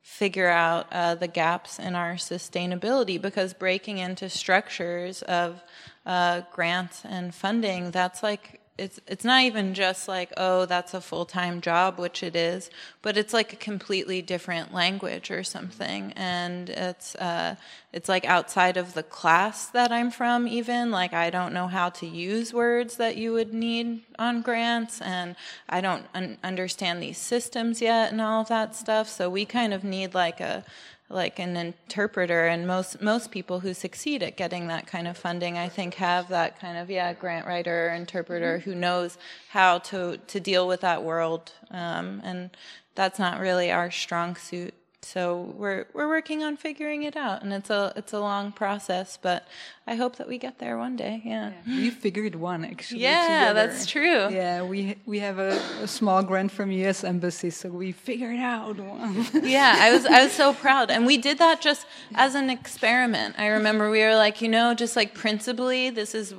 figure 0.07 0.49
out 0.49 0.87
uh, 0.93 1.17
the 1.17 1.27
gaps 1.27 1.81
in 1.81 1.97
our 1.97 2.15
sustainability 2.15 3.21
because 3.21 3.53
breaking 3.53 3.99
into 3.99 4.29
structures 4.29 5.21
of 5.23 5.61
uh, 6.07 6.43
grants 6.53 7.05
and 7.05 7.35
funding, 7.35 7.91
that's 7.91 8.23
like 8.23 8.61
it's 8.79 9.01
it's 9.07 9.25
not 9.25 9.43
even 9.43 9.73
just 9.73 10.07
like 10.07 10.31
oh 10.37 10.67
that's 10.67 10.93
a 10.93 11.01
full-time 11.01 11.63
job 11.63 11.99
which 11.99 12.23
it 12.23 12.37
is 12.37 12.69
but 13.07 13.17
it's 13.17 13.33
like 13.33 13.53
a 13.53 13.57
completely 13.57 14.21
different 14.21 14.75
language 14.75 15.31
or 15.31 15.45
something. 15.45 16.13
And 16.17 16.69
it's 16.69 17.15
uh, 17.15 17.55
it's 17.93 18.09
like 18.09 18.25
outside 18.25 18.77
of 18.77 18.95
the 18.95 19.05
class 19.05 19.67
that 19.67 19.93
I'm 19.93 20.11
from 20.11 20.49
even 20.49 20.91
like 20.91 21.13
I 21.13 21.31
don't 21.31 21.55
know 21.55 21.69
how 21.69 21.91
to 21.91 22.07
use 22.07 22.53
words 22.53 22.97
that 22.97 23.17
you 23.17 23.33
would 23.33 23.55
need 23.55 24.03
on 24.19 24.43
grants 24.43 25.01
and 25.01 25.37
I 25.69 25.81
don't 25.81 26.05
un- 26.15 26.39
understand 26.43 27.01
these 27.01 27.19
systems 27.19 27.81
yet 27.81 28.11
and 28.11 28.21
all 28.21 28.41
of 28.41 28.49
that 28.49 28.75
stuff. 28.75 29.09
So 29.09 29.31
we 29.31 29.45
kind 29.45 29.73
of 29.73 29.85
need 29.85 30.15
like 30.15 30.41
a 30.41 30.65
like 31.09 31.39
an 31.39 31.57
interpreter 31.57 32.47
and 32.47 32.67
most 32.67 33.01
most 33.01 33.31
people 33.31 33.61
who 33.61 33.73
succeed 33.73 34.23
at 34.23 34.37
getting 34.37 34.67
that 34.67 34.87
kind 34.87 35.07
of 35.07 35.17
funding 35.17 35.57
i 35.57 35.69
think 35.69 35.95
have 35.95 36.29
that 36.29 36.59
kind 36.59 36.77
of 36.77 36.91
yeah 36.91 37.13
grant 37.13 37.47
writer 37.47 37.91
interpreter 37.91 38.59
mm-hmm. 38.59 38.71
who 38.71 38.77
knows 38.77 39.17
how 39.51 39.79
to 39.79 40.17
to 40.27 40.41
deal 40.41 40.67
with 40.67 40.81
that 40.81 41.03
world 41.03 41.53
um, 41.71 42.21
and 42.25 42.51
that's 42.95 43.19
not 43.19 43.39
really 43.39 43.71
our 43.71 43.91
strong 43.91 44.35
suit 44.35 44.75
so 45.07 45.55
we're 45.57 45.87
we're 45.93 46.09
working 46.09 46.43
on 46.43 46.57
figuring 46.57 47.05
it 47.05 47.17
out, 47.17 47.43
and 47.43 47.53
it's 47.53 47.71
a 47.71 47.93
it's 47.95 48.13
a 48.13 48.19
long 48.19 48.51
process, 48.51 49.17
but 49.17 49.47
I 49.87 49.95
hope 49.95 50.17
that 50.17 50.27
we 50.27 50.37
get 50.37 50.59
there 50.59 50.77
one 50.77 50.97
day. 50.97 51.23
Yeah, 51.25 51.53
yeah. 51.65 51.77
we 51.77 51.91
figured 51.91 52.35
one 52.35 52.65
actually. 52.65 53.03
Yeah, 53.03 53.23
together. 53.23 53.69
that's 53.69 53.87
true. 53.87 54.29
Yeah, 54.31 54.65
we 54.65 54.97
we 55.07 55.21
have 55.21 55.39
a, 55.39 55.61
a, 55.81 55.87
small 55.87 56.25
grant 56.25 56.51
from 56.51 56.73
U.S. 56.73 57.05
Embassy, 57.05 57.51
so 57.51 57.69
we 57.69 57.93
figured 57.93 58.41
out 58.41 58.79
one. 58.79 59.27
yeah, 59.45 59.77
I 59.79 59.93
was 59.93 60.07
I 60.07 60.25
was 60.25 60.33
so 60.33 60.53
proud, 60.53 60.91
and 60.91 61.07
we 61.07 61.19
did 61.19 61.39
that 61.39 61.61
just 61.61 61.87
as 62.17 62.35
an 62.35 62.51
experiment. 62.51 63.37
I 63.39 63.47
remember 63.47 63.89
we 63.91 64.03
were 64.03 64.17
like, 64.17 64.43
you 64.43 64.49
know, 64.49 64.75
just 64.75 64.97
like 64.97 65.15
principally, 65.15 65.89
this 65.89 66.17
is 66.17 66.35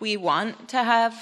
we 0.00 0.16
want 0.16 0.68
to 0.70 0.82
have 0.82 1.14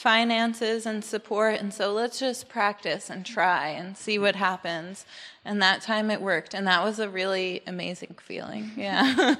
finances 0.00 0.86
and 0.86 1.04
support. 1.04 1.60
And 1.60 1.74
so 1.74 1.92
let's 1.92 2.18
just 2.18 2.48
practice 2.48 3.10
and 3.10 3.24
try 3.24 3.68
and 3.68 3.96
see 3.98 4.18
what 4.18 4.34
happens. 4.34 5.04
And 5.44 5.60
that 5.60 5.82
time 5.82 6.10
it 6.10 6.22
worked. 6.22 6.54
And 6.54 6.66
that 6.66 6.82
was 6.82 6.98
a 6.98 7.08
really 7.08 7.62
amazing 7.66 8.16
feeling. 8.20 8.70
Yeah. 8.80 9.34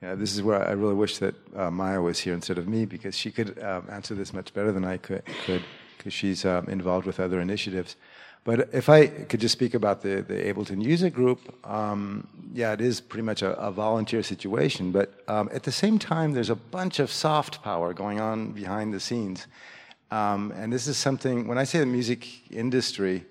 yeah, 0.00 0.14
this 0.14 0.34
is 0.34 0.42
where 0.42 0.66
I 0.66 0.72
really 0.72 0.94
wish 0.94 1.18
that 1.18 1.34
uh, 1.54 1.70
Maya 1.70 2.00
was 2.00 2.18
here 2.18 2.32
instead 2.32 2.56
of 2.56 2.66
me 2.66 2.86
because 2.86 3.14
she 3.14 3.30
could 3.30 3.62
um, 3.62 3.86
answer 3.90 4.14
this 4.14 4.32
much 4.32 4.54
better 4.54 4.72
than 4.72 4.84
I 4.84 4.96
could 4.96 5.22
because 5.98 6.14
she's 6.14 6.44
um, 6.46 6.66
involved 6.68 7.06
with 7.06 7.20
other 7.20 7.38
initiatives. 7.38 7.96
But 8.44 8.70
if 8.72 8.88
I 8.88 9.06
could 9.06 9.40
just 9.40 9.52
speak 9.52 9.74
about 9.74 10.02
the, 10.02 10.22
the 10.22 10.34
Ableton 10.34 10.82
user 10.82 11.10
group, 11.10 11.54
um, 11.64 12.26
yeah, 12.52 12.72
it 12.72 12.80
is 12.80 13.00
pretty 13.00 13.22
much 13.22 13.42
a, 13.42 13.56
a 13.58 13.70
volunteer 13.70 14.22
situation. 14.22 14.90
But 14.90 15.22
um, 15.28 15.48
at 15.52 15.62
the 15.62 15.70
same 15.70 15.98
time, 15.98 16.32
there's 16.32 16.50
a 16.50 16.56
bunch 16.56 16.98
of 16.98 17.10
soft 17.12 17.62
power 17.62 17.94
going 17.94 18.20
on 18.20 18.50
behind 18.50 18.92
the 18.92 18.98
scenes. 18.98 19.46
Um, 20.10 20.52
and 20.56 20.72
this 20.72 20.88
is 20.88 20.96
something, 20.96 21.46
when 21.46 21.56
I 21.56 21.64
say 21.64 21.78
the 21.78 21.86
music 21.86 22.50
industry, 22.50 23.24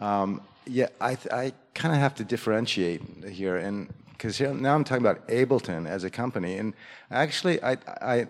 um, 0.00 0.40
yeah, 0.66 0.88
I, 1.00 1.18
I 1.30 1.52
kind 1.74 1.94
of 1.94 2.00
have 2.00 2.14
to 2.16 2.24
differentiate 2.24 3.02
here. 3.28 3.56
And 3.56 3.92
because 4.12 4.40
now 4.40 4.74
I'm 4.74 4.82
talking 4.82 5.04
about 5.04 5.28
Ableton 5.28 5.86
as 5.86 6.04
a 6.04 6.10
company. 6.10 6.56
And 6.56 6.74
actually, 7.10 7.62
I, 7.62 7.76
I, 8.00 8.26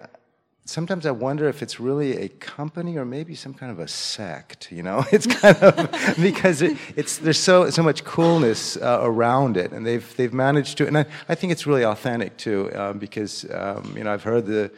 sometimes 0.68 1.06
I 1.06 1.10
wonder 1.12 1.48
if 1.48 1.62
it's 1.62 1.80
really 1.80 2.18
a 2.18 2.28
company 2.28 2.98
or 2.98 3.06
maybe 3.06 3.34
some 3.34 3.54
kind 3.54 3.72
of 3.72 3.78
a 3.78 3.88
sect. 3.88 4.70
You 4.70 4.82
know, 4.82 5.04
it's 5.12 5.26
kind 5.26 5.56
of 5.56 6.16
because 6.22 6.62
it, 6.62 6.76
it's 6.94 7.18
there's 7.18 7.38
so 7.38 7.70
so 7.70 7.82
much 7.82 8.04
coolness 8.04 8.76
uh, 8.76 9.00
around 9.02 9.56
it, 9.56 9.72
and 9.72 9.86
they've 9.86 10.16
they've 10.16 10.32
managed 10.32 10.78
to, 10.78 10.86
and 10.86 10.98
I, 10.98 11.06
I 11.28 11.34
think 11.34 11.52
it's 11.52 11.66
really 11.66 11.84
authentic 11.84 12.36
too, 12.36 12.70
um, 12.74 12.98
because 12.98 13.46
um, 13.52 13.94
you 13.96 14.04
know 14.04 14.12
I've 14.12 14.24
heard 14.24 14.46
the. 14.46 14.70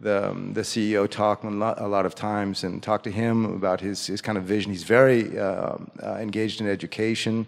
The, 0.00 0.30
um, 0.30 0.52
the 0.52 0.62
CEO 0.62 1.08
talk 1.08 1.44
a 1.44 1.48
lot, 1.48 2.06
of 2.06 2.16
times 2.16 2.64
and 2.64 2.82
talk 2.82 3.04
to 3.04 3.10
him 3.12 3.44
about 3.44 3.80
his, 3.80 4.04
his 4.08 4.20
kind 4.20 4.36
of 4.36 4.42
vision. 4.42 4.72
He's 4.72 4.82
very 4.82 5.38
uh, 5.38 5.76
uh, 6.02 6.16
engaged 6.18 6.60
in 6.60 6.68
education 6.68 7.46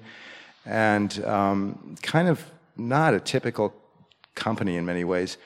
and 0.64 1.24
um, 1.24 1.97
kind 2.01 2.28
of 2.28 2.40
not 2.76 3.12
a 3.12 3.18
typical 3.18 3.74
company 4.36 4.76
in 4.76 4.86
many 4.86 5.03
ways. 5.03 5.36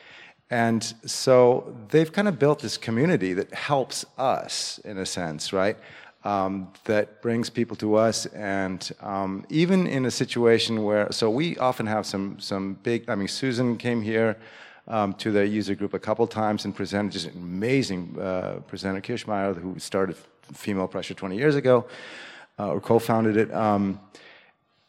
And 0.50 0.82
so 1.04 1.76
they've 1.88 2.10
kind 2.10 2.26
of 2.26 2.38
built 2.38 2.60
this 2.60 2.78
community 2.78 3.34
that 3.34 3.52
helps 3.52 4.06
us, 4.16 4.78
in 4.84 4.98
a 4.98 5.04
sense, 5.04 5.52
right? 5.52 5.76
Um, 6.24 6.72
that 6.84 7.22
brings 7.22 7.50
people 7.50 7.76
to 7.76 7.94
us, 7.94 8.26
and 8.26 8.90
um, 9.00 9.46
even 9.50 9.86
in 9.86 10.04
a 10.04 10.10
situation 10.10 10.82
where, 10.82 11.12
so 11.12 11.30
we 11.30 11.56
often 11.58 11.86
have 11.86 12.06
some 12.06 12.40
some 12.40 12.74
big. 12.82 13.08
I 13.08 13.14
mean, 13.14 13.28
Susan 13.28 13.76
came 13.76 14.02
here 14.02 14.36
um, 14.88 15.12
to 15.14 15.30
the 15.30 15.46
user 15.46 15.74
group 15.74 15.94
a 15.94 15.98
couple 15.98 16.26
times 16.26 16.64
and 16.64 16.74
presented 16.74 17.12
just 17.12 17.26
an 17.26 17.36
amazing 17.36 18.18
uh, 18.18 18.60
presenter, 18.66 19.00
Kirchmayr, 19.00 19.56
who 19.56 19.78
started 19.78 20.16
Female 20.52 20.88
Pressure 20.88 21.14
20 21.14 21.36
years 21.36 21.54
ago, 21.54 21.86
uh, 22.58 22.72
or 22.72 22.80
co-founded 22.80 23.36
it. 23.36 23.54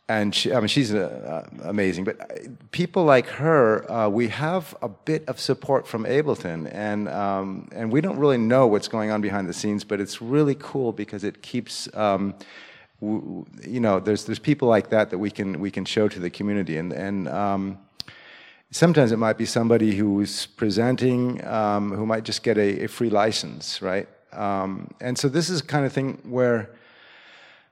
And 0.09 0.33
she, 0.33 0.51
I 0.51 0.59
mean, 0.59 0.67
she's 0.67 0.91
uh, 0.91 1.47
amazing. 1.61 2.03
But 2.03 2.19
uh, 2.19 2.49
people 2.71 3.03
like 3.03 3.27
her, 3.27 3.89
uh, 3.89 4.09
we 4.09 4.27
have 4.29 4.75
a 4.81 4.89
bit 4.89 5.23
of 5.29 5.39
support 5.39 5.87
from 5.87 6.03
Ableton, 6.03 6.67
and 6.73 7.07
um, 7.07 7.69
and 7.71 7.91
we 7.91 8.01
don't 8.01 8.17
really 8.17 8.39
know 8.39 8.65
what's 8.65 8.87
going 8.87 9.11
on 9.11 9.21
behind 9.21 9.47
the 9.47 9.53
scenes. 9.53 9.83
But 9.83 10.01
it's 10.01 10.19
really 10.19 10.55
cool 10.55 10.91
because 10.91 11.23
it 11.23 11.43
keeps. 11.43 11.87
Um, 11.95 12.33
you 13.01 13.79
know, 13.79 13.99
there's 13.99 14.25
there's 14.25 14.39
people 14.39 14.67
like 14.67 14.89
that 14.89 15.11
that 15.11 15.19
we 15.19 15.29
can 15.29 15.59
we 15.59 15.69
can 15.69 15.85
show 15.85 16.09
to 16.09 16.19
the 16.19 16.31
community, 16.31 16.77
and 16.77 16.91
and 16.91 17.29
um, 17.29 17.77
sometimes 18.71 19.11
it 19.11 19.17
might 19.17 19.37
be 19.37 19.45
somebody 19.45 19.95
who's 19.95 20.47
presenting 20.47 21.45
um, 21.45 21.91
who 21.91 22.07
might 22.07 22.23
just 22.23 22.41
get 22.41 22.57
a, 22.57 22.85
a 22.85 22.87
free 22.87 23.11
license, 23.11 23.79
right? 23.79 24.09
Um, 24.33 24.89
and 24.99 25.17
so 25.19 25.29
this 25.29 25.49
is 25.49 25.61
kind 25.61 25.85
of 25.85 25.93
thing 25.93 26.19
where 26.23 26.71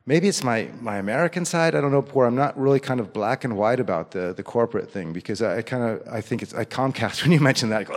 maybe 0.07 0.27
it's 0.29 0.43
my, 0.43 0.69
my 0.81 0.97
American 0.97 1.45
side. 1.45 1.75
I 1.75 1.81
don't 1.81 1.91
know, 1.91 2.01
where 2.01 2.25
I'm 2.25 2.35
not 2.35 2.57
really 2.57 2.79
kind 2.79 2.99
of 2.99 3.13
black 3.13 3.43
and 3.43 3.55
white 3.55 3.79
about 3.79 4.11
the, 4.11 4.33
the 4.33 4.41
corporate 4.41 4.89
thing 4.89 5.13
because 5.13 5.41
I, 5.43 5.57
I 5.57 5.61
kind 5.61 5.83
of 5.83 6.07
I 6.07 6.21
think 6.21 6.41
it's 6.41 6.55
I 6.55 6.65
Comcast 6.65 7.21
when 7.23 7.31
you 7.31 7.39
mention 7.39 7.69
that 7.69 7.87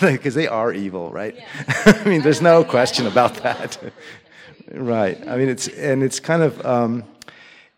because 0.00 0.34
they 0.40 0.48
are 0.48 0.72
evil, 0.72 1.10
right? 1.10 1.36
Yeah. 1.36 1.44
I 2.04 2.08
mean, 2.08 2.22
there's 2.22 2.42
no 2.42 2.64
question 2.64 3.06
about 3.06 3.34
that, 3.36 3.78
right? 4.72 5.16
I 5.28 5.36
mean, 5.36 5.48
it's 5.48 5.68
and 5.68 6.02
it's 6.02 6.18
kind 6.18 6.42
of 6.42 6.66
um, 6.66 7.04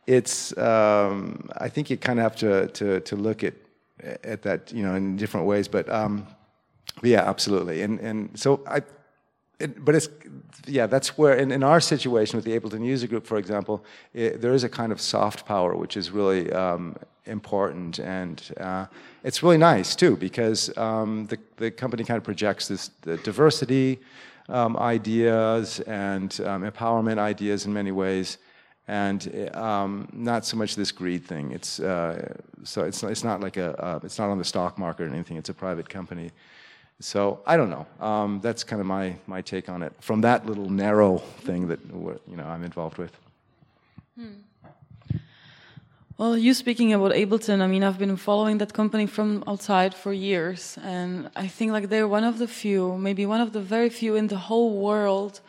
it's 0.07 0.57
um, 0.57 1.51
I 1.59 1.69
think 1.69 1.91
you 1.91 1.97
kind 1.97 2.19
of 2.19 2.23
have 2.23 2.37
to, 2.37 2.69
to 2.69 3.01
to 3.01 3.17
look 3.17 3.45
at 3.45 3.55
at 4.25 4.43
that 4.43 4.73
you 4.73 4.83
know 4.83 4.95
in 4.95 5.17
different 5.17 5.47
ways, 5.47 5.69
but 5.69 5.89
um, 5.89 6.27
yeah, 7.03 7.29
absolutely, 7.29 7.83
and 7.83 7.99
and 8.01 8.39
so 8.39 8.63
I 8.67 8.83
it, 9.63 9.85
but 9.85 9.95
it's 9.95 10.09
yeah 10.67 10.87
that's 10.87 11.17
where 11.19 11.35
in, 11.35 11.51
in 11.51 11.63
our 11.63 11.81
situation 11.81 12.37
with 12.37 12.45
the 12.45 12.59
ableton 12.59 12.85
user 12.85 13.07
group 13.07 13.27
for 13.27 13.39
example 13.39 13.85
it, 14.15 14.41
there 14.43 14.55
is 14.55 14.65
a 14.65 14.69
kind 14.69 14.93
of 14.93 15.01
soft 15.01 15.47
power 15.47 15.77
which 15.77 15.97
is 15.97 16.11
really 16.11 16.53
um, 16.53 16.97
important. 17.27 17.99
And 17.99 18.43
uh, 18.59 18.87
it's 19.25 19.43
really 19.43 19.59
nice 19.59 19.95
too 19.95 20.17
because 20.17 20.77
um, 20.77 21.27
the, 21.27 21.39
the 21.57 21.71
company 21.71 22.05
kind 22.05 22.19
of 22.19 22.25
projects 22.25 22.69
this 22.69 22.89
diversity 23.23 24.01
um, 24.49 24.77
ideas 24.77 25.81
and 25.81 26.39
um, 26.45 26.69
empowerment 26.69 27.19
ideas 27.19 27.67
in 27.67 27.73
many 27.73 27.93
ways. 27.93 28.39
And 28.89 29.51
um, 29.55 30.09
not 30.13 30.45
so 30.45 30.57
much 30.57 30.75
this 30.75 30.91
greed 30.91 31.25
thing. 31.25 31.53
It's 31.53 31.79
uh, 31.79 32.35
so 32.65 32.83
it's, 32.83 33.03
it's 33.05 33.23
not 33.23 33.41
like 33.41 33.57
a 33.57 33.81
uh, 33.81 34.01
it's 34.03 34.19
not 34.19 34.29
on 34.29 34.39
the 34.39 34.45
stock 34.45 34.77
market 34.77 35.05
or 35.05 35.15
anything. 35.15 35.37
It's 35.37 35.49
a 35.49 35.55
private 35.55 35.89
company 35.89 36.33
so 37.03 37.41
I 37.47 37.57
don't 37.57 37.71
know. 37.71 37.87
Um, 38.01 38.41
that's 38.41 38.65
kind 38.65 38.81
of 38.81 38.87
my, 38.87 39.17
my 39.27 39.43
take 39.43 39.69
on 39.69 39.83
it 39.83 39.93
from 40.01 40.21
that 40.23 40.47
little 40.47 40.71
narrow 40.71 41.19
thing 41.19 41.69
that 41.69 41.81
you 42.29 42.37
know 42.37 42.45
I'm 42.45 42.65
involved 42.65 42.99
with. 42.99 43.13
Hmm. 44.17 44.43
Well, 46.19 46.37
you 46.39 46.55
speaking 46.55 46.93
about 46.93 47.13
Ableton, 47.13 47.61
I 47.61 47.67
mean, 47.67 47.83
I've 47.83 47.99
been 47.99 48.17
following 48.17 48.59
that 48.59 48.73
company 48.73 49.07
from 49.07 49.43
outside 49.47 49.95
for 49.95 50.13
years, 50.13 50.79
and 50.85 51.31
I 51.35 51.49
think 51.49 51.73
like 51.73 51.89
they're 51.89 52.07
one 52.07 52.23
of 52.23 52.39
the 52.39 52.47
few, 52.47 52.97
maybe 52.97 53.27
one 53.27 53.41
of 53.41 53.53
the 53.53 53.61
very 53.61 53.89
few 53.89 54.15
in 54.15 54.29
the 54.29 54.37
whole 54.37 54.79
world, 54.79 55.41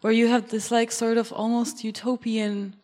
where 0.00 0.12
you 0.12 0.28
have 0.28 0.48
this 0.48 0.70
like 0.70 0.90
sort 0.90 1.18
of 1.18 1.32
almost 1.32 1.84
utopian, 1.84 2.74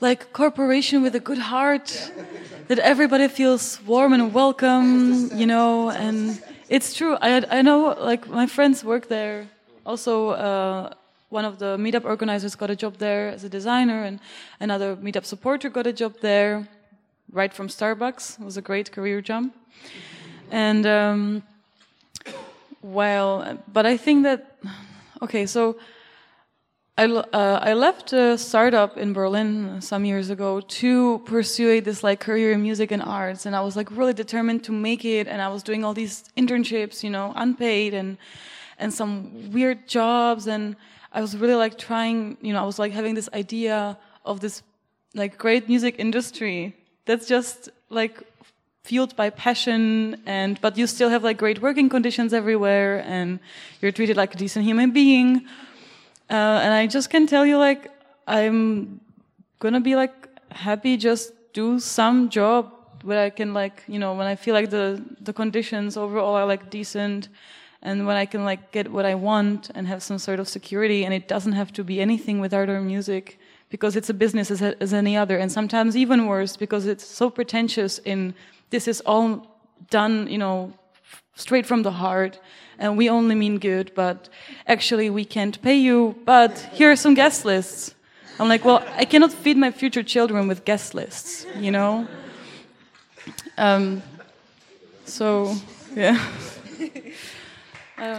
like 0.00 0.32
corporation 0.32 1.02
with 1.02 1.14
a 1.14 1.20
good 1.20 1.38
heart, 1.38 2.12
that 2.68 2.78
everybody 2.80 3.28
feels 3.28 3.80
warm 3.86 4.12
and 4.12 4.34
welcome, 4.34 5.30
you 5.34 5.46
know, 5.46 5.90
and 5.90 6.42
it's 6.70 6.94
true. 6.94 7.16
I 7.20 7.44
I 7.58 7.62
know 7.62 7.96
like 7.98 8.28
my 8.28 8.46
friends 8.46 8.84
work 8.84 9.08
there. 9.08 9.48
Also, 9.84 10.30
uh, 10.30 10.94
one 11.28 11.44
of 11.44 11.58
the 11.58 11.76
meetup 11.76 12.04
organizers 12.04 12.54
got 12.54 12.70
a 12.70 12.76
job 12.76 12.96
there 12.98 13.28
as 13.28 13.44
a 13.44 13.48
designer, 13.48 14.04
and 14.04 14.20
another 14.60 14.96
meetup 14.96 15.24
supporter 15.24 15.68
got 15.68 15.86
a 15.86 15.92
job 15.92 16.14
there, 16.20 16.68
right 17.32 17.52
from 17.52 17.68
Starbucks. 17.68 18.40
It 18.40 18.44
was 18.44 18.56
a 18.56 18.62
great 18.62 18.92
career 18.92 19.20
jump. 19.20 19.54
And 20.50 20.86
um, 20.86 21.42
well, 22.82 23.58
but 23.72 23.84
I 23.84 23.96
think 23.96 24.22
that 24.22 24.56
okay, 25.22 25.46
so 25.46 25.76
I, 27.00 27.06
uh, 27.06 27.58
I 27.62 27.72
left 27.72 28.12
a 28.12 28.36
startup 28.36 28.98
in 28.98 29.14
Berlin 29.14 29.80
some 29.80 30.04
years 30.04 30.28
ago 30.28 30.60
to 30.60 31.20
pursue 31.20 31.80
this 31.80 32.04
like 32.04 32.20
career 32.20 32.52
in 32.52 32.60
music 32.60 32.90
and 32.90 33.02
arts, 33.02 33.46
and 33.46 33.56
I 33.56 33.62
was 33.62 33.74
like 33.74 33.90
really 33.90 34.12
determined 34.12 34.64
to 34.64 34.72
make 34.72 35.02
it. 35.06 35.26
And 35.26 35.40
I 35.40 35.48
was 35.48 35.62
doing 35.62 35.82
all 35.82 35.94
these 35.94 36.24
internships, 36.36 37.02
you 37.02 37.08
know, 37.08 37.32
unpaid 37.36 37.94
and 37.94 38.18
and 38.78 38.92
some 38.92 39.50
weird 39.50 39.88
jobs, 39.88 40.46
and 40.46 40.76
I 41.10 41.22
was 41.22 41.34
really 41.34 41.54
like 41.54 41.78
trying, 41.78 42.36
you 42.42 42.52
know, 42.52 42.60
I 42.60 42.66
was 42.66 42.78
like 42.78 42.92
having 42.92 43.14
this 43.14 43.30
idea 43.32 43.96
of 44.26 44.40
this 44.40 44.62
like 45.14 45.38
great 45.38 45.70
music 45.70 45.94
industry 45.98 46.76
that's 47.06 47.26
just 47.26 47.70
like 47.88 48.22
fueled 48.84 49.16
by 49.16 49.30
passion 49.30 50.20
and 50.26 50.60
but 50.60 50.76
you 50.76 50.86
still 50.86 51.08
have 51.08 51.24
like 51.24 51.38
great 51.38 51.62
working 51.62 51.88
conditions 51.88 52.34
everywhere 52.34 53.02
and 53.06 53.38
you're 53.80 53.92
treated 53.92 54.16
like 54.16 54.34
a 54.34 54.38
decent 54.38 54.64
human 54.64 54.90
being 54.90 55.46
uh, 56.30 56.60
and 56.64 56.72
I 56.72 56.86
just 56.86 57.10
can 57.10 57.26
tell 57.26 57.44
you, 57.44 57.58
like, 57.58 57.90
I'm 58.26 59.00
gonna 59.58 59.80
be 59.80 59.96
like 59.96 60.14
happy 60.52 60.96
just 60.96 61.32
do 61.52 61.78
some 61.80 62.28
job 62.28 62.72
where 63.02 63.24
I 63.24 63.30
can 63.30 63.54
like, 63.54 63.82
you 63.88 63.98
know, 63.98 64.14
when 64.14 64.26
I 64.26 64.36
feel 64.36 64.54
like 64.54 64.70
the 64.70 65.02
the 65.20 65.32
conditions 65.32 65.96
overall 65.96 66.34
are 66.34 66.46
like 66.46 66.70
decent, 66.70 67.28
and 67.82 68.06
when 68.06 68.16
I 68.16 68.26
can 68.26 68.44
like 68.44 68.72
get 68.72 68.90
what 68.92 69.04
I 69.04 69.14
want 69.14 69.70
and 69.74 69.86
have 69.88 70.02
some 70.02 70.18
sort 70.18 70.38
of 70.40 70.48
security, 70.48 71.04
and 71.04 71.12
it 71.14 71.28
doesn't 71.28 71.52
have 71.52 71.72
to 71.72 71.84
be 71.84 72.00
anything 72.00 72.40
with 72.40 72.54
art 72.54 72.68
or 72.68 72.80
music 72.80 73.38
because 73.70 73.96
it's 73.96 74.10
a 74.10 74.14
business 74.14 74.50
as, 74.50 74.62
as 74.62 74.92
any 74.92 75.16
other, 75.16 75.38
and 75.38 75.50
sometimes 75.50 75.96
even 75.96 76.26
worse 76.26 76.56
because 76.56 76.86
it's 76.86 77.06
so 77.06 77.30
pretentious 77.30 77.98
in 78.04 78.34
this 78.70 78.86
is 78.86 79.00
all 79.06 79.46
done, 79.88 80.26
you 80.28 80.38
know, 80.38 80.72
straight 81.34 81.66
from 81.66 81.82
the 81.82 81.92
heart 81.92 82.38
and 82.78 82.96
we 82.96 83.08
only 83.10 83.34
mean 83.34 83.58
good, 83.58 83.92
but 83.94 84.28
actually 84.66 85.10
we 85.10 85.24
can't 85.24 85.60
pay 85.62 85.76
you, 85.76 86.16
but 86.24 86.58
here 86.72 86.90
are 86.90 86.96
some 86.96 87.14
guest 87.14 87.44
lists. 87.44 87.94
I'm 88.38 88.48
like, 88.48 88.64
well, 88.64 88.82
I 88.96 89.04
cannot 89.04 89.32
feed 89.32 89.58
my 89.58 89.70
future 89.70 90.02
children 90.02 90.48
with 90.48 90.64
guest 90.64 90.94
lists, 90.94 91.46
you 91.58 91.70
know? 91.70 92.08
Um, 93.58 94.02
so, 95.04 95.54
yeah. 95.94 96.18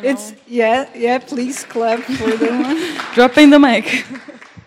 It's, 0.03 0.33
yeah, 0.47 0.87
yeah, 0.93 1.17
please 1.17 1.63
clap 1.63 2.01
for 2.01 2.37
the 2.37 2.51
one. 2.51 2.77
Dropping 3.15 3.49
the 3.49 3.57
mic. 3.57 4.05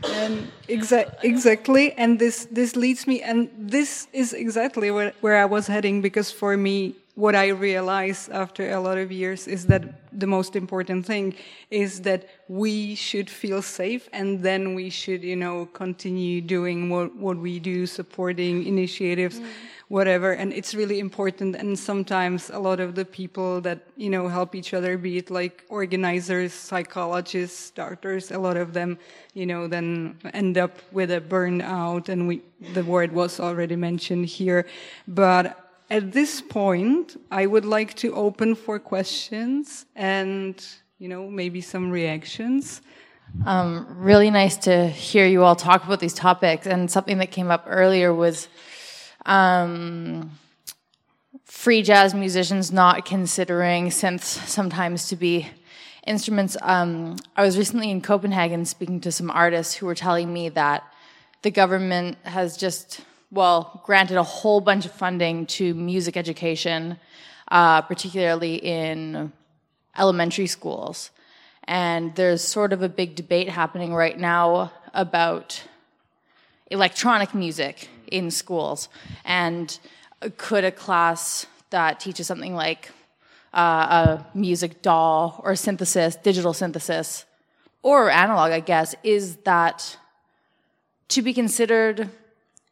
and 0.03 0.51
exa- 0.69 1.15
exactly 1.23 1.93
and 1.93 2.19
this 2.19 2.47
this 2.51 2.77
leads 2.77 3.07
me 3.07 3.23
and 3.23 3.49
this 3.57 4.07
is 4.13 4.35
exactly 4.35 4.91
where, 4.91 5.15
where 5.23 5.39
i 5.39 5.47
was 5.47 5.67
heading 5.67 6.03
because 6.03 6.31
for 6.31 6.59
me 6.59 6.95
what 7.15 7.37
I 7.37 7.49
realize 7.49 8.29
after 8.29 8.73
a 8.73 8.81
lot 8.81 8.99
of 8.99 9.13
years 9.13 9.47
is 9.47 9.67
that 9.67 10.11
the 10.19 10.27
most 10.27 10.57
important 10.57 11.07
thing 11.07 11.35
is 11.71 12.01
that 12.01 12.29
we 12.49 12.97
should 12.97 13.31
feel 13.31 13.63
safe 13.63 14.09
and 14.13 14.43
then 14.43 14.75
we 14.75 14.91
should, 14.91 15.23
you 15.23 15.37
know, 15.37 15.67
continue 15.67 16.41
doing 16.41 16.91
what, 16.91 17.15
what 17.15 17.37
we 17.37 17.61
do, 17.61 17.87
supporting 17.87 18.67
initiatives, 18.67 19.39
mm. 19.39 19.47
whatever. 19.89 20.33
And 20.33 20.53
it's 20.53 20.75
really 20.75 20.99
important. 20.99 21.55
And 21.55 21.79
sometimes 21.79 22.51
a 22.51 22.59
lot 22.59 22.81
of 22.81 22.97
the 22.97 23.05
people 23.05 23.61
that, 23.61 23.79
you 23.97 24.11
know, 24.11 24.27
help 24.27 24.57
each 24.57 24.75
other, 24.75 24.99
be 24.99 25.19
it 25.19 25.31
like 25.31 25.65
organizers, 25.69 26.53
psychologists, 26.53 27.71
doctors, 27.71 28.33
a 28.33 28.39
lot 28.39 28.57
of 28.57 28.73
them, 28.73 28.99
you 29.35 29.47
know, 29.47 29.69
then 29.69 30.19
end 30.33 30.59
up 30.59 30.79
with 30.91 31.13
a 31.13 31.21
burnout. 31.21 32.09
And 32.09 32.27
we, 32.27 32.43
the 32.73 32.83
word 32.83 33.13
was 33.13 33.39
already 33.39 33.77
mentioned 33.77 34.27
here. 34.27 34.67
But 35.07 35.64
at 35.91 36.13
this 36.13 36.41
point, 36.41 37.17
I 37.31 37.47
would 37.47 37.65
like 37.65 37.95
to 37.97 38.15
open 38.15 38.55
for 38.55 38.79
questions 38.79 39.87
and, 39.95 40.65
you 40.99 41.09
know, 41.09 41.29
maybe 41.29 41.61
some 41.61 41.91
reactions. 41.91 42.81
Um, 43.45 43.87
really 43.91 44.31
nice 44.31 44.57
to 44.59 44.89
hear 44.89 45.27
you 45.27 45.45
all 45.45 45.57
talk 45.57 45.85
about 45.85 46.01
these 46.01 46.15
topics. 46.15 46.67
And 46.67 46.91
something 46.91 47.19
that 47.19 47.31
came 47.31 47.51
up 47.51 47.65
earlier 47.69 48.15
was 48.15 48.49
um, 49.27 50.31
free 51.45 51.83
jazz 51.83 52.15
musicians 52.15 52.73
not 52.73 53.05
considering 53.05 53.89
synths 53.89 54.23
sometimes 54.23 55.09
to 55.09 55.17
be 55.17 55.49
instruments. 56.07 56.57
Um, 56.63 57.17
I 57.37 57.43
was 57.43 57.59
recently 57.59 57.91
in 57.91 58.01
Copenhagen 58.01 58.65
speaking 58.65 59.01
to 59.01 59.13
some 59.13 59.31
artists 59.31 59.75
who 59.75 59.87
were 59.87 59.95
telling 59.95 60.33
me 60.33 60.49
that 60.51 60.85
the 61.43 61.51
government 61.51 62.17
has 62.23 62.57
just 62.57 63.01
well, 63.35 63.81
granted 63.85 64.17
a 64.17 64.23
whole 64.23 64.61
bunch 64.61 64.87
of 64.87 64.93
funding 64.93 65.47
to 65.47 65.75
music 65.75 66.17
education, 66.17 66.97
uh, 67.51 67.83
particularly 67.83 68.55
in 68.55 69.33
elementary 69.99 70.47
schools. 70.47 71.11
And 71.65 72.15
there's 72.15 72.43
sort 72.43 72.73
of 72.73 72.83
a 72.83 72.89
big 72.89 73.17
debate 73.17 73.49
happening 73.49 73.93
right 73.93 74.19
now 74.19 74.73
about 74.93 75.65
electronic 76.71 77.35
music 77.35 77.89
in 78.07 78.31
schools. 78.31 78.89
And 79.25 79.77
could 80.37 80.65
a 80.65 80.71
class 80.71 81.47
that 81.71 81.99
teaches 81.99 82.29
something 82.29 82.55
like 82.55 82.93
uh, 83.53 84.21
a 84.31 84.39
music 84.39 84.81
DAW 84.81 85.41
or 85.43 85.57
synthesis, 85.57 86.15
digital 86.17 86.53
synthesis, 86.53 87.25
or 87.83 88.11
analog, 88.11 88.53
I 88.53 88.61
guess, 88.61 88.95
is 89.03 89.37
that 89.39 89.99
to 91.09 91.21
be 91.21 91.35
considered 91.35 92.11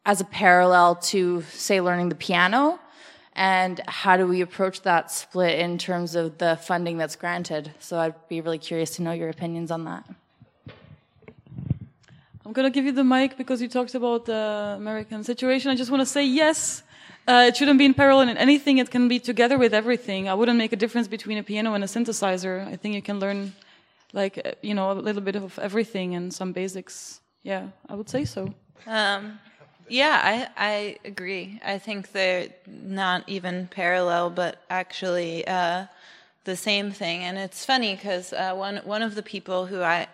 as 0.05 0.21
a 0.21 0.25
parallel 0.25 0.95
to, 0.95 1.41
say, 1.43 1.81
learning 1.81 2.09
the 2.09 2.15
piano? 2.15 2.79
And 3.35 3.81
how 3.87 4.17
do 4.17 4.27
we 4.27 4.41
approach 4.41 4.81
that 4.81 5.09
split 5.09 5.57
in 5.57 5.77
terms 5.77 6.13
of 6.15 6.37
the 6.37 6.55
funding 6.57 6.97
that's 6.97 7.15
granted? 7.15 7.71
So 7.79 7.97
I'd 7.97 8.13
be 8.27 8.41
really 8.41 8.59
curious 8.59 8.91
to 8.97 9.01
know 9.01 9.11
your 9.11 9.29
opinions 9.29 9.71
on 9.71 9.85
that. 9.85 10.03
I'm 12.45 12.51
going 12.51 12.65
to 12.65 12.75
give 12.75 12.85
you 12.85 12.91
the 12.91 13.03
mic 13.03 13.37
because 13.37 13.61
you 13.61 13.67
talked 13.69 13.95
about 13.95 14.25
the 14.25 14.75
American 14.77 15.23
situation. 15.23 15.71
I 15.71 15.75
just 15.75 15.89
want 15.89 16.01
to 16.01 16.05
say 16.05 16.25
yes. 16.25 16.83
Uh, 17.25 17.45
it 17.47 17.55
shouldn't 17.55 17.79
be 17.79 17.85
in 17.85 17.93
parallel 17.93 18.27
in 18.27 18.37
anything. 18.37 18.79
It 18.79 18.91
can 18.91 19.07
be 19.07 19.17
together 19.17 19.57
with 19.57 19.73
everything. 19.73 20.27
I 20.27 20.33
wouldn't 20.33 20.57
make 20.57 20.73
a 20.73 20.75
difference 20.75 21.07
between 21.07 21.37
a 21.37 21.43
piano 21.43 21.73
and 21.73 21.83
a 21.83 21.87
synthesizer. 21.87 22.67
I 22.67 22.75
think 22.75 22.95
you 22.95 23.01
can 23.01 23.19
learn, 23.19 23.53
like, 24.11 24.37
uh, 24.45 24.51
you 24.61 24.73
know, 24.73 24.91
a 24.91 24.93
little 24.93 25.21
bit 25.21 25.37
of 25.37 25.57
everything 25.57 26.15
and 26.15 26.33
some 26.33 26.51
basics. 26.51 27.21
Yeah, 27.43 27.69
I 27.87 27.95
would 27.95 28.09
say 28.09 28.25
so. 28.25 28.53
Um, 28.85 29.39
yeah, 29.87 30.49
I, 30.57 30.71
I 30.73 30.97
agree. 31.05 31.59
I 31.63 31.77
think 31.77 32.11
they're 32.11 32.49
not 32.67 33.27
even 33.27 33.67
parallel, 33.67 34.29
but 34.29 34.61
actually 34.69 35.47
uh, 35.47 35.85
the 36.43 36.55
same 36.55 36.91
thing. 36.91 37.23
And 37.23 37.37
it's 37.37 37.65
funny 37.65 37.95
because 37.95 38.33
uh, 38.33 38.53
one 38.53 38.77
one 38.77 39.01
of 39.01 39.15
the 39.15 39.23
people 39.23 39.65
who 39.65 39.81
I 39.81 40.07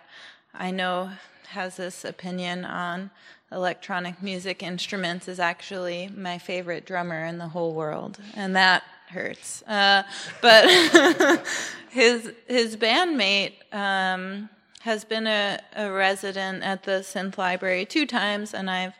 I 0.53 0.71
know 0.71 1.11
has 1.49 1.77
this 1.77 2.05
opinion 2.05 2.65
on 2.65 3.09
electronic 3.51 4.21
music 4.21 4.61
instruments 4.61 5.27
is 5.27 5.39
actually 5.39 6.09
my 6.15 6.37
favorite 6.37 6.85
drummer 6.85 7.25
in 7.25 7.37
the 7.37 7.47
whole 7.47 7.73
world, 7.73 8.19
and 8.35 8.55
that 8.55 8.83
hurts. 9.09 9.63
Uh, 9.63 10.03
but 10.41 10.65
his 11.89 12.31
his 12.47 12.77
bandmate 12.77 13.53
um, 13.73 14.49
has 14.81 15.03
been 15.03 15.27
a, 15.27 15.59
a 15.75 15.91
resident 15.91 16.63
at 16.63 16.83
the 16.83 17.01
synth 17.01 17.37
library 17.37 17.85
two 17.85 18.05
times, 18.05 18.53
and 18.53 18.69
I've 18.69 18.93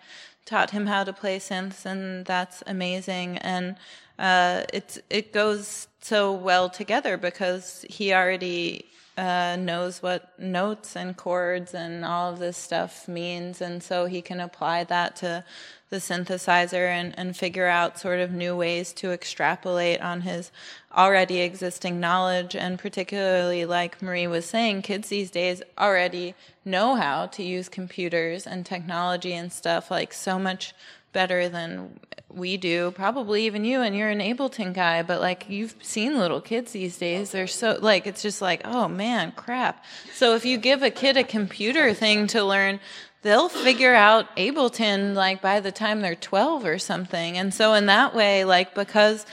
taught 0.49 0.71
him 0.71 0.87
how 0.87 1.03
to 1.03 1.13
play 1.13 1.37
synths, 1.37 1.85
and 1.85 2.25
that's 2.25 2.63
amazing. 2.65 3.37
And 3.37 3.75
uh, 4.17 4.63
it 4.73 5.31
goes 5.31 5.87
so 6.01 6.33
well 6.33 6.69
together 6.69 7.17
because 7.17 7.85
he 7.87 8.13
already 8.13 8.85
uh, 9.15 9.57
knows 9.59 10.01
what 10.01 10.37
notes 10.39 10.95
and 10.95 11.15
chords 11.15 11.73
and 11.73 12.03
all 12.03 12.33
of 12.33 12.39
this 12.39 12.57
stuff 12.57 13.07
means, 13.07 13.61
and 13.61 13.83
so 13.83 14.05
he 14.05 14.21
can 14.21 14.39
apply 14.39 14.85
that 14.85 15.15
to 15.17 15.43
the 15.89 15.97
synthesizer 15.97 16.87
and, 16.87 17.17
and 17.17 17.35
figure 17.35 17.67
out 17.67 17.99
sort 17.99 18.19
of 18.19 18.31
new 18.31 18.55
ways 18.55 18.93
to 18.93 19.11
extrapolate 19.11 19.99
on 20.01 20.21
his 20.21 20.51
already 20.95 21.41
existing 21.41 21.99
knowledge. 21.99 22.55
And 22.55 22.77
particularly, 22.77 23.65
like 23.65 24.01
Marie 24.01 24.27
was 24.27 24.45
saying, 24.45 24.83
kids 24.83 25.09
these 25.09 25.31
days 25.31 25.63
already 25.77 26.35
know 26.63 26.95
how 26.95 27.25
to 27.27 27.43
use 27.43 27.69
computers 27.69 28.45
and 28.45 28.65
technology 28.65 29.33
and 29.33 29.51
stuff 29.51 29.89
like 29.89 30.13
so 30.13 30.37
much 30.37 30.73
better 31.11 31.49
than 31.49 31.99
we 32.29 32.57
do. 32.57 32.91
Probably 32.91 33.45
even 33.45 33.65
you 33.65 33.81
and 33.81 33.95
you're 33.95 34.09
an 34.09 34.19
ableton 34.19 34.73
guy 34.73 35.01
but 35.01 35.19
like 35.19 35.49
you've 35.49 35.75
seen 35.81 36.17
little 36.17 36.41
kids 36.41 36.71
these 36.71 36.97
days. 36.97 37.31
They're 37.31 37.47
so 37.47 37.79
like 37.81 38.05
it's 38.05 38.21
just 38.21 38.41
like 38.41 38.61
oh 38.65 38.87
man 38.87 39.31
crap. 39.31 39.83
So 40.13 40.35
if 40.35 40.45
you 40.45 40.57
give 40.57 40.83
a 40.83 40.91
kid 40.91 41.17
a 41.17 41.23
computer 41.23 41.93
thing 41.93 42.27
to 42.27 42.43
learn 42.43 42.79
they'll 43.21 43.49
figure 43.49 43.93
out 43.93 44.35
ableton 44.37 45.13
like 45.13 45.41
by 45.41 45.59
the 45.59 45.71
time 45.71 46.01
they're 46.01 46.15
12 46.15 46.65
or 46.65 46.79
something. 46.79 47.37
And 47.37 47.53
so 47.53 47.73
in 47.73 47.85
that 47.87 48.15
way 48.15 48.45
like 48.45 48.73
because 48.73 49.25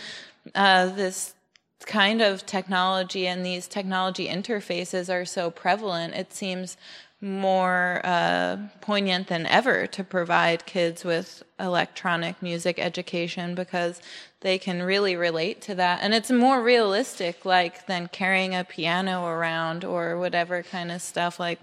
uh, 0.54 0.86
this 0.86 1.34
kind 1.86 2.20
of 2.20 2.44
technology 2.46 3.26
and 3.26 3.46
these 3.46 3.68
technology 3.68 4.26
interfaces 4.26 5.12
are 5.12 5.24
so 5.24 5.50
prevalent 5.50 6.14
it 6.14 6.32
seems 6.32 6.76
more 7.20 8.02
uh, 8.04 8.58
poignant 8.80 9.28
than 9.28 9.46
ever 9.46 9.86
to 9.86 10.04
provide 10.04 10.66
kids 10.66 11.04
with 11.04 11.42
electronic 11.58 12.42
music 12.42 12.78
education 12.78 13.54
because 13.54 14.02
they 14.40 14.58
can 14.58 14.82
really 14.82 15.16
relate 15.16 15.62
to 15.62 15.74
that. 15.74 16.00
And 16.02 16.12
it's 16.12 16.30
more 16.30 16.62
realistic 16.62 17.44
like 17.44 17.86
than 17.86 18.08
carrying 18.08 18.54
a 18.54 18.64
piano 18.64 19.24
around 19.24 19.82
or 19.82 20.18
whatever 20.18 20.62
kind 20.62 20.92
of 20.92 21.00
stuff 21.00 21.40
like 21.40 21.58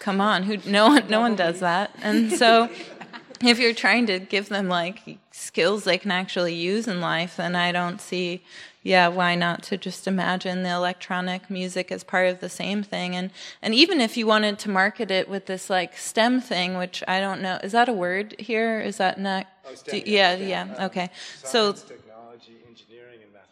come 0.00 0.20
on 0.20 0.42
who 0.42 0.56
no 0.68 0.88
one 0.88 1.06
no 1.08 1.20
one 1.20 1.36
does 1.36 1.60
that 1.60 1.94
and 2.02 2.32
so 2.32 2.68
if 3.44 3.60
you're 3.60 3.72
trying 3.72 4.06
to 4.06 4.18
give 4.18 4.48
them 4.48 4.68
like 4.68 5.18
skills 5.30 5.84
they 5.84 5.96
can 5.96 6.10
actually 6.10 6.54
use 6.54 6.88
in 6.88 7.00
life 7.00 7.36
then 7.36 7.54
i 7.54 7.70
don't 7.70 8.00
see 8.00 8.42
yeah, 8.82 9.08
why 9.08 9.34
not 9.34 9.62
to 9.64 9.76
just 9.76 10.06
imagine 10.06 10.62
the 10.62 10.70
electronic 10.70 11.50
music 11.50 11.92
as 11.92 12.02
part 12.02 12.28
of 12.28 12.40
the 12.40 12.48
same 12.48 12.82
thing? 12.82 13.14
And 13.14 13.30
and 13.60 13.74
even 13.74 14.00
if 14.00 14.16
you 14.16 14.26
wanted 14.26 14.58
to 14.60 14.70
market 14.70 15.10
it 15.10 15.28
with 15.28 15.46
this 15.46 15.68
like 15.68 15.96
STEM 15.98 16.40
thing, 16.40 16.78
which 16.78 17.04
I 17.06 17.20
don't 17.20 17.42
know, 17.42 17.58
is 17.62 17.72
that 17.72 17.88
a 17.88 17.92
word 17.92 18.36
here? 18.38 18.80
Is 18.80 18.96
that 18.96 19.20
not? 19.20 19.46
Oh, 19.66 19.74
STEM, 19.74 20.00
do, 20.00 20.10
yeah, 20.10 20.34
yeah, 20.34 20.66
yeah, 20.66 20.86
okay. 20.86 21.10
Science, 21.42 21.50
so. 21.50 21.72
Technology, 21.72 22.56
engineering, 22.68 22.68
and 22.68 22.68
mathematics. 22.68 23.09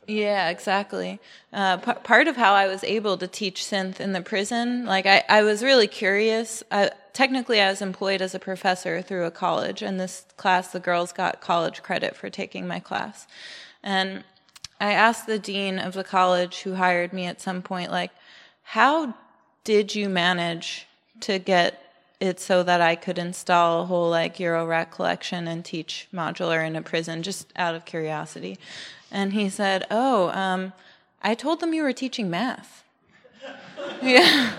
Yeah, 0.08 0.48
exactly. 0.48 1.20
Uh, 1.52 1.76
p- 1.76 1.92
part 2.02 2.28
of 2.28 2.36
how 2.36 2.54
I 2.54 2.66
was 2.66 2.82
able 2.82 3.18
to 3.18 3.28
teach 3.28 3.62
synth 3.62 4.00
in 4.00 4.14
the 4.14 4.22
prison, 4.22 4.86
like 4.86 5.04
I, 5.04 5.22
I 5.28 5.42
was 5.42 5.62
really 5.62 5.86
curious. 5.86 6.62
I, 6.70 6.90
technically, 7.12 7.60
I 7.60 7.68
was 7.68 7.82
employed 7.82 8.22
as 8.22 8.34
a 8.34 8.38
professor 8.38 9.02
through 9.02 9.26
a 9.26 9.30
college, 9.30 9.82
and 9.82 10.00
this 10.00 10.24
class, 10.38 10.68
the 10.72 10.80
girls 10.80 11.12
got 11.12 11.42
college 11.42 11.82
credit 11.82 12.16
for 12.16 12.30
taking 12.30 12.66
my 12.66 12.80
class. 12.80 13.26
And 13.82 14.24
I 14.80 14.92
asked 14.92 15.26
the 15.26 15.38
dean 15.38 15.78
of 15.78 15.92
the 15.92 16.04
college 16.04 16.62
who 16.62 16.76
hired 16.76 17.12
me 17.12 17.26
at 17.26 17.42
some 17.42 17.60
point, 17.60 17.90
like, 17.90 18.12
how 18.62 19.14
did 19.64 19.94
you 19.94 20.08
manage 20.08 20.86
to 21.20 21.38
get 21.38 21.82
it 22.18 22.40
so 22.40 22.62
that 22.62 22.80
I 22.80 22.96
could 22.96 23.18
install 23.18 23.82
a 23.82 23.86
whole 23.86 24.08
like 24.08 24.38
Eurorack 24.38 24.90
collection 24.90 25.46
and 25.46 25.62
teach 25.64 26.08
modular 26.14 26.66
in 26.66 26.76
a 26.76 26.82
prison, 26.82 27.22
just 27.22 27.52
out 27.56 27.74
of 27.74 27.84
curiosity? 27.84 28.58
And 29.10 29.32
he 29.32 29.48
said, 29.48 29.86
"Oh, 29.90 30.28
um, 30.30 30.72
I 31.22 31.34
told 31.34 31.60
them 31.60 31.72
you 31.72 31.82
were 31.82 31.92
teaching 31.92 32.30
math." 32.30 32.84
yeah. 34.02 34.52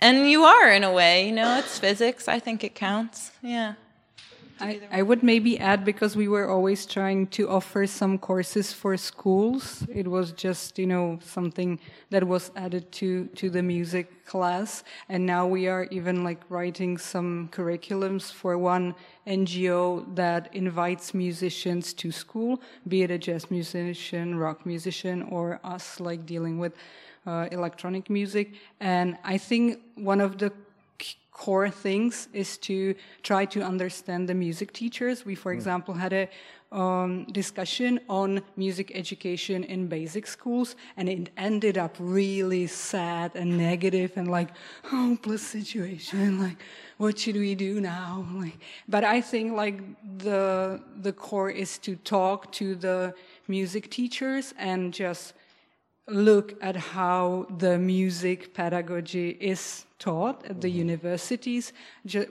And 0.00 0.28
you 0.28 0.42
are 0.42 0.72
in 0.72 0.82
a 0.82 0.92
way, 0.92 1.26
you 1.26 1.32
know, 1.32 1.58
it's 1.58 1.78
physics. 1.78 2.26
I 2.26 2.40
think 2.40 2.64
it 2.64 2.74
counts. 2.74 3.30
Yeah. 3.40 3.74
I, 4.62 4.80
I, 4.92 5.02
would 5.02 5.24
maybe 5.24 5.58
add 5.58 5.84
because 5.84 6.14
we 6.14 6.28
were 6.28 6.48
always 6.48 6.86
trying 6.86 7.26
to 7.38 7.48
offer 7.48 7.84
some 7.84 8.16
courses 8.16 8.72
for 8.72 8.96
schools. 8.96 9.84
It 9.92 10.06
was 10.06 10.30
just 10.30 10.78
you 10.78 10.86
know 10.86 11.18
something 11.20 11.80
that 12.10 12.22
was 12.22 12.52
added 12.54 12.92
to 12.92 13.26
to 13.40 13.50
the 13.50 13.62
music 13.62 14.24
class, 14.24 14.84
and 15.08 15.26
now 15.26 15.48
we 15.48 15.66
are 15.66 15.88
even 15.90 16.22
like 16.22 16.40
writing 16.48 16.96
some 16.96 17.48
curriculums 17.50 18.30
for 18.30 18.56
one 18.56 18.94
NGO 19.26 20.14
that 20.14 20.54
invites 20.54 21.12
musicians 21.12 21.92
to 21.94 22.12
school, 22.12 22.62
be 22.86 23.02
it 23.02 23.10
a 23.10 23.18
jazz 23.18 23.50
musician, 23.50 24.38
rock 24.38 24.64
musician, 24.64 25.24
or 25.24 25.58
us 25.64 25.98
like 25.98 26.24
dealing 26.24 26.60
with 26.60 26.74
uh, 27.26 27.48
electronic 27.50 28.08
music. 28.08 28.54
And 28.78 29.18
I 29.24 29.38
think 29.38 29.80
one 29.96 30.20
of 30.20 30.38
the 30.38 30.52
core 31.32 31.70
things 31.70 32.28
is 32.32 32.58
to 32.58 32.94
try 33.22 33.44
to 33.46 33.62
understand 33.62 34.28
the 34.28 34.34
music 34.34 34.72
teachers. 34.72 35.24
We, 35.24 35.34
for 35.34 35.52
mm. 35.52 35.56
example, 35.56 35.94
had 35.94 36.12
a 36.12 36.28
um, 36.72 37.24
discussion 37.24 38.00
on 38.08 38.42
music 38.56 38.92
education 38.94 39.64
in 39.64 39.88
basic 39.88 40.26
schools, 40.26 40.74
and 40.96 41.08
it 41.08 41.30
ended 41.36 41.76
up 41.76 41.96
really 41.98 42.66
sad 42.66 43.32
and 43.34 43.58
negative 43.58 44.12
and 44.16 44.30
like 44.30 44.50
hopeless 44.84 45.42
situation. 45.46 46.38
Like, 46.42 46.58
what 46.98 47.18
should 47.18 47.36
we 47.36 47.54
do 47.54 47.80
now? 47.80 48.26
Like, 48.34 48.58
but 48.88 49.04
I 49.04 49.20
think 49.20 49.52
like 49.52 49.80
the 50.18 50.80
the 51.02 51.12
core 51.12 51.50
is 51.50 51.78
to 51.78 51.96
talk 51.96 52.50
to 52.52 52.74
the 52.74 53.14
music 53.48 53.90
teachers 53.90 54.54
and 54.58 54.92
just 54.92 55.34
look 56.08 56.54
at 56.60 56.76
how 56.76 57.46
the 57.58 57.78
music 57.78 58.54
pedagogy 58.54 59.30
is 59.40 59.86
taught 59.98 60.44
at 60.46 60.60
the 60.60 60.68
mm-hmm. 60.68 60.78
universities. 60.78 61.72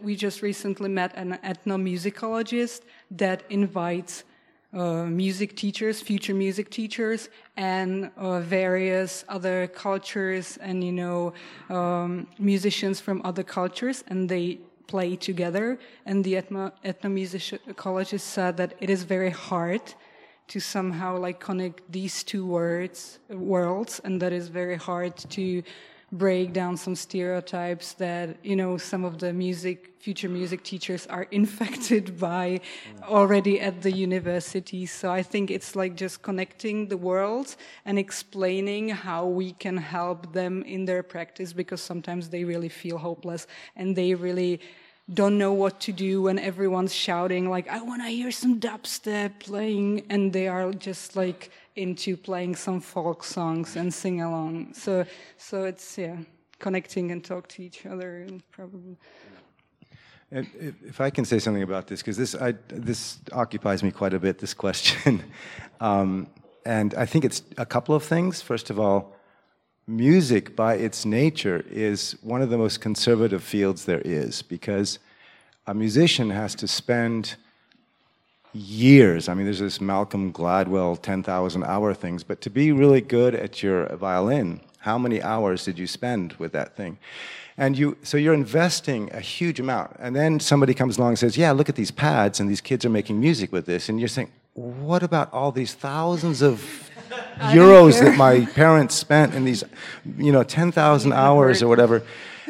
we 0.02 0.16
just 0.16 0.42
recently 0.42 0.90
met 0.90 1.16
an 1.16 1.40
ethnomusicologist 1.44 2.82
that 3.12 3.44
invites 3.50 4.24
uh, 4.74 5.04
music 5.06 5.56
teachers, 5.56 6.02
future 6.02 6.34
music 6.34 6.70
teachers, 6.70 7.30
and 7.58 8.10
uh, 8.18 8.40
various 8.40 9.26
other 9.28 9.68
cultures 9.68 10.58
and 10.62 10.82
you 10.84 10.94
know 10.94 11.34
um, 11.70 12.26
musicians 12.40 13.00
from 13.00 13.22
other 13.26 13.44
cultures, 13.44 14.04
and 14.08 14.30
they 14.30 14.60
play 14.88 15.16
together. 15.16 15.78
And 16.06 16.24
the 16.24 16.34
ethno- 16.36 16.72
ethnomusicologist 16.86 18.22
said 18.22 18.58
that 18.58 18.74
it 18.80 18.90
is 18.90 19.04
very 19.04 19.30
hard 19.30 19.94
to 20.48 20.60
somehow 20.60 21.18
like 21.18 21.40
connect 21.40 21.92
these 21.92 22.24
two 22.24 22.46
words 22.46 23.20
worlds 23.30 24.02
and 24.04 24.22
that 24.22 24.34
is 24.34 24.48
very 24.48 24.76
hard 24.76 25.16
to 25.16 25.64
break 26.12 26.52
down 26.52 26.76
some 26.76 26.94
stereotypes 26.94 27.94
that 27.94 28.36
you 28.44 28.56
know 28.56 28.78
some 28.78 29.06
of 29.06 29.18
the 29.20 29.32
music 29.32 29.94
future 30.00 30.28
music 30.28 30.62
teachers 30.62 31.08
are 31.08 31.24
infected 31.32 32.20
by 32.20 32.60
mm. 32.60 33.04
already 33.04 33.62
at 33.62 33.82
the 33.82 33.92
university. 33.92 34.86
So 34.86 35.10
i 35.10 35.24
think 35.24 35.50
it's 35.50 35.76
like 35.76 35.96
just 35.96 36.22
connecting 36.22 36.90
the 36.90 36.98
worlds 36.98 37.56
and 37.86 37.98
explaining 37.98 38.90
how 38.90 39.26
we 39.26 39.54
can 39.54 39.78
help 39.78 40.34
them 40.34 40.64
in 40.64 40.84
their 40.86 41.04
practice 41.04 41.54
because 41.54 41.82
sometimes 41.82 42.30
they 42.30 42.44
really 42.44 42.70
feel 42.70 42.98
hopeless 42.98 43.48
and 43.78 43.96
they 43.96 44.14
really 44.14 44.60
don't 45.14 45.38
know 45.38 45.54
what 45.54 45.80
to 45.80 45.92
do 45.92 46.22
when 46.22 46.40
everyone's 46.40 46.94
shouting 46.94 47.50
like 47.50 47.68
i 47.68 47.82
want 47.82 48.02
to 48.02 48.08
hear 48.08 48.32
some 48.32 48.60
dubstep 48.60 49.40
playing 49.40 50.06
and 50.10 50.32
they 50.34 50.48
are 50.48 50.72
just 50.74 51.16
like 51.16 51.52
into 51.76 52.16
playing 52.16 52.56
some 52.56 52.80
folk 52.80 53.24
songs 53.24 53.76
and 53.76 53.94
sing 53.94 54.22
along 54.22 54.74
so 54.74 55.06
so 55.38 55.64
it's 55.66 55.98
yeah 55.98 56.18
connecting 56.60 57.12
and 57.12 57.24
talk 57.24 57.48
to 57.48 57.64
each 57.64 57.86
other 57.86 58.22
and 58.22 58.44
probably 58.52 58.98
If 60.32 61.02
I 61.02 61.10
can 61.10 61.26
say 61.26 61.40
something 61.40 61.64
about 61.64 61.88
this, 61.88 62.02
because 62.02 62.16
this, 62.16 62.32
this 62.70 63.20
occupies 63.34 63.84
me 63.84 63.92
quite 63.92 64.14
a 64.14 64.20
bit, 64.20 64.40
this 64.40 64.54
question. 64.54 65.22
um, 65.82 66.28
and 66.66 66.94
I 66.94 67.06
think 67.06 67.26
it's 67.26 67.44
a 67.58 67.66
couple 67.66 67.96
of 67.96 68.04
things. 68.04 68.42
First 68.42 68.70
of 68.70 68.80
all, 68.80 69.14
music 69.92 70.56
by 70.56 70.76
its 70.76 71.06
nature 71.06 71.66
is 71.70 72.16
one 72.22 72.42
of 72.42 72.50
the 72.50 72.58
most 72.58 72.80
conservative 72.80 73.44
fields 73.44 73.86
there 73.86 74.02
is 74.06 74.42
because 74.42 75.00
a 75.68 75.74
musician 75.74 76.30
has 76.30 76.56
to 76.56 76.68
spend 76.68 77.36
years. 78.54 79.30
I 79.30 79.34
mean, 79.34 79.46
there's 79.46 79.60
this 79.60 79.82
Malcolm 79.82 80.34
Gladwell 80.34 81.02
10,000 81.02 81.64
hour 81.64 81.94
things, 81.94 82.24
but 82.24 82.42
to 82.42 82.50
be 82.50 82.72
really 82.72 83.02
good 83.02 83.36
at 83.36 83.62
your 83.62 83.86
violin, 83.96 84.62
how 84.80 84.98
many 84.98 85.22
hours 85.22 85.66
did 85.66 85.78
you 85.78 85.88
spend 85.88 86.34
with 86.34 86.52
that 86.54 86.76
thing? 86.76 86.98
And 87.58 87.78
you, 87.78 87.98
so 88.02 88.18
you're 88.18 88.34
investing 88.34 89.12
a 89.14 89.20
huge 89.20 89.60
amount. 89.60 89.96
And 90.00 90.16
then 90.16 90.40
somebody 90.40 90.74
comes 90.74 90.98
along 90.98 91.10
and 91.10 91.20
says, 91.20 91.38
Yeah, 91.38 91.52
look 91.52 91.70
at 91.70 91.76
these 91.76 91.92
pads, 91.92 92.40
and 92.40 92.50
these 92.50 92.62
kids 92.62 92.86
are 92.86 92.90
making 92.90 93.20
music 93.20 93.52
with 93.52 93.66
this. 93.66 93.90
And 93.90 94.00
you're 94.00 94.08
saying, 94.08 94.32
What 94.54 95.04
about 95.04 95.32
all 95.32 95.52
these 95.52 95.74
thousands 95.74 96.42
of 96.42 96.91
euros 97.50 98.00
that 98.00 98.18
my 98.18 98.46
parents 98.46 98.96
spent 98.96 99.34
in 99.34 99.46
these, 99.46 99.64
you 100.18 100.32
know, 100.32 100.44
10,000 100.44 101.14
hours 101.14 101.62
or 101.62 101.68
whatever? 101.68 102.04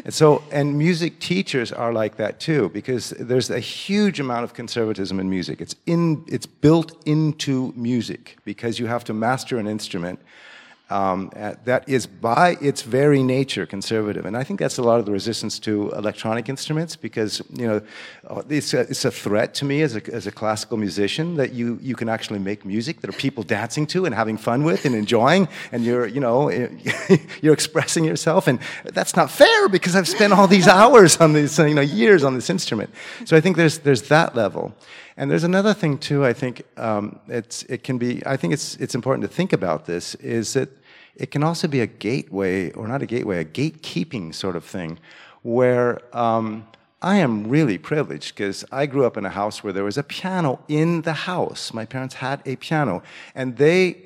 And 0.04 0.14
so, 0.14 0.44
and 0.52 0.78
music 0.78 1.20
teachers 1.20 1.72
are 1.72 1.94
like 1.94 2.18
that 2.18 2.40
too, 2.40 2.70
because 2.70 3.12
there's 3.20 3.50
a 3.50 3.60
huge 3.60 4.20
amount 4.20 4.44
of 4.44 4.54
conservatism 4.54 5.20
in 5.20 5.30
music. 5.30 5.62
It's 5.62 5.76
in, 5.86 6.24
it's 6.28 6.46
built 6.46 7.02
into 7.06 7.74
music 7.76 8.38
because 8.44 8.80
you 8.80 8.88
have 8.88 9.04
to 9.06 9.14
master 9.14 9.58
an 9.58 9.68
instrument 9.68 10.20
um, 10.92 11.32
that 11.64 11.88
is 11.88 12.06
by 12.06 12.58
its 12.60 12.82
very 12.82 13.24
nature 13.24 13.66
conservative. 13.66 14.26
And 14.26 14.36
I 14.36 14.44
think 14.44 14.60
that's 14.60 14.78
a 14.78 14.84
lot 14.84 15.00
of 15.00 15.06
the 15.06 15.12
resistance 15.14 15.58
to 15.60 15.90
electronic 15.92 16.50
instruments 16.50 16.98
because, 16.98 17.42
you 17.54 17.66
know, 17.66 17.82
uh, 18.28 18.42
it's 18.50 18.74
a, 18.74 18.82
it's 18.82 19.06
a 19.06 19.12
threat 19.12 19.54
to 19.56 19.66
me 19.66 19.82
as 19.84 19.96
a, 19.96 20.14
as 20.14 20.28
a 20.28 20.32
classical 20.32 20.78
musician 20.78 21.36
that 21.38 21.54
you, 21.54 21.80
you 21.82 21.96
can 21.96 22.10
actually 22.10 22.40
make 22.40 22.66
music 22.66 23.00
that 23.02 23.10
are 23.10 23.18
people 23.18 23.44
dancing 23.44 23.88
to 23.88 24.06
and 24.06 24.14
having 24.14 24.38
fun 24.38 24.66
with 24.66 24.86
and 24.86 24.94
enjoying 24.94 25.48
and 25.72 25.86
you're, 25.86 26.06
you 26.06 26.20
know, 26.20 26.50
you're 27.42 27.54
expressing 27.54 28.04
yourself. 28.04 28.48
And 28.48 28.60
that's 28.84 29.16
not 29.16 29.32
fair 29.32 29.70
because 29.70 29.96
I've 29.96 30.10
spent 30.10 30.34
all 30.34 30.48
these 30.48 30.68
hours 30.68 31.18
on 31.18 31.32
these, 31.32 31.58
you 31.58 31.74
know, 31.74 31.82
years 31.82 32.26
on 32.26 32.36
this 32.36 32.50
instrument. 32.50 32.90
So 33.24 33.38
I 33.38 33.42
think 33.42 33.56
there's, 33.56 33.80
there's 33.80 34.04
that 34.10 34.36
level. 34.36 34.76
And 35.18 35.30
there's 35.30 35.44
another 35.44 35.74
thing 35.74 35.98
too. 35.98 36.26
I 36.26 36.34
think 36.34 36.64
um, 36.78 37.20
it's 37.28 37.64
it 37.64 37.84
can 37.84 37.98
be. 37.98 38.24
I 38.26 38.38
think 38.38 38.54
it's 38.54 38.76
it's 38.78 38.96
important 38.96 39.22
to 39.22 39.28
think 39.28 39.54
about 39.54 39.86
this. 39.86 40.16
Is 40.16 40.54
that 40.54 40.70
it 41.16 41.32
can 41.32 41.44
also 41.44 41.68
be 41.68 41.82
a 41.82 41.88
gateway, 41.88 42.72
or 42.72 42.88
not 42.88 43.02
a 43.02 43.06
gateway, 43.06 43.40
a 43.40 43.46
gatekeeping 43.46 44.34
sort 44.34 44.56
of 44.56 44.64
thing, 44.64 45.00
where 45.44 46.00
um, 46.18 46.68
I 47.04 47.18
am 47.18 47.48
really 47.48 47.80
privileged 47.80 48.36
because 48.36 48.64
I 48.72 48.86
grew 48.86 49.06
up 49.06 49.18
in 49.18 49.26
a 49.26 49.30
house 49.30 49.64
where 49.64 49.74
there 49.74 49.84
was 49.84 49.98
a 49.98 50.04
piano 50.04 50.60
in 50.68 51.02
the 51.02 51.14
house. 51.14 51.74
My 51.74 51.84
parents 51.84 52.16
had 52.16 52.44
a 52.46 52.56
piano, 52.58 53.02
and 53.34 53.58
they 53.58 53.98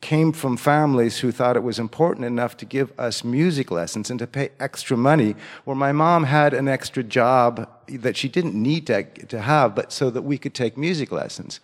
came 0.00 0.32
from 0.32 0.56
families 0.56 1.18
who 1.18 1.30
thought 1.30 1.56
it 1.56 1.62
was 1.62 1.78
important 1.78 2.26
enough 2.26 2.56
to 2.56 2.64
give 2.64 2.92
us 2.98 3.22
music 3.22 3.70
lessons 3.70 4.10
and 4.10 4.18
to 4.18 4.26
pay 4.26 4.50
extra 4.58 4.96
money, 4.96 5.36
where 5.64 5.76
my 5.76 5.92
mom 5.92 6.24
had 6.24 6.52
an 6.52 6.66
extra 6.66 7.04
job 7.04 7.68
that 7.88 8.16
she 8.16 8.28
didn't 8.28 8.54
need 8.54 8.86
to, 8.88 9.04
to 9.04 9.40
have, 9.40 9.76
but 9.76 9.92
so 9.92 10.10
that 10.10 10.22
we 10.22 10.36
could 10.36 10.54
take 10.54 10.76
music 10.76 11.12
lessons. 11.12 11.60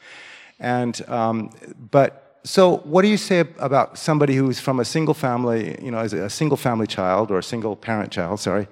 And, 0.60 1.06
um, 1.08 1.50
but 1.90 2.25
so, 2.46 2.76
what 2.84 3.02
do 3.02 3.08
you 3.08 3.16
say 3.16 3.40
about 3.58 3.98
somebody 3.98 4.36
who's 4.36 4.60
from 4.60 4.78
a 4.78 4.84
single 4.84 5.14
family, 5.14 5.76
you 5.82 5.90
know, 5.90 5.98
as 5.98 6.12
a 6.12 6.30
single 6.30 6.56
family 6.56 6.86
child 6.86 7.32
or 7.32 7.38
a 7.38 7.42
single 7.42 7.74
parent 7.74 8.12
child, 8.12 8.38
sorry, 8.38 8.68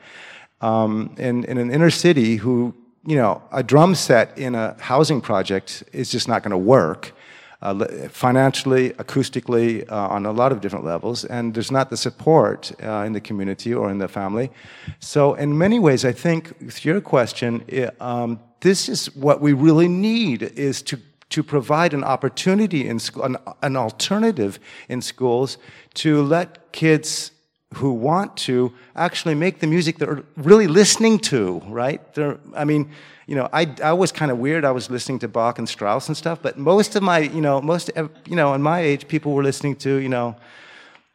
um, 0.60 1.12
in, 1.18 1.42
in 1.46 1.58
an 1.58 1.72
inner 1.72 1.90
city 1.90 2.36
who, 2.36 2.72
you 3.04 3.16
know, 3.16 3.42
a 3.50 3.64
drum 3.64 3.96
set 3.96 4.38
in 4.38 4.54
a 4.54 4.76
housing 4.78 5.20
project 5.20 5.82
is 5.92 6.08
just 6.08 6.28
not 6.28 6.44
going 6.44 6.52
to 6.52 6.56
work 6.56 7.14
uh, 7.62 7.84
financially, 8.10 8.90
acoustically, 8.90 9.90
uh, 9.90 10.06
on 10.06 10.24
a 10.24 10.30
lot 10.30 10.52
of 10.52 10.60
different 10.60 10.84
levels, 10.84 11.24
and 11.24 11.52
there's 11.52 11.72
not 11.72 11.90
the 11.90 11.96
support 11.96 12.70
uh, 12.80 13.02
in 13.04 13.12
the 13.12 13.20
community 13.20 13.74
or 13.74 13.90
in 13.90 13.98
the 13.98 14.06
family. 14.06 14.52
So, 15.00 15.34
in 15.34 15.58
many 15.58 15.80
ways, 15.80 16.04
I 16.04 16.12
think, 16.12 16.54
with 16.60 16.84
your 16.84 17.00
question, 17.00 17.64
it, 17.66 18.00
um, 18.00 18.38
this 18.60 18.88
is 18.88 19.14
what 19.16 19.40
we 19.40 19.52
really 19.52 19.88
need 19.88 20.42
is 20.42 20.80
to 20.82 20.96
to 21.34 21.42
provide 21.42 21.92
an 21.92 22.04
opportunity 22.04 22.86
in 22.86 23.00
school, 23.00 23.24
an, 23.24 23.36
an 23.60 23.76
alternative 23.76 24.60
in 24.88 25.02
schools 25.02 25.58
to 25.92 26.22
let 26.22 26.70
kids 26.70 27.32
who 27.74 27.92
want 27.92 28.36
to 28.36 28.72
actually 28.94 29.34
make 29.34 29.58
the 29.58 29.66
music 29.66 29.98
they're 29.98 30.22
really 30.36 30.68
listening 30.68 31.18
to, 31.18 31.60
right? 31.66 32.00
They're, 32.14 32.38
I 32.54 32.64
mean, 32.64 32.88
you 33.26 33.34
know, 33.34 33.48
I, 33.52 33.74
I 33.82 33.94
was 33.94 34.12
kind 34.12 34.30
of 34.30 34.38
weird. 34.38 34.64
I 34.64 34.70
was 34.70 34.88
listening 34.90 35.18
to 35.20 35.28
Bach 35.28 35.58
and 35.58 35.68
Strauss 35.68 36.06
and 36.06 36.16
stuff, 36.16 36.38
but 36.40 36.56
most 36.56 36.94
of 36.94 37.02
my, 37.02 37.18
you 37.18 37.40
know, 37.40 37.60
most, 37.60 37.90
you 37.96 38.36
know, 38.36 38.54
in 38.54 38.62
my 38.62 38.78
age, 38.78 39.08
people 39.08 39.32
were 39.32 39.42
listening 39.42 39.74
to, 39.76 39.96
you 39.96 40.08
know, 40.08 40.36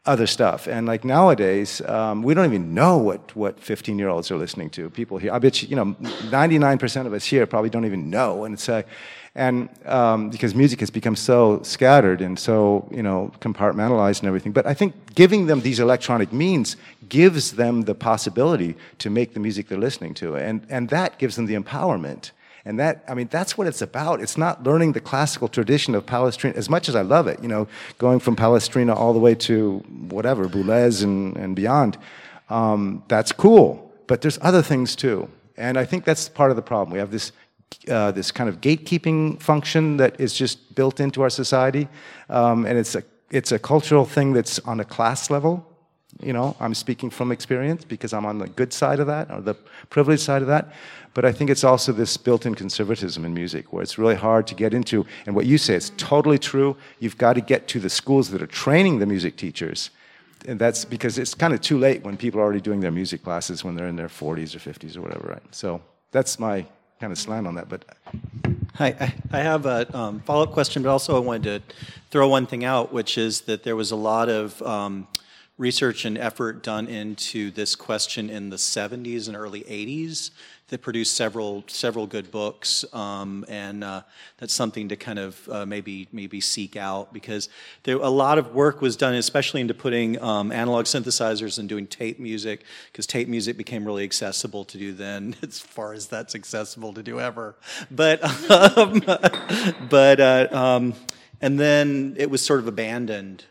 other 0.06 0.28
stuff. 0.28 0.68
And 0.68 0.86
like 0.86 1.06
nowadays, 1.06 1.80
um, 1.82 2.24
we 2.24 2.34
don't 2.34 2.46
even 2.46 2.74
know 2.74 2.98
what, 2.98 3.34
what 3.38 3.58
15 3.58 3.98
year 3.98 4.10
olds 4.10 4.32
are 4.32 4.38
listening 4.38 4.70
to. 4.72 4.90
People 4.90 5.18
here, 5.18 5.32
I 5.32 5.40
bet 5.40 5.62
you, 5.62 5.70
you 5.70 5.78
know, 5.78 5.96
99% 5.96 7.06
of 7.06 7.14
us 7.14 7.24
here 7.24 7.46
probably 7.46 7.70
don't 7.70 7.86
even 7.86 8.10
know. 8.10 8.44
And 8.44 8.54
it's 8.56 8.68
a, 8.68 8.84
and 9.36 9.70
um, 9.86 10.30
because 10.30 10.56
music 10.56 10.80
has 10.80 10.90
become 10.90 11.16
so 11.16 11.62
scattered 11.64 12.22
and 12.22 12.38
so 12.38 12.88
you 12.92 13.04
know 13.04 13.32
compartmentalized 13.40 14.20
and 14.20 14.28
everything. 14.28 14.52
But 14.52 14.66
i 14.66 14.74
think 14.74 14.94
giving 15.16 15.46
them 15.48 15.62
these 15.62 15.80
electronic 15.80 16.34
means 16.34 16.76
gives 17.08 17.54
them 17.54 17.84
the 17.84 17.96
possibility 17.96 18.76
to 19.00 19.10
make 19.10 19.34
the 19.34 19.40
music 19.40 19.68
they're 19.68 19.78
listening 19.78 20.14
to. 20.16 20.36
And, 20.36 20.66
and 20.70 20.90
that 20.90 21.18
gives 21.18 21.36
them 21.36 21.46
the 21.48 21.56
empowerment. 21.56 22.32
And 22.66 22.80
that 22.80 23.04
i 23.08 23.14
mean 23.14 23.28
that's 23.32 23.58
what 23.58 23.68
it's 23.68 23.82
about. 23.82 24.22
It's 24.22 24.38
not 24.38 24.64
learning 24.64 24.94
the 24.94 25.00
classical 25.02 25.48
tradition 25.48 25.96
of 25.96 26.06
palestrina 26.06 26.56
as 26.56 26.70
much 26.70 26.90
as 26.90 26.96
i 26.96 27.02
love 27.02 27.28
it 27.28 27.42
you 27.42 27.48
know 27.48 27.68
going 27.98 28.20
from 28.20 28.36
palestrina 28.36 28.96
all 28.96 29.14
the 29.14 29.20
way 29.20 29.36
to 29.36 29.80
whatever 30.10 30.48
boulez 30.50 31.04
and, 31.04 31.38
and 31.38 31.56
beyond. 31.56 31.98
Um, 32.50 33.04
that's 33.08 33.32
cool. 33.32 33.92
But 34.08 34.22
there's 34.22 34.40
other 34.42 34.64
things 34.64 34.96
too. 34.96 35.30
And 35.56 35.78
I 35.78 35.86
think 35.86 36.04
that's 36.04 36.30
part 36.30 36.50
of 36.50 36.56
the 36.56 36.64
problem. 36.64 36.92
We 36.92 37.00
have 37.00 37.12
this 37.12 37.32
uh, 37.90 38.12
this 38.12 38.32
kind 38.32 38.50
of 38.50 38.62
gatekeeping 38.62 39.42
function 39.42 39.98
that 39.98 40.20
is 40.20 40.34
just 40.34 40.76
built 40.76 41.00
into 41.00 41.22
our 41.22 41.30
society, 41.30 41.88
um, 42.30 42.66
and 42.66 42.78
it's 42.78 42.96
a 42.96 43.04
it's 43.32 43.52
a 43.52 43.60
cultural 43.60 44.06
thing 44.06 44.34
that's 44.34 44.60
on 44.60 44.80
a 44.80 44.86
class 44.86 45.30
level. 45.30 45.66
You 46.22 46.34
know, 46.34 46.56
I'm 46.60 46.74
speaking 46.74 47.12
from 47.12 47.32
experience 47.32 47.86
because 47.86 48.12
I'm 48.12 48.26
on 48.26 48.40
the 48.40 48.48
good 48.48 48.74
side 48.74 49.00
of 49.00 49.08
that 49.08 49.30
or 49.30 49.42
the 49.42 49.54
privileged 49.90 50.24
side 50.24 50.42
of 50.42 50.48
that. 50.48 50.74
But 51.14 51.24
I 51.24 51.32
think 51.32 51.50
it's 51.52 51.64
also 51.64 51.92
this 51.92 52.18
built-in 52.18 52.56
conservatism 52.56 53.24
in 53.26 53.34
music 53.34 53.72
where 53.72 53.84
it's 53.84 54.00
really 54.00 54.16
hard 54.16 54.48
to 54.48 54.56
get 54.56 54.74
into. 54.74 55.06
And 55.28 55.36
what 55.36 55.46
you 55.46 55.60
say 55.60 55.76
is 55.76 55.92
totally 55.98 56.40
true. 56.40 56.76
You've 57.00 57.18
got 57.18 57.34
to 57.34 57.42
get 57.42 57.68
to 57.70 57.80
the 57.80 57.90
schools 57.90 58.32
that 58.32 58.42
are 58.42 58.48
training 58.48 59.00
the 59.00 59.06
music 59.06 59.38
teachers 59.38 59.92
and 60.48 60.60
that's 60.60 60.86
because 60.86 61.18
it's 61.18 61.34
kind 61.34 61.54
of 61.54 61.62
too 61.62 61.78
late 61.78 62.04
when 62.04 62.16
people 62.16 62.40
are 62.40 62.44
already 62.44 62.62
doing 62.62 62.80
their 62.80 62.92
music 62.92 63.24
classes 63.24 63.64
when 63.64 63.76
they're 63.76 63.88
in 63.88 63.96
their 63.96 64.08
40s 64.08 64.56
or 64.56 64.60
50s 64.60 64.96
or 64.96 65.02
whatever, 65.02 65.28
right? 65.30 65.44
So 65.52 65.82
that's 66.12 66.40
my 66.40 66.66
kind 67.00 67.12
of 67.12 67.18
slant 67.18 67.48
on 67.48 67.56
that, 67.56 67.70
but. 67.70 67.86
Hi, 68.76 69.14
I 69.32 69.40
have 69.40 69.66
a 69.66 69.98
um, 69.98 70.20
follow 70.22 70.44
up 70.44 70.52
question, 70.52 70.84
but 70.84 70.90
also 70.90 71.16
I 71.16 71.20
wanted 71.20 71.44
to 71.44 71.76
throw 72.12 72.28
one 72.28 72.46
thing 72.46 72.64
out, 72.64 72.94
which 72.94 73.18
is 73.18 73.42
that 73.42 73.64
there 73.64 73.76
was 73.76 73.92
a 73.92 73.96
lot 73.96 74.30
of 74.30 74.62
um, 74.62 75.08
research 75.58 76.06
and 76.06 76.18
effort 76.18 76.64
done 76.64 76.88
into 76.88 77.52
this 77.52 77.76
question 77.76 78.30
in 78.30 78.50
the 78.50 78.56
70s 78.56 79.28
and 79.28 79.36
early 79.36 79.62
80s 79.62 80.32
that 80.70 80.82
produced 80.82 81.16
several 81.16 81.64
several 81.68 82.08
good 82.08 82.32
books, 82.32 82.86
um, 82.94 83.44
and 83.48 83.84
uh, 83.84 84.02
that's 84.38 84.54
something 84.54 84.90
to 84.90 84.96
kind 84.96 85.20
of 85.20 85.50
uh, 85.50 85.66
maybe 85.66 86.08
maybe 86.12 86.40
seek 86.40 86.76
out 86.76 87.14
because 87.14 87.50
there 87.84 87.98
a 87.98 88.10
lot 88.10 88.38
of 88.38 88.54
work 88.54 88.82
was 88.82 88.96
done, 88.96 89.16
especially 89.16 89.62
into 89.62 89.74
putting 89.74 90.22
um, 90.22 90.52
analog 90.52 90.86
synthesizers 90.86 91.60
and 91.60 91.68
doing 91.68 91.88
tape 91.88 92.20
music, 92.20 92.64
because 92.92 93.06
tape 93.06 93.28
music 93.28 93.58
became 93.58 93.84
really 93.84 94.04
accessible 94.04 94.64
to 94.66 94.78
do 94.78 94.94
then, 94.94 95.36
as 95.44 95.60
far 95.60 95.94
as 95.94 96.08
that's 96.08 96.36
accessible 96.36 96.94
to 96.94 97.04
do 97.04 97.20
ever. 97.20 97.56
But 97.92 98.24
um, 98.78 99.02
but 99.90 100.20
uh, 100.20 100.48
um, 100.52 100.94
and 101.42 101.60
then 101.60 102.16
it 102.18 102.30
was 102.30 102.42
sort 102.46 102.60
of 102.60 102.68
abandoned 102.68 103.46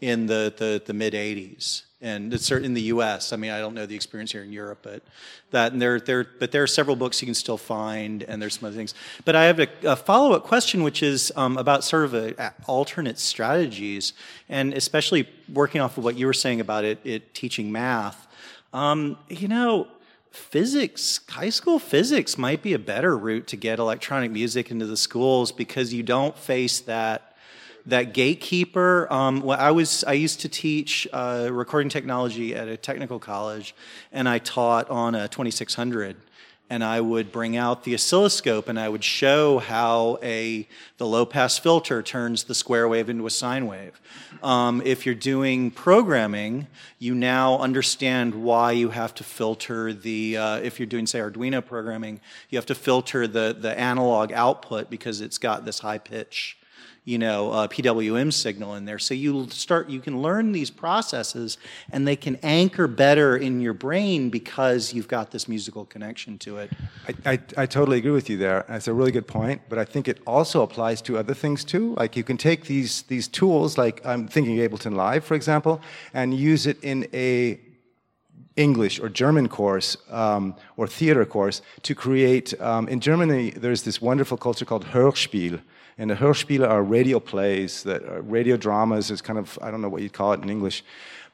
in 0.00 0.26
the 0.26 0.52
the, 0.56 0.82
the 0.84 0.94
mid 0.94 1.14
'80s 1.14 1.82
and 2.02 2.32
it's 2.32 2.50
in 2.50 2.72
the 2.74 2.82
U.S. 2.82 3.32
I 3.32 3.36
mean, 3.36 3.50
I 3.50 3.58
don't 3.58 3.74
know 3.74 3.84
the 3.84 3.94
experience 3.94 4.32
here 4.32 4.42
in 4.42 4.52
Europe, 4.52 4.78
but 4.82 5.02
that 5.50 5.72
and 5.72 5.82
there, 5.82 6.00
there, 6.00 6.24
but 6.38 6.50
there 6.50 6.62
are 6.62 6.66
several 6.66 6.96
books 6.96 7.20
you 7.20 7.26
can 7.26 7.34
still 7.34 7.58
find, 7.58 8.22
and 8.22 8.40
there's 8.40 8.58
some 8.58 8.66
other 8.66 8.76
things. 8.76 8.94
But 9.24 9.36
I 9.36 9.44
have 9.44 9.60
a, 9.60 9.68
a 9.84 9.96
follow-up 9.96 10.44
question, 10.44 10.82
which 10.82 11.02
is 11.02 11.30
um, 11.36 11.58
about 11.58 11.84
sort 11.84 12.04
of 12.04 12.14
a, 12.14 12.54
alternate 12.66 13.18
strategies, 13.18 14.14
and 14.48 14.72
especially 14.72 15.28
working 15.52 15.80
off 15.80 15.98
of 15.98 16.04
what 16.04 16.16
you 16.16 16.26
were 16.26 16.32
saying 16.32 16.60
about 16.60 16.84
it, 16.84 16.98
it 17.04 17.34
teaching 17.34 17.70
math. 17.70 18.26
Um, 18.72 19.18
you 19.28 19.48
know, 19.48 19.88
physics, 20.30 21.20
high 21.28 21.50
school 21.50 21.78
physics, 21.78 22.38
might 22.38 22.62
be 22.62 22.72
a 22.72 22.78
better 22.78 23.16
route 23.16 23.46
to 23.48 23.56
get 23.56 23.78
electronic 23.78 24.30
music 24.30 24.70
into 24.70 24.86
the 24.86 24.96
schools 24.96 25.52
because 25.52 25.92
you 25.92 26.02
don't 26.02 26.38
face 26.38 26.80
that 26.80 27.29
that 27.86 28.14
gatekeeper. 28.14 29.12
Um, 29.12 29.40
well, 29.40 29.58
I 29.58 29.70
was 29.70 30.04
I 30.04 30.12
used 30.12 30.40
to 30.40 30.48
teach 30.48 31.08
uh, 31.12 31.48
recording 31.50 31.88
technology 31.88 32.54
at 32.54 32.68
a 32.68 32.76
technical 32.76 33.18
college, 33.18 33.74
and 34.12 34.28
I 34.28 34.38
taught 34.38 34.88
on 34.90 35.14
a 35.14 35.28
2600. 35.28 36.16
and 36.72 36.84
I 36.84 37.00
would 37.00 37.32
bring 37.32 37.56
out 37.56 37.82
the 37.82 37.94
oscilloscope 37.94 38.68
and 38.68 38.78
I 38.78 38.88
would 38.88 39.02
show 39.02 39.58
how 39.58 40.18
a 40.22 40.68
the 40.98 41.06
low 41.06 41.26
pass 41.26 41.58
filter 41.58 42.00
turns 42.00 42.44
the 42.44 42.54
square 42.54 42.88
wave 42.88 43.08
into 43.08 43.26
a 43.26 43.30
sine 43.30 43.66
wave. 43.66 44.00
Um, 44.40 44.80
if 44.84 45.04
you're 45.04 45.16
doing 45.16 45.72
programming, 45.72 46.68
you 47.00 47.14
now 47.14 47.58
understand 47.58 48.36
why 48.36 48.70
you 48.72 48.90
have 48.90 49.14
to 49.16 49.24
filter 49.24 49.92
the. 49.92 50.36
Uh, 50.36 50.56
if 50.58 50.78
you're 50.78 50.86
doing 50.86 51.06
say 51.06 51.18
Arduino 51.18 51.64
programming, 51.64 52.20
you 52.50 52.56
have 52.56 52.66
to 52.66 52.74
filter 52.76 53.26
the 53.26 53.56
the 53.58 53.76
analog 53.78 54.30
output 54.32 54.90
because 54.90 55.20
it's 55.20 55.38
got 55.38 55.64
this 55.64 55.80
high 55.80 55.98
pitch 55.98 56.56
you 57.04 57.18
know, 57.18 57.50
uh, 57.50 57.66
PWM 57.66 58.32
signal 58.32 58.74
in 58.74 58.84
there. 58.84 58.98
So 58.98 59.14
you 59.14 59.48
start, 59.50 59.88
you 59.88 60.00
can 60.00 60.20
learn 60.20 60.52
these 60.52 60.70
processes 60.70 61.56
and 61.90 62.06
they 62.06 62.16
can 62.16 62.36
anchor 62.42 62.86
better 62.86 63.36
in 63.36 63.60
your 63.60 63.72
brain 63.72 64.28
because 64.28 64.92
you've 64.92 65.08
got 65.08 65.30
this 65.30 65.48
musical 65.48 65.84
connection 65.86 66.38
to 66.38 66.58
it. 66.58 66.70
I, 67.08 67.32
I, 67.32 67.38
I 67.56 67.66
totally 67.66 67.98
agree 67.98 68.10
with 68.10 68.28
you 68.28 68.36
there. 68.36 68.64
That's 68.68 68.86
a 68.86 68.92
really 68.92 69.12
good 69.12 69.26
point, 69.26 69.62
but 69.68 69.78
I 69.78 69.84
think 69.84 70.08
it 70.08 70.20
also 70.26 70.62
applies 70.62 71.00
to 71.02 71.16
other 71.16 71.34
things 71.34 71.64
too. 71.64 71.94
Like 71.94 72.16
you 72.16 72.24
can 72.24 72.36
take 72.36 72.66
these, 72.66 73.02
these 73.02 73.28
tools, 73.28 73.78
like 73.78 74.04
I'm 74.04 74.28
thinking 74.28 74.56
Ableton 74.56 74.94
Live, 74.94 75.24
for 75.24 75.34
example, 75.34 75.80
and 76.12 76.34
use 76.34 76.66
it 76.66 76.82
in 76.82 77.08
a 77.14 77.60
English 78.56 79.00
or 79.00 79.08
German 79.08 79.48
course 79.48 79.96
um, 80.10 80.54
or 80.76 80.86
theater 80.86 81.24
course 81.24 81.62
to 81.82 81.94
create. 81.94 82.60
Um, 82.60 82.88
in 82.88 83.00
Germany, 83.00 83.50
there's 83.50 83.84
this 83.84 84.02
wonderful 84.02 84.36
culture 84.36 84.64
called 84.66 84.86
Hörspiel, 84.86 85.60
and 85.98 86.10
the 86.10 86.14
Hörspiele 86.14 86.68
are 86.68 86.82
radio 86.82 87.20
plays, 87.20 87.82
that 87.82 88.02
are 88.04 88.22
radio 88.22 88.56
dramas 88.56 89.10
is 89.10 89.20
kind 89.20 89.38
of, 89.38 89.58
I 89.62 89.70
don't 89.70 89.82
know 89.82 89.88
what 89.88 90.02
you'd 90.02 90.12
call 90.12 90.32
it 90.32 90.42
in 90.42 90.48
English, 90.48 90.82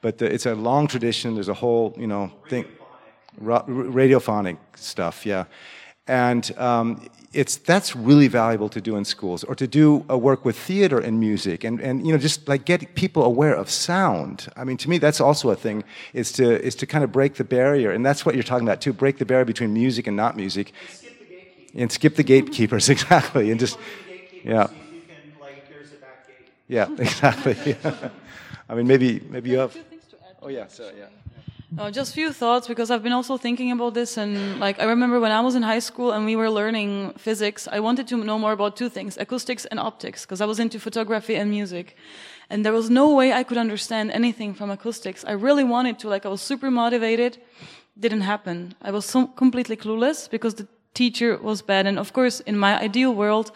but 0.00 0.18
the, 0.18 0.32
it's 0.32 0.46
a 0.46 0.54
long 0.54 0.86
tradition. 0.86 1.34
There's 1.34 1.48
a 1.48 1.54
whole, 1.54 1.94
you 1.98 2.06
know, 2.06 2.32
thing, 2.48 2.64
ra- 3.38 3.64
radiophonic 3.64 4.58
stuff, 4.74 5.26
yeah. 5.26 5.44
And 6.08 6.56
um, 6.58 7.08
it's, 7.32 7.56
that's 7.56 7.96
really 7.96 8.28
valuable 8.28 8.68
to 8.68 8.80
do 8.80 8.96
in 8.96 9.04
schools 9.04 9.42
or 9.44 9.54
to 9.56 9.66
do 9.66 10.04
a 10.08 10.16
work 10.16 10.44
with 10.44 10.56
theater 10.56 10.98
and 10.98 11.18
music 11.18 11.64
and, 11.64 11.80
and 11.80 12.06
you 12.06 12.12
know, 12.12 12.18
just 12.18 12.48
like 12.48 12.64
get 12.64 12.94
people 12.94 13.24
aware 13.24 13.54
of 13.54 13.68
sound. 13.68 14.48
I 14.56 14.64
mean, 14.64 14.76
to 14.78 14.88
me, 14.88 14.98
that's 14.98 15.20
also 15.20 15.50
a 15.50 15.56
thing 15.56 15.84
is 16.14 16.32
to, 16.32 16.62
is 16.62 16.74
to 16.76 16.86
kind 16.86 17.02
of 17.02 17.10
break 17.10 17.34
the 17.34 17.44
barrier. 17.44 17.90
And 17.90 18.06
that's 18.06 18.24
what 18.24 18.34
you're 18.34 18.44
talking 18.44 18.66
about 18.66 18.80
too, 18.80 18.92
break 18.92 19.18
the 19.18 19.26
barrier 19.26 19.44
between 19.44 19.74
music 19.74 20.06
and 20.06 20.16
not 20.16 20.36
music. 20.36 20.72
And 21.74 21.92
skip 21.92 22.14
the 22.14 22.22
gatekeepers, 22.22 22.88
exactly. 22.96 23.50
And 23.50 23.60
just, 23.60 23.78
yeah. 24.46 24.68
Yeah, 26.68 26.88
exactly. 26.98 27.76
I 28.68 28.74
mean, 28.74 28.86
maybe 28.86 29.20
maybe 29.30 29.50
you 29.50 29.58
have. 29.58 29.76
Oh 30.42 30.48
yeah, 30.48 30.66
so 30.68 30.90
yeah. 30.96 31.06
Uh, 31.78 31.90
just 31.90 32.14
few 32.14 32.32
thoughts 32.32 32.68
because 32.68 32.90
I've 32.90 33.02
been 33.02 33.12
also 33.12 33.36
thinking 33.36 33.70
about 33.72 33.92
this 33.94 34.16
and 34.16 34.58
like 34.60 34.80
I 34.80 34.84
remember 34.84 35.20
when 35.20 35.32
I 35.32 35.40
was 35.40 35.54
in 35.54 35.62
high 35.62 35.80
school 35.80 36.12
and 36.12 36.24
we 36.24 36.36
were 36.36 36.48
learning 36.48 37.12
physics, 37.18 37.68
I 37.70 37.80
wanted 37.80 38.06
to 38.08 38.16
know 38.16 38.38
more 38.38 38.52
about 38.52 38.76
two 38.76 38.88
things, 38.88 39.18
acoustics 39.18 39.66
and 39.66 39.78
optics, 39.78 40.24
because 40.24 40.40
I 40.40 40.46
was 40.46 40.58
into 40.58 40.78
photography 40.78 41.34
and 41.36 41.50
music. 41.50 41.96
And 42.48 42.64
there 42.64 42.72
was 42.72 42.88
no 42.88 43.14
way 43.14 43.32
I 43.32 43.42
could 43.42 43.58
understand 43.58 44.12
anything 44.12 44.54
from 44.54 44.70
acoustics. 44.70 45.24
I 45.24 45.32
really 45.32 45.64
wanted 45.64 45.98
to, 45.98 46.08
like 46.08 46.24
I 46.24 46.28
was 46.28 46.40
super 46.40 46.70
motivated. 46.70 47.38
Didn't 47.98 48.22
happen. 48.22 48.74
I 48.80 48.90
was 48.92 49.04
so 49.04 49.26
completely 49.26 49.76
clueless 49.76 50.30
because 50.30 50.54
the 50.54 50.66
teacher 50.94 51.36
was 51.36 51.62
bad. 51.62 51.86
And 51.86 51.98
of 51.98 52.12
course, 52.12 52.40
in 52.40 52.56
my 52.56 52.80
ideal 52.80 53.12
world, 53.12 53.50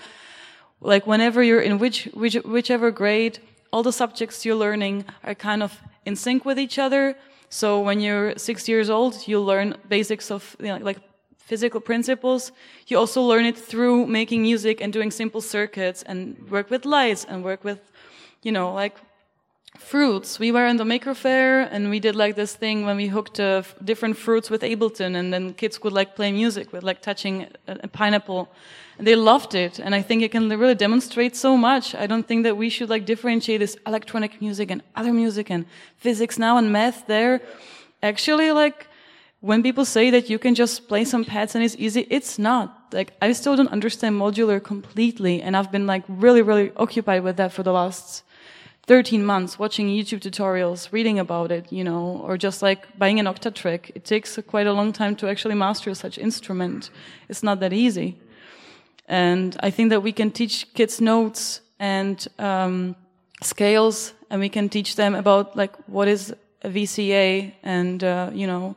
like 0.81 1.07
whenever 1.07 1.43
you're 1.43 1.61
in 1.61 1.79
which, 1.79 2.05
which 2.15 2.35
whichever 2.45 2.91
grade, 2.91 3.39
all 3.73 3.83
the 3.83 3.93
subjects 3.93 4.45
you're 4.45 4.57
learning 4.57 5.05
are 5.25 5.35
kind 5.35 5.63
of 5.63 5.81
in 6.05 6.17
sync 6.17 6.45
with 6.45 6.59
each 6.59 6.79
other. 6.79 7.17
So 7.49 7.81
when 7.81 8.01
you're 8.01 8.37
six 8.39 8.69
years 8.69 8.89
old, 8.91 9.27
you 9.27 9.41
learn 9.41 9.77
basics 9.89 10.31
of 10.31 10.57
you 10.59 10.67
know, 10.67 10.79
like 10.79 10.99
physical 11.39 11.81
principles. 11.81 12.53
You 12.87 12.97
also 12.99 13.23
learn 13.23 13.45
it 13.45 13.59
through 13.59 14.07
making 14.07 14.43
music 14.43 14.81
and 14.81 14.93
doing 14.93 15.11
simple 15.11 15.41
circuits 15.41 16.03
and 16.05 16.49
work 16.51 16.71
with 16.71 16.85
lights 16.85 17.27
and 17.29 17.45
work 17.45 17.65
with, 17.65 17.81
you 18.43 18.53
know, 18.53 18.73
like 18.73 18.97
fruits. 19.79 20.39
We 20.39 20.53
were 20.53 20.67
in 20.67 20.77
the 20.77 20.85
maker 20.85 21.15
fair 21.15 21.61
and 21.61 21.91
we 21.91 22.01
did 22.01 22.17
like 22.17 22.37
this 22.37 22.55
thing 22.55 22.85
when 22.85 22.97
we 22.97 23.07
hooked 23.07 23.39
uh, 23.39 23.63
different 23.85 24.17
fruits 24.17 24.51
with 24.51 24.63
Ableton 24.63 25.17
and 25.17 25.33
then 25.33 25.55
kids 25.55 25.79
could 25.79 25.93
like 25.93 26.17
play 26.17 26.33
music 26.33 26.73
with 26.73 26.83
like 26.83 27.03
touching 27.03 27.47
a, 27.69 27.79
a 27.85 27.89
pineapple. 27.89 28.49
They 28.99 29.17
loved 29.17 29.55
it 29.55 29.79
and 29.79 29.95
i 29.95 30.03
think 30.03 30.23
it 30.23 30.31
can 30.31 30.49
really 30.49 30.75
demonstrate 30.75 31.37
so 31.37 31.57
much. 31.57 31.95
I 31.95 32.07
don't 32.07 32.27
think 32.27 32.43
that 32.45 32.57
we 32.57 32.69
should 32.69 32.91
like 32.91 33.07
differentiate 33.07 33.61
this 33.61 33.77
electronic 33.87 34.41
music 34.41 34.71
and 34.71 34.83
other 34.97 35.13
music 35.13 35.51
and 35.51 35.65
physics 35.97 36.39
now 36.39 36.59
and 36.59 36.73
math 36.73 37.07
there. 37.07 37.41
Actually 38.03 38.53
like 38.53 38.89
when 39.41 39.63
people 39.63 39.87
say 39.87 40.11
that 40.11 40.29
you 40.29 40.39
can 40.39 40.55
just 40.55 40.87
play 40.89 41.05
some 41.05 41.25
pads 41.25 41.55
and 41.55 41.65
it's 41.65 41.77
easy 41.79 42.07
it's 42.11 42.39
not. 42.39 42.93
Like 42.93 43.13
i 43.23 43.33
still 43.33 43.57
don't 43.57 43.73
understand 43.73 44.17
modular 44.17 44.63
completely 44.63 45.41
and 45.41 45.57
i've 45.57 45.71
been 45.71 45.87
like 45.87 46.03
really 46.09 46.43
really 46.43 46.73
occupied 46.77 47.23
with 47.23 47.37
that 47.37 47.53
for 47.53 47.63
the 47.63 47.73
last 47.73 48.25
13 48.91 49.25
months 49.25 49.59
watching 49.59 49.87
youtube 49.97 50.21
tutorials 50.21 50.81
reading 50.97 51.19
about 51.19 51.51
it 51.57 51.65
you 51.79 51.85
know 51.89 52.05
or 52.27 52.37
just 52.47 52.59
like 52.69 52.81
buying 52.99 53.19
an 53.21 53.27
octatrack 53.27 53.83
it 53.95 54.05
takes 54.05 54.39
quite 54.53 54.67
a 54.67 54.73
long 54.73 54.91
time 54.93 55.15
to 55.15 55.29
actually 55.33 55.55
master 55.55 55.95
such 55.95 56.17
instrument 56.19 56.91
it's 57.29 57.43
not 57.49 57.61
that 57.61 57.73
easy 57.73 58.09
and 59.11 59.57
I 59.61 59.71
think 59.71 59.91
that 59.91 60.03
we 60.03 60.13
can 60.13 60.31
teach 60.31 60.73
kids 60.73 61.01
notes 61.01 61.61
and 61.81 62.27
um, 62.39 62.95
scales, 63.43 64.15
and 64.31 64.41
we 64.41 64.49
can 64.49 64.69
teach 64.69 64.95
them 64.95 65.17
about 65.17 65.57
like 65.57 65.75
what 65.89 66.07
is 66.07 66.33
a 66.63 66.69
VCA 66.71 67.53
and 67.65 68.05
uh, 68.05 68.31
you 68.33 68.47
know 68.47 68.77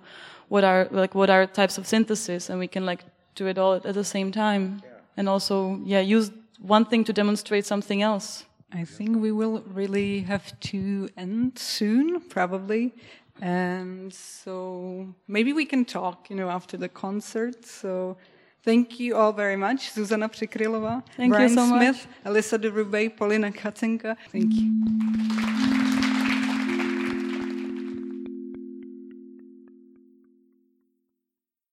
what 0.50 0.64
are 0.64 0.88
like 0.90 1.14
what 1.14 1.30
are 1.30 1.46
types 1.46 1.78
of 1.78 1.86
synthesis, 1.86 2.50
and 2.50 2.58
we 2.58 2.68
can 2.68 2.84
like 2.84 3.06
do 3.36 3.46
it 3.46 3.60
all 3.60 3.76
at 3.76 3.94
the 3.94 4.04
same 4.04 4.32
time, 4.32 4.82
yeah. 4.84 4.90
and 5.18 5.30
also 5.30 5.80
yeah 5.86 6.00
use 6.00 6.32
one 6.60 6.86
thing 6.86 7.04
to 7.04 7.14
demonstrate 7.14 7.66
something 7.68 8.02
else. 8.02 8.46
I 8.74 8.86
think 8.86 9.22
we 9.22 9.32
will 9.32 9.64
really 9.74 10.22
have 10.22 10.60
to 10.72 11.10
end 11.16 11.60
soon, 11.60 12.22
probably. 12.22 12.94
And 13.42 14.14
so 14.14 15.14
maybe 15.28 15.54
we 15.54 15.66
can 15.66 15.86
talk, 15.86 16.30
you 16.30 16.36
know, 16.36 16.50
after 16.50 16.78
the 16.78 16.90
concert. 16.90 17.66
So 17.66 18.18
Thank 18.64 18.98
you 18.98 19.18
all 19.18 19.34
very 19.34 19.58
much. 19.58 19.92
Zuzana 19.92 20.30
Přikrylová, 20.30 21.04
Brian 21.18 21.50
you 21.50 21.50
so 21.50 21.68
Smith, 21.68 22.08
much. 22.24 22.34
Alyssa 22.34 22.58
de 22.58 22.72
Rubé, 22.72 23.10
Paulina 23.10 23.52
Katinka. 23.52 24.16
Thank 24.32 24.54
you. 24.54 26.13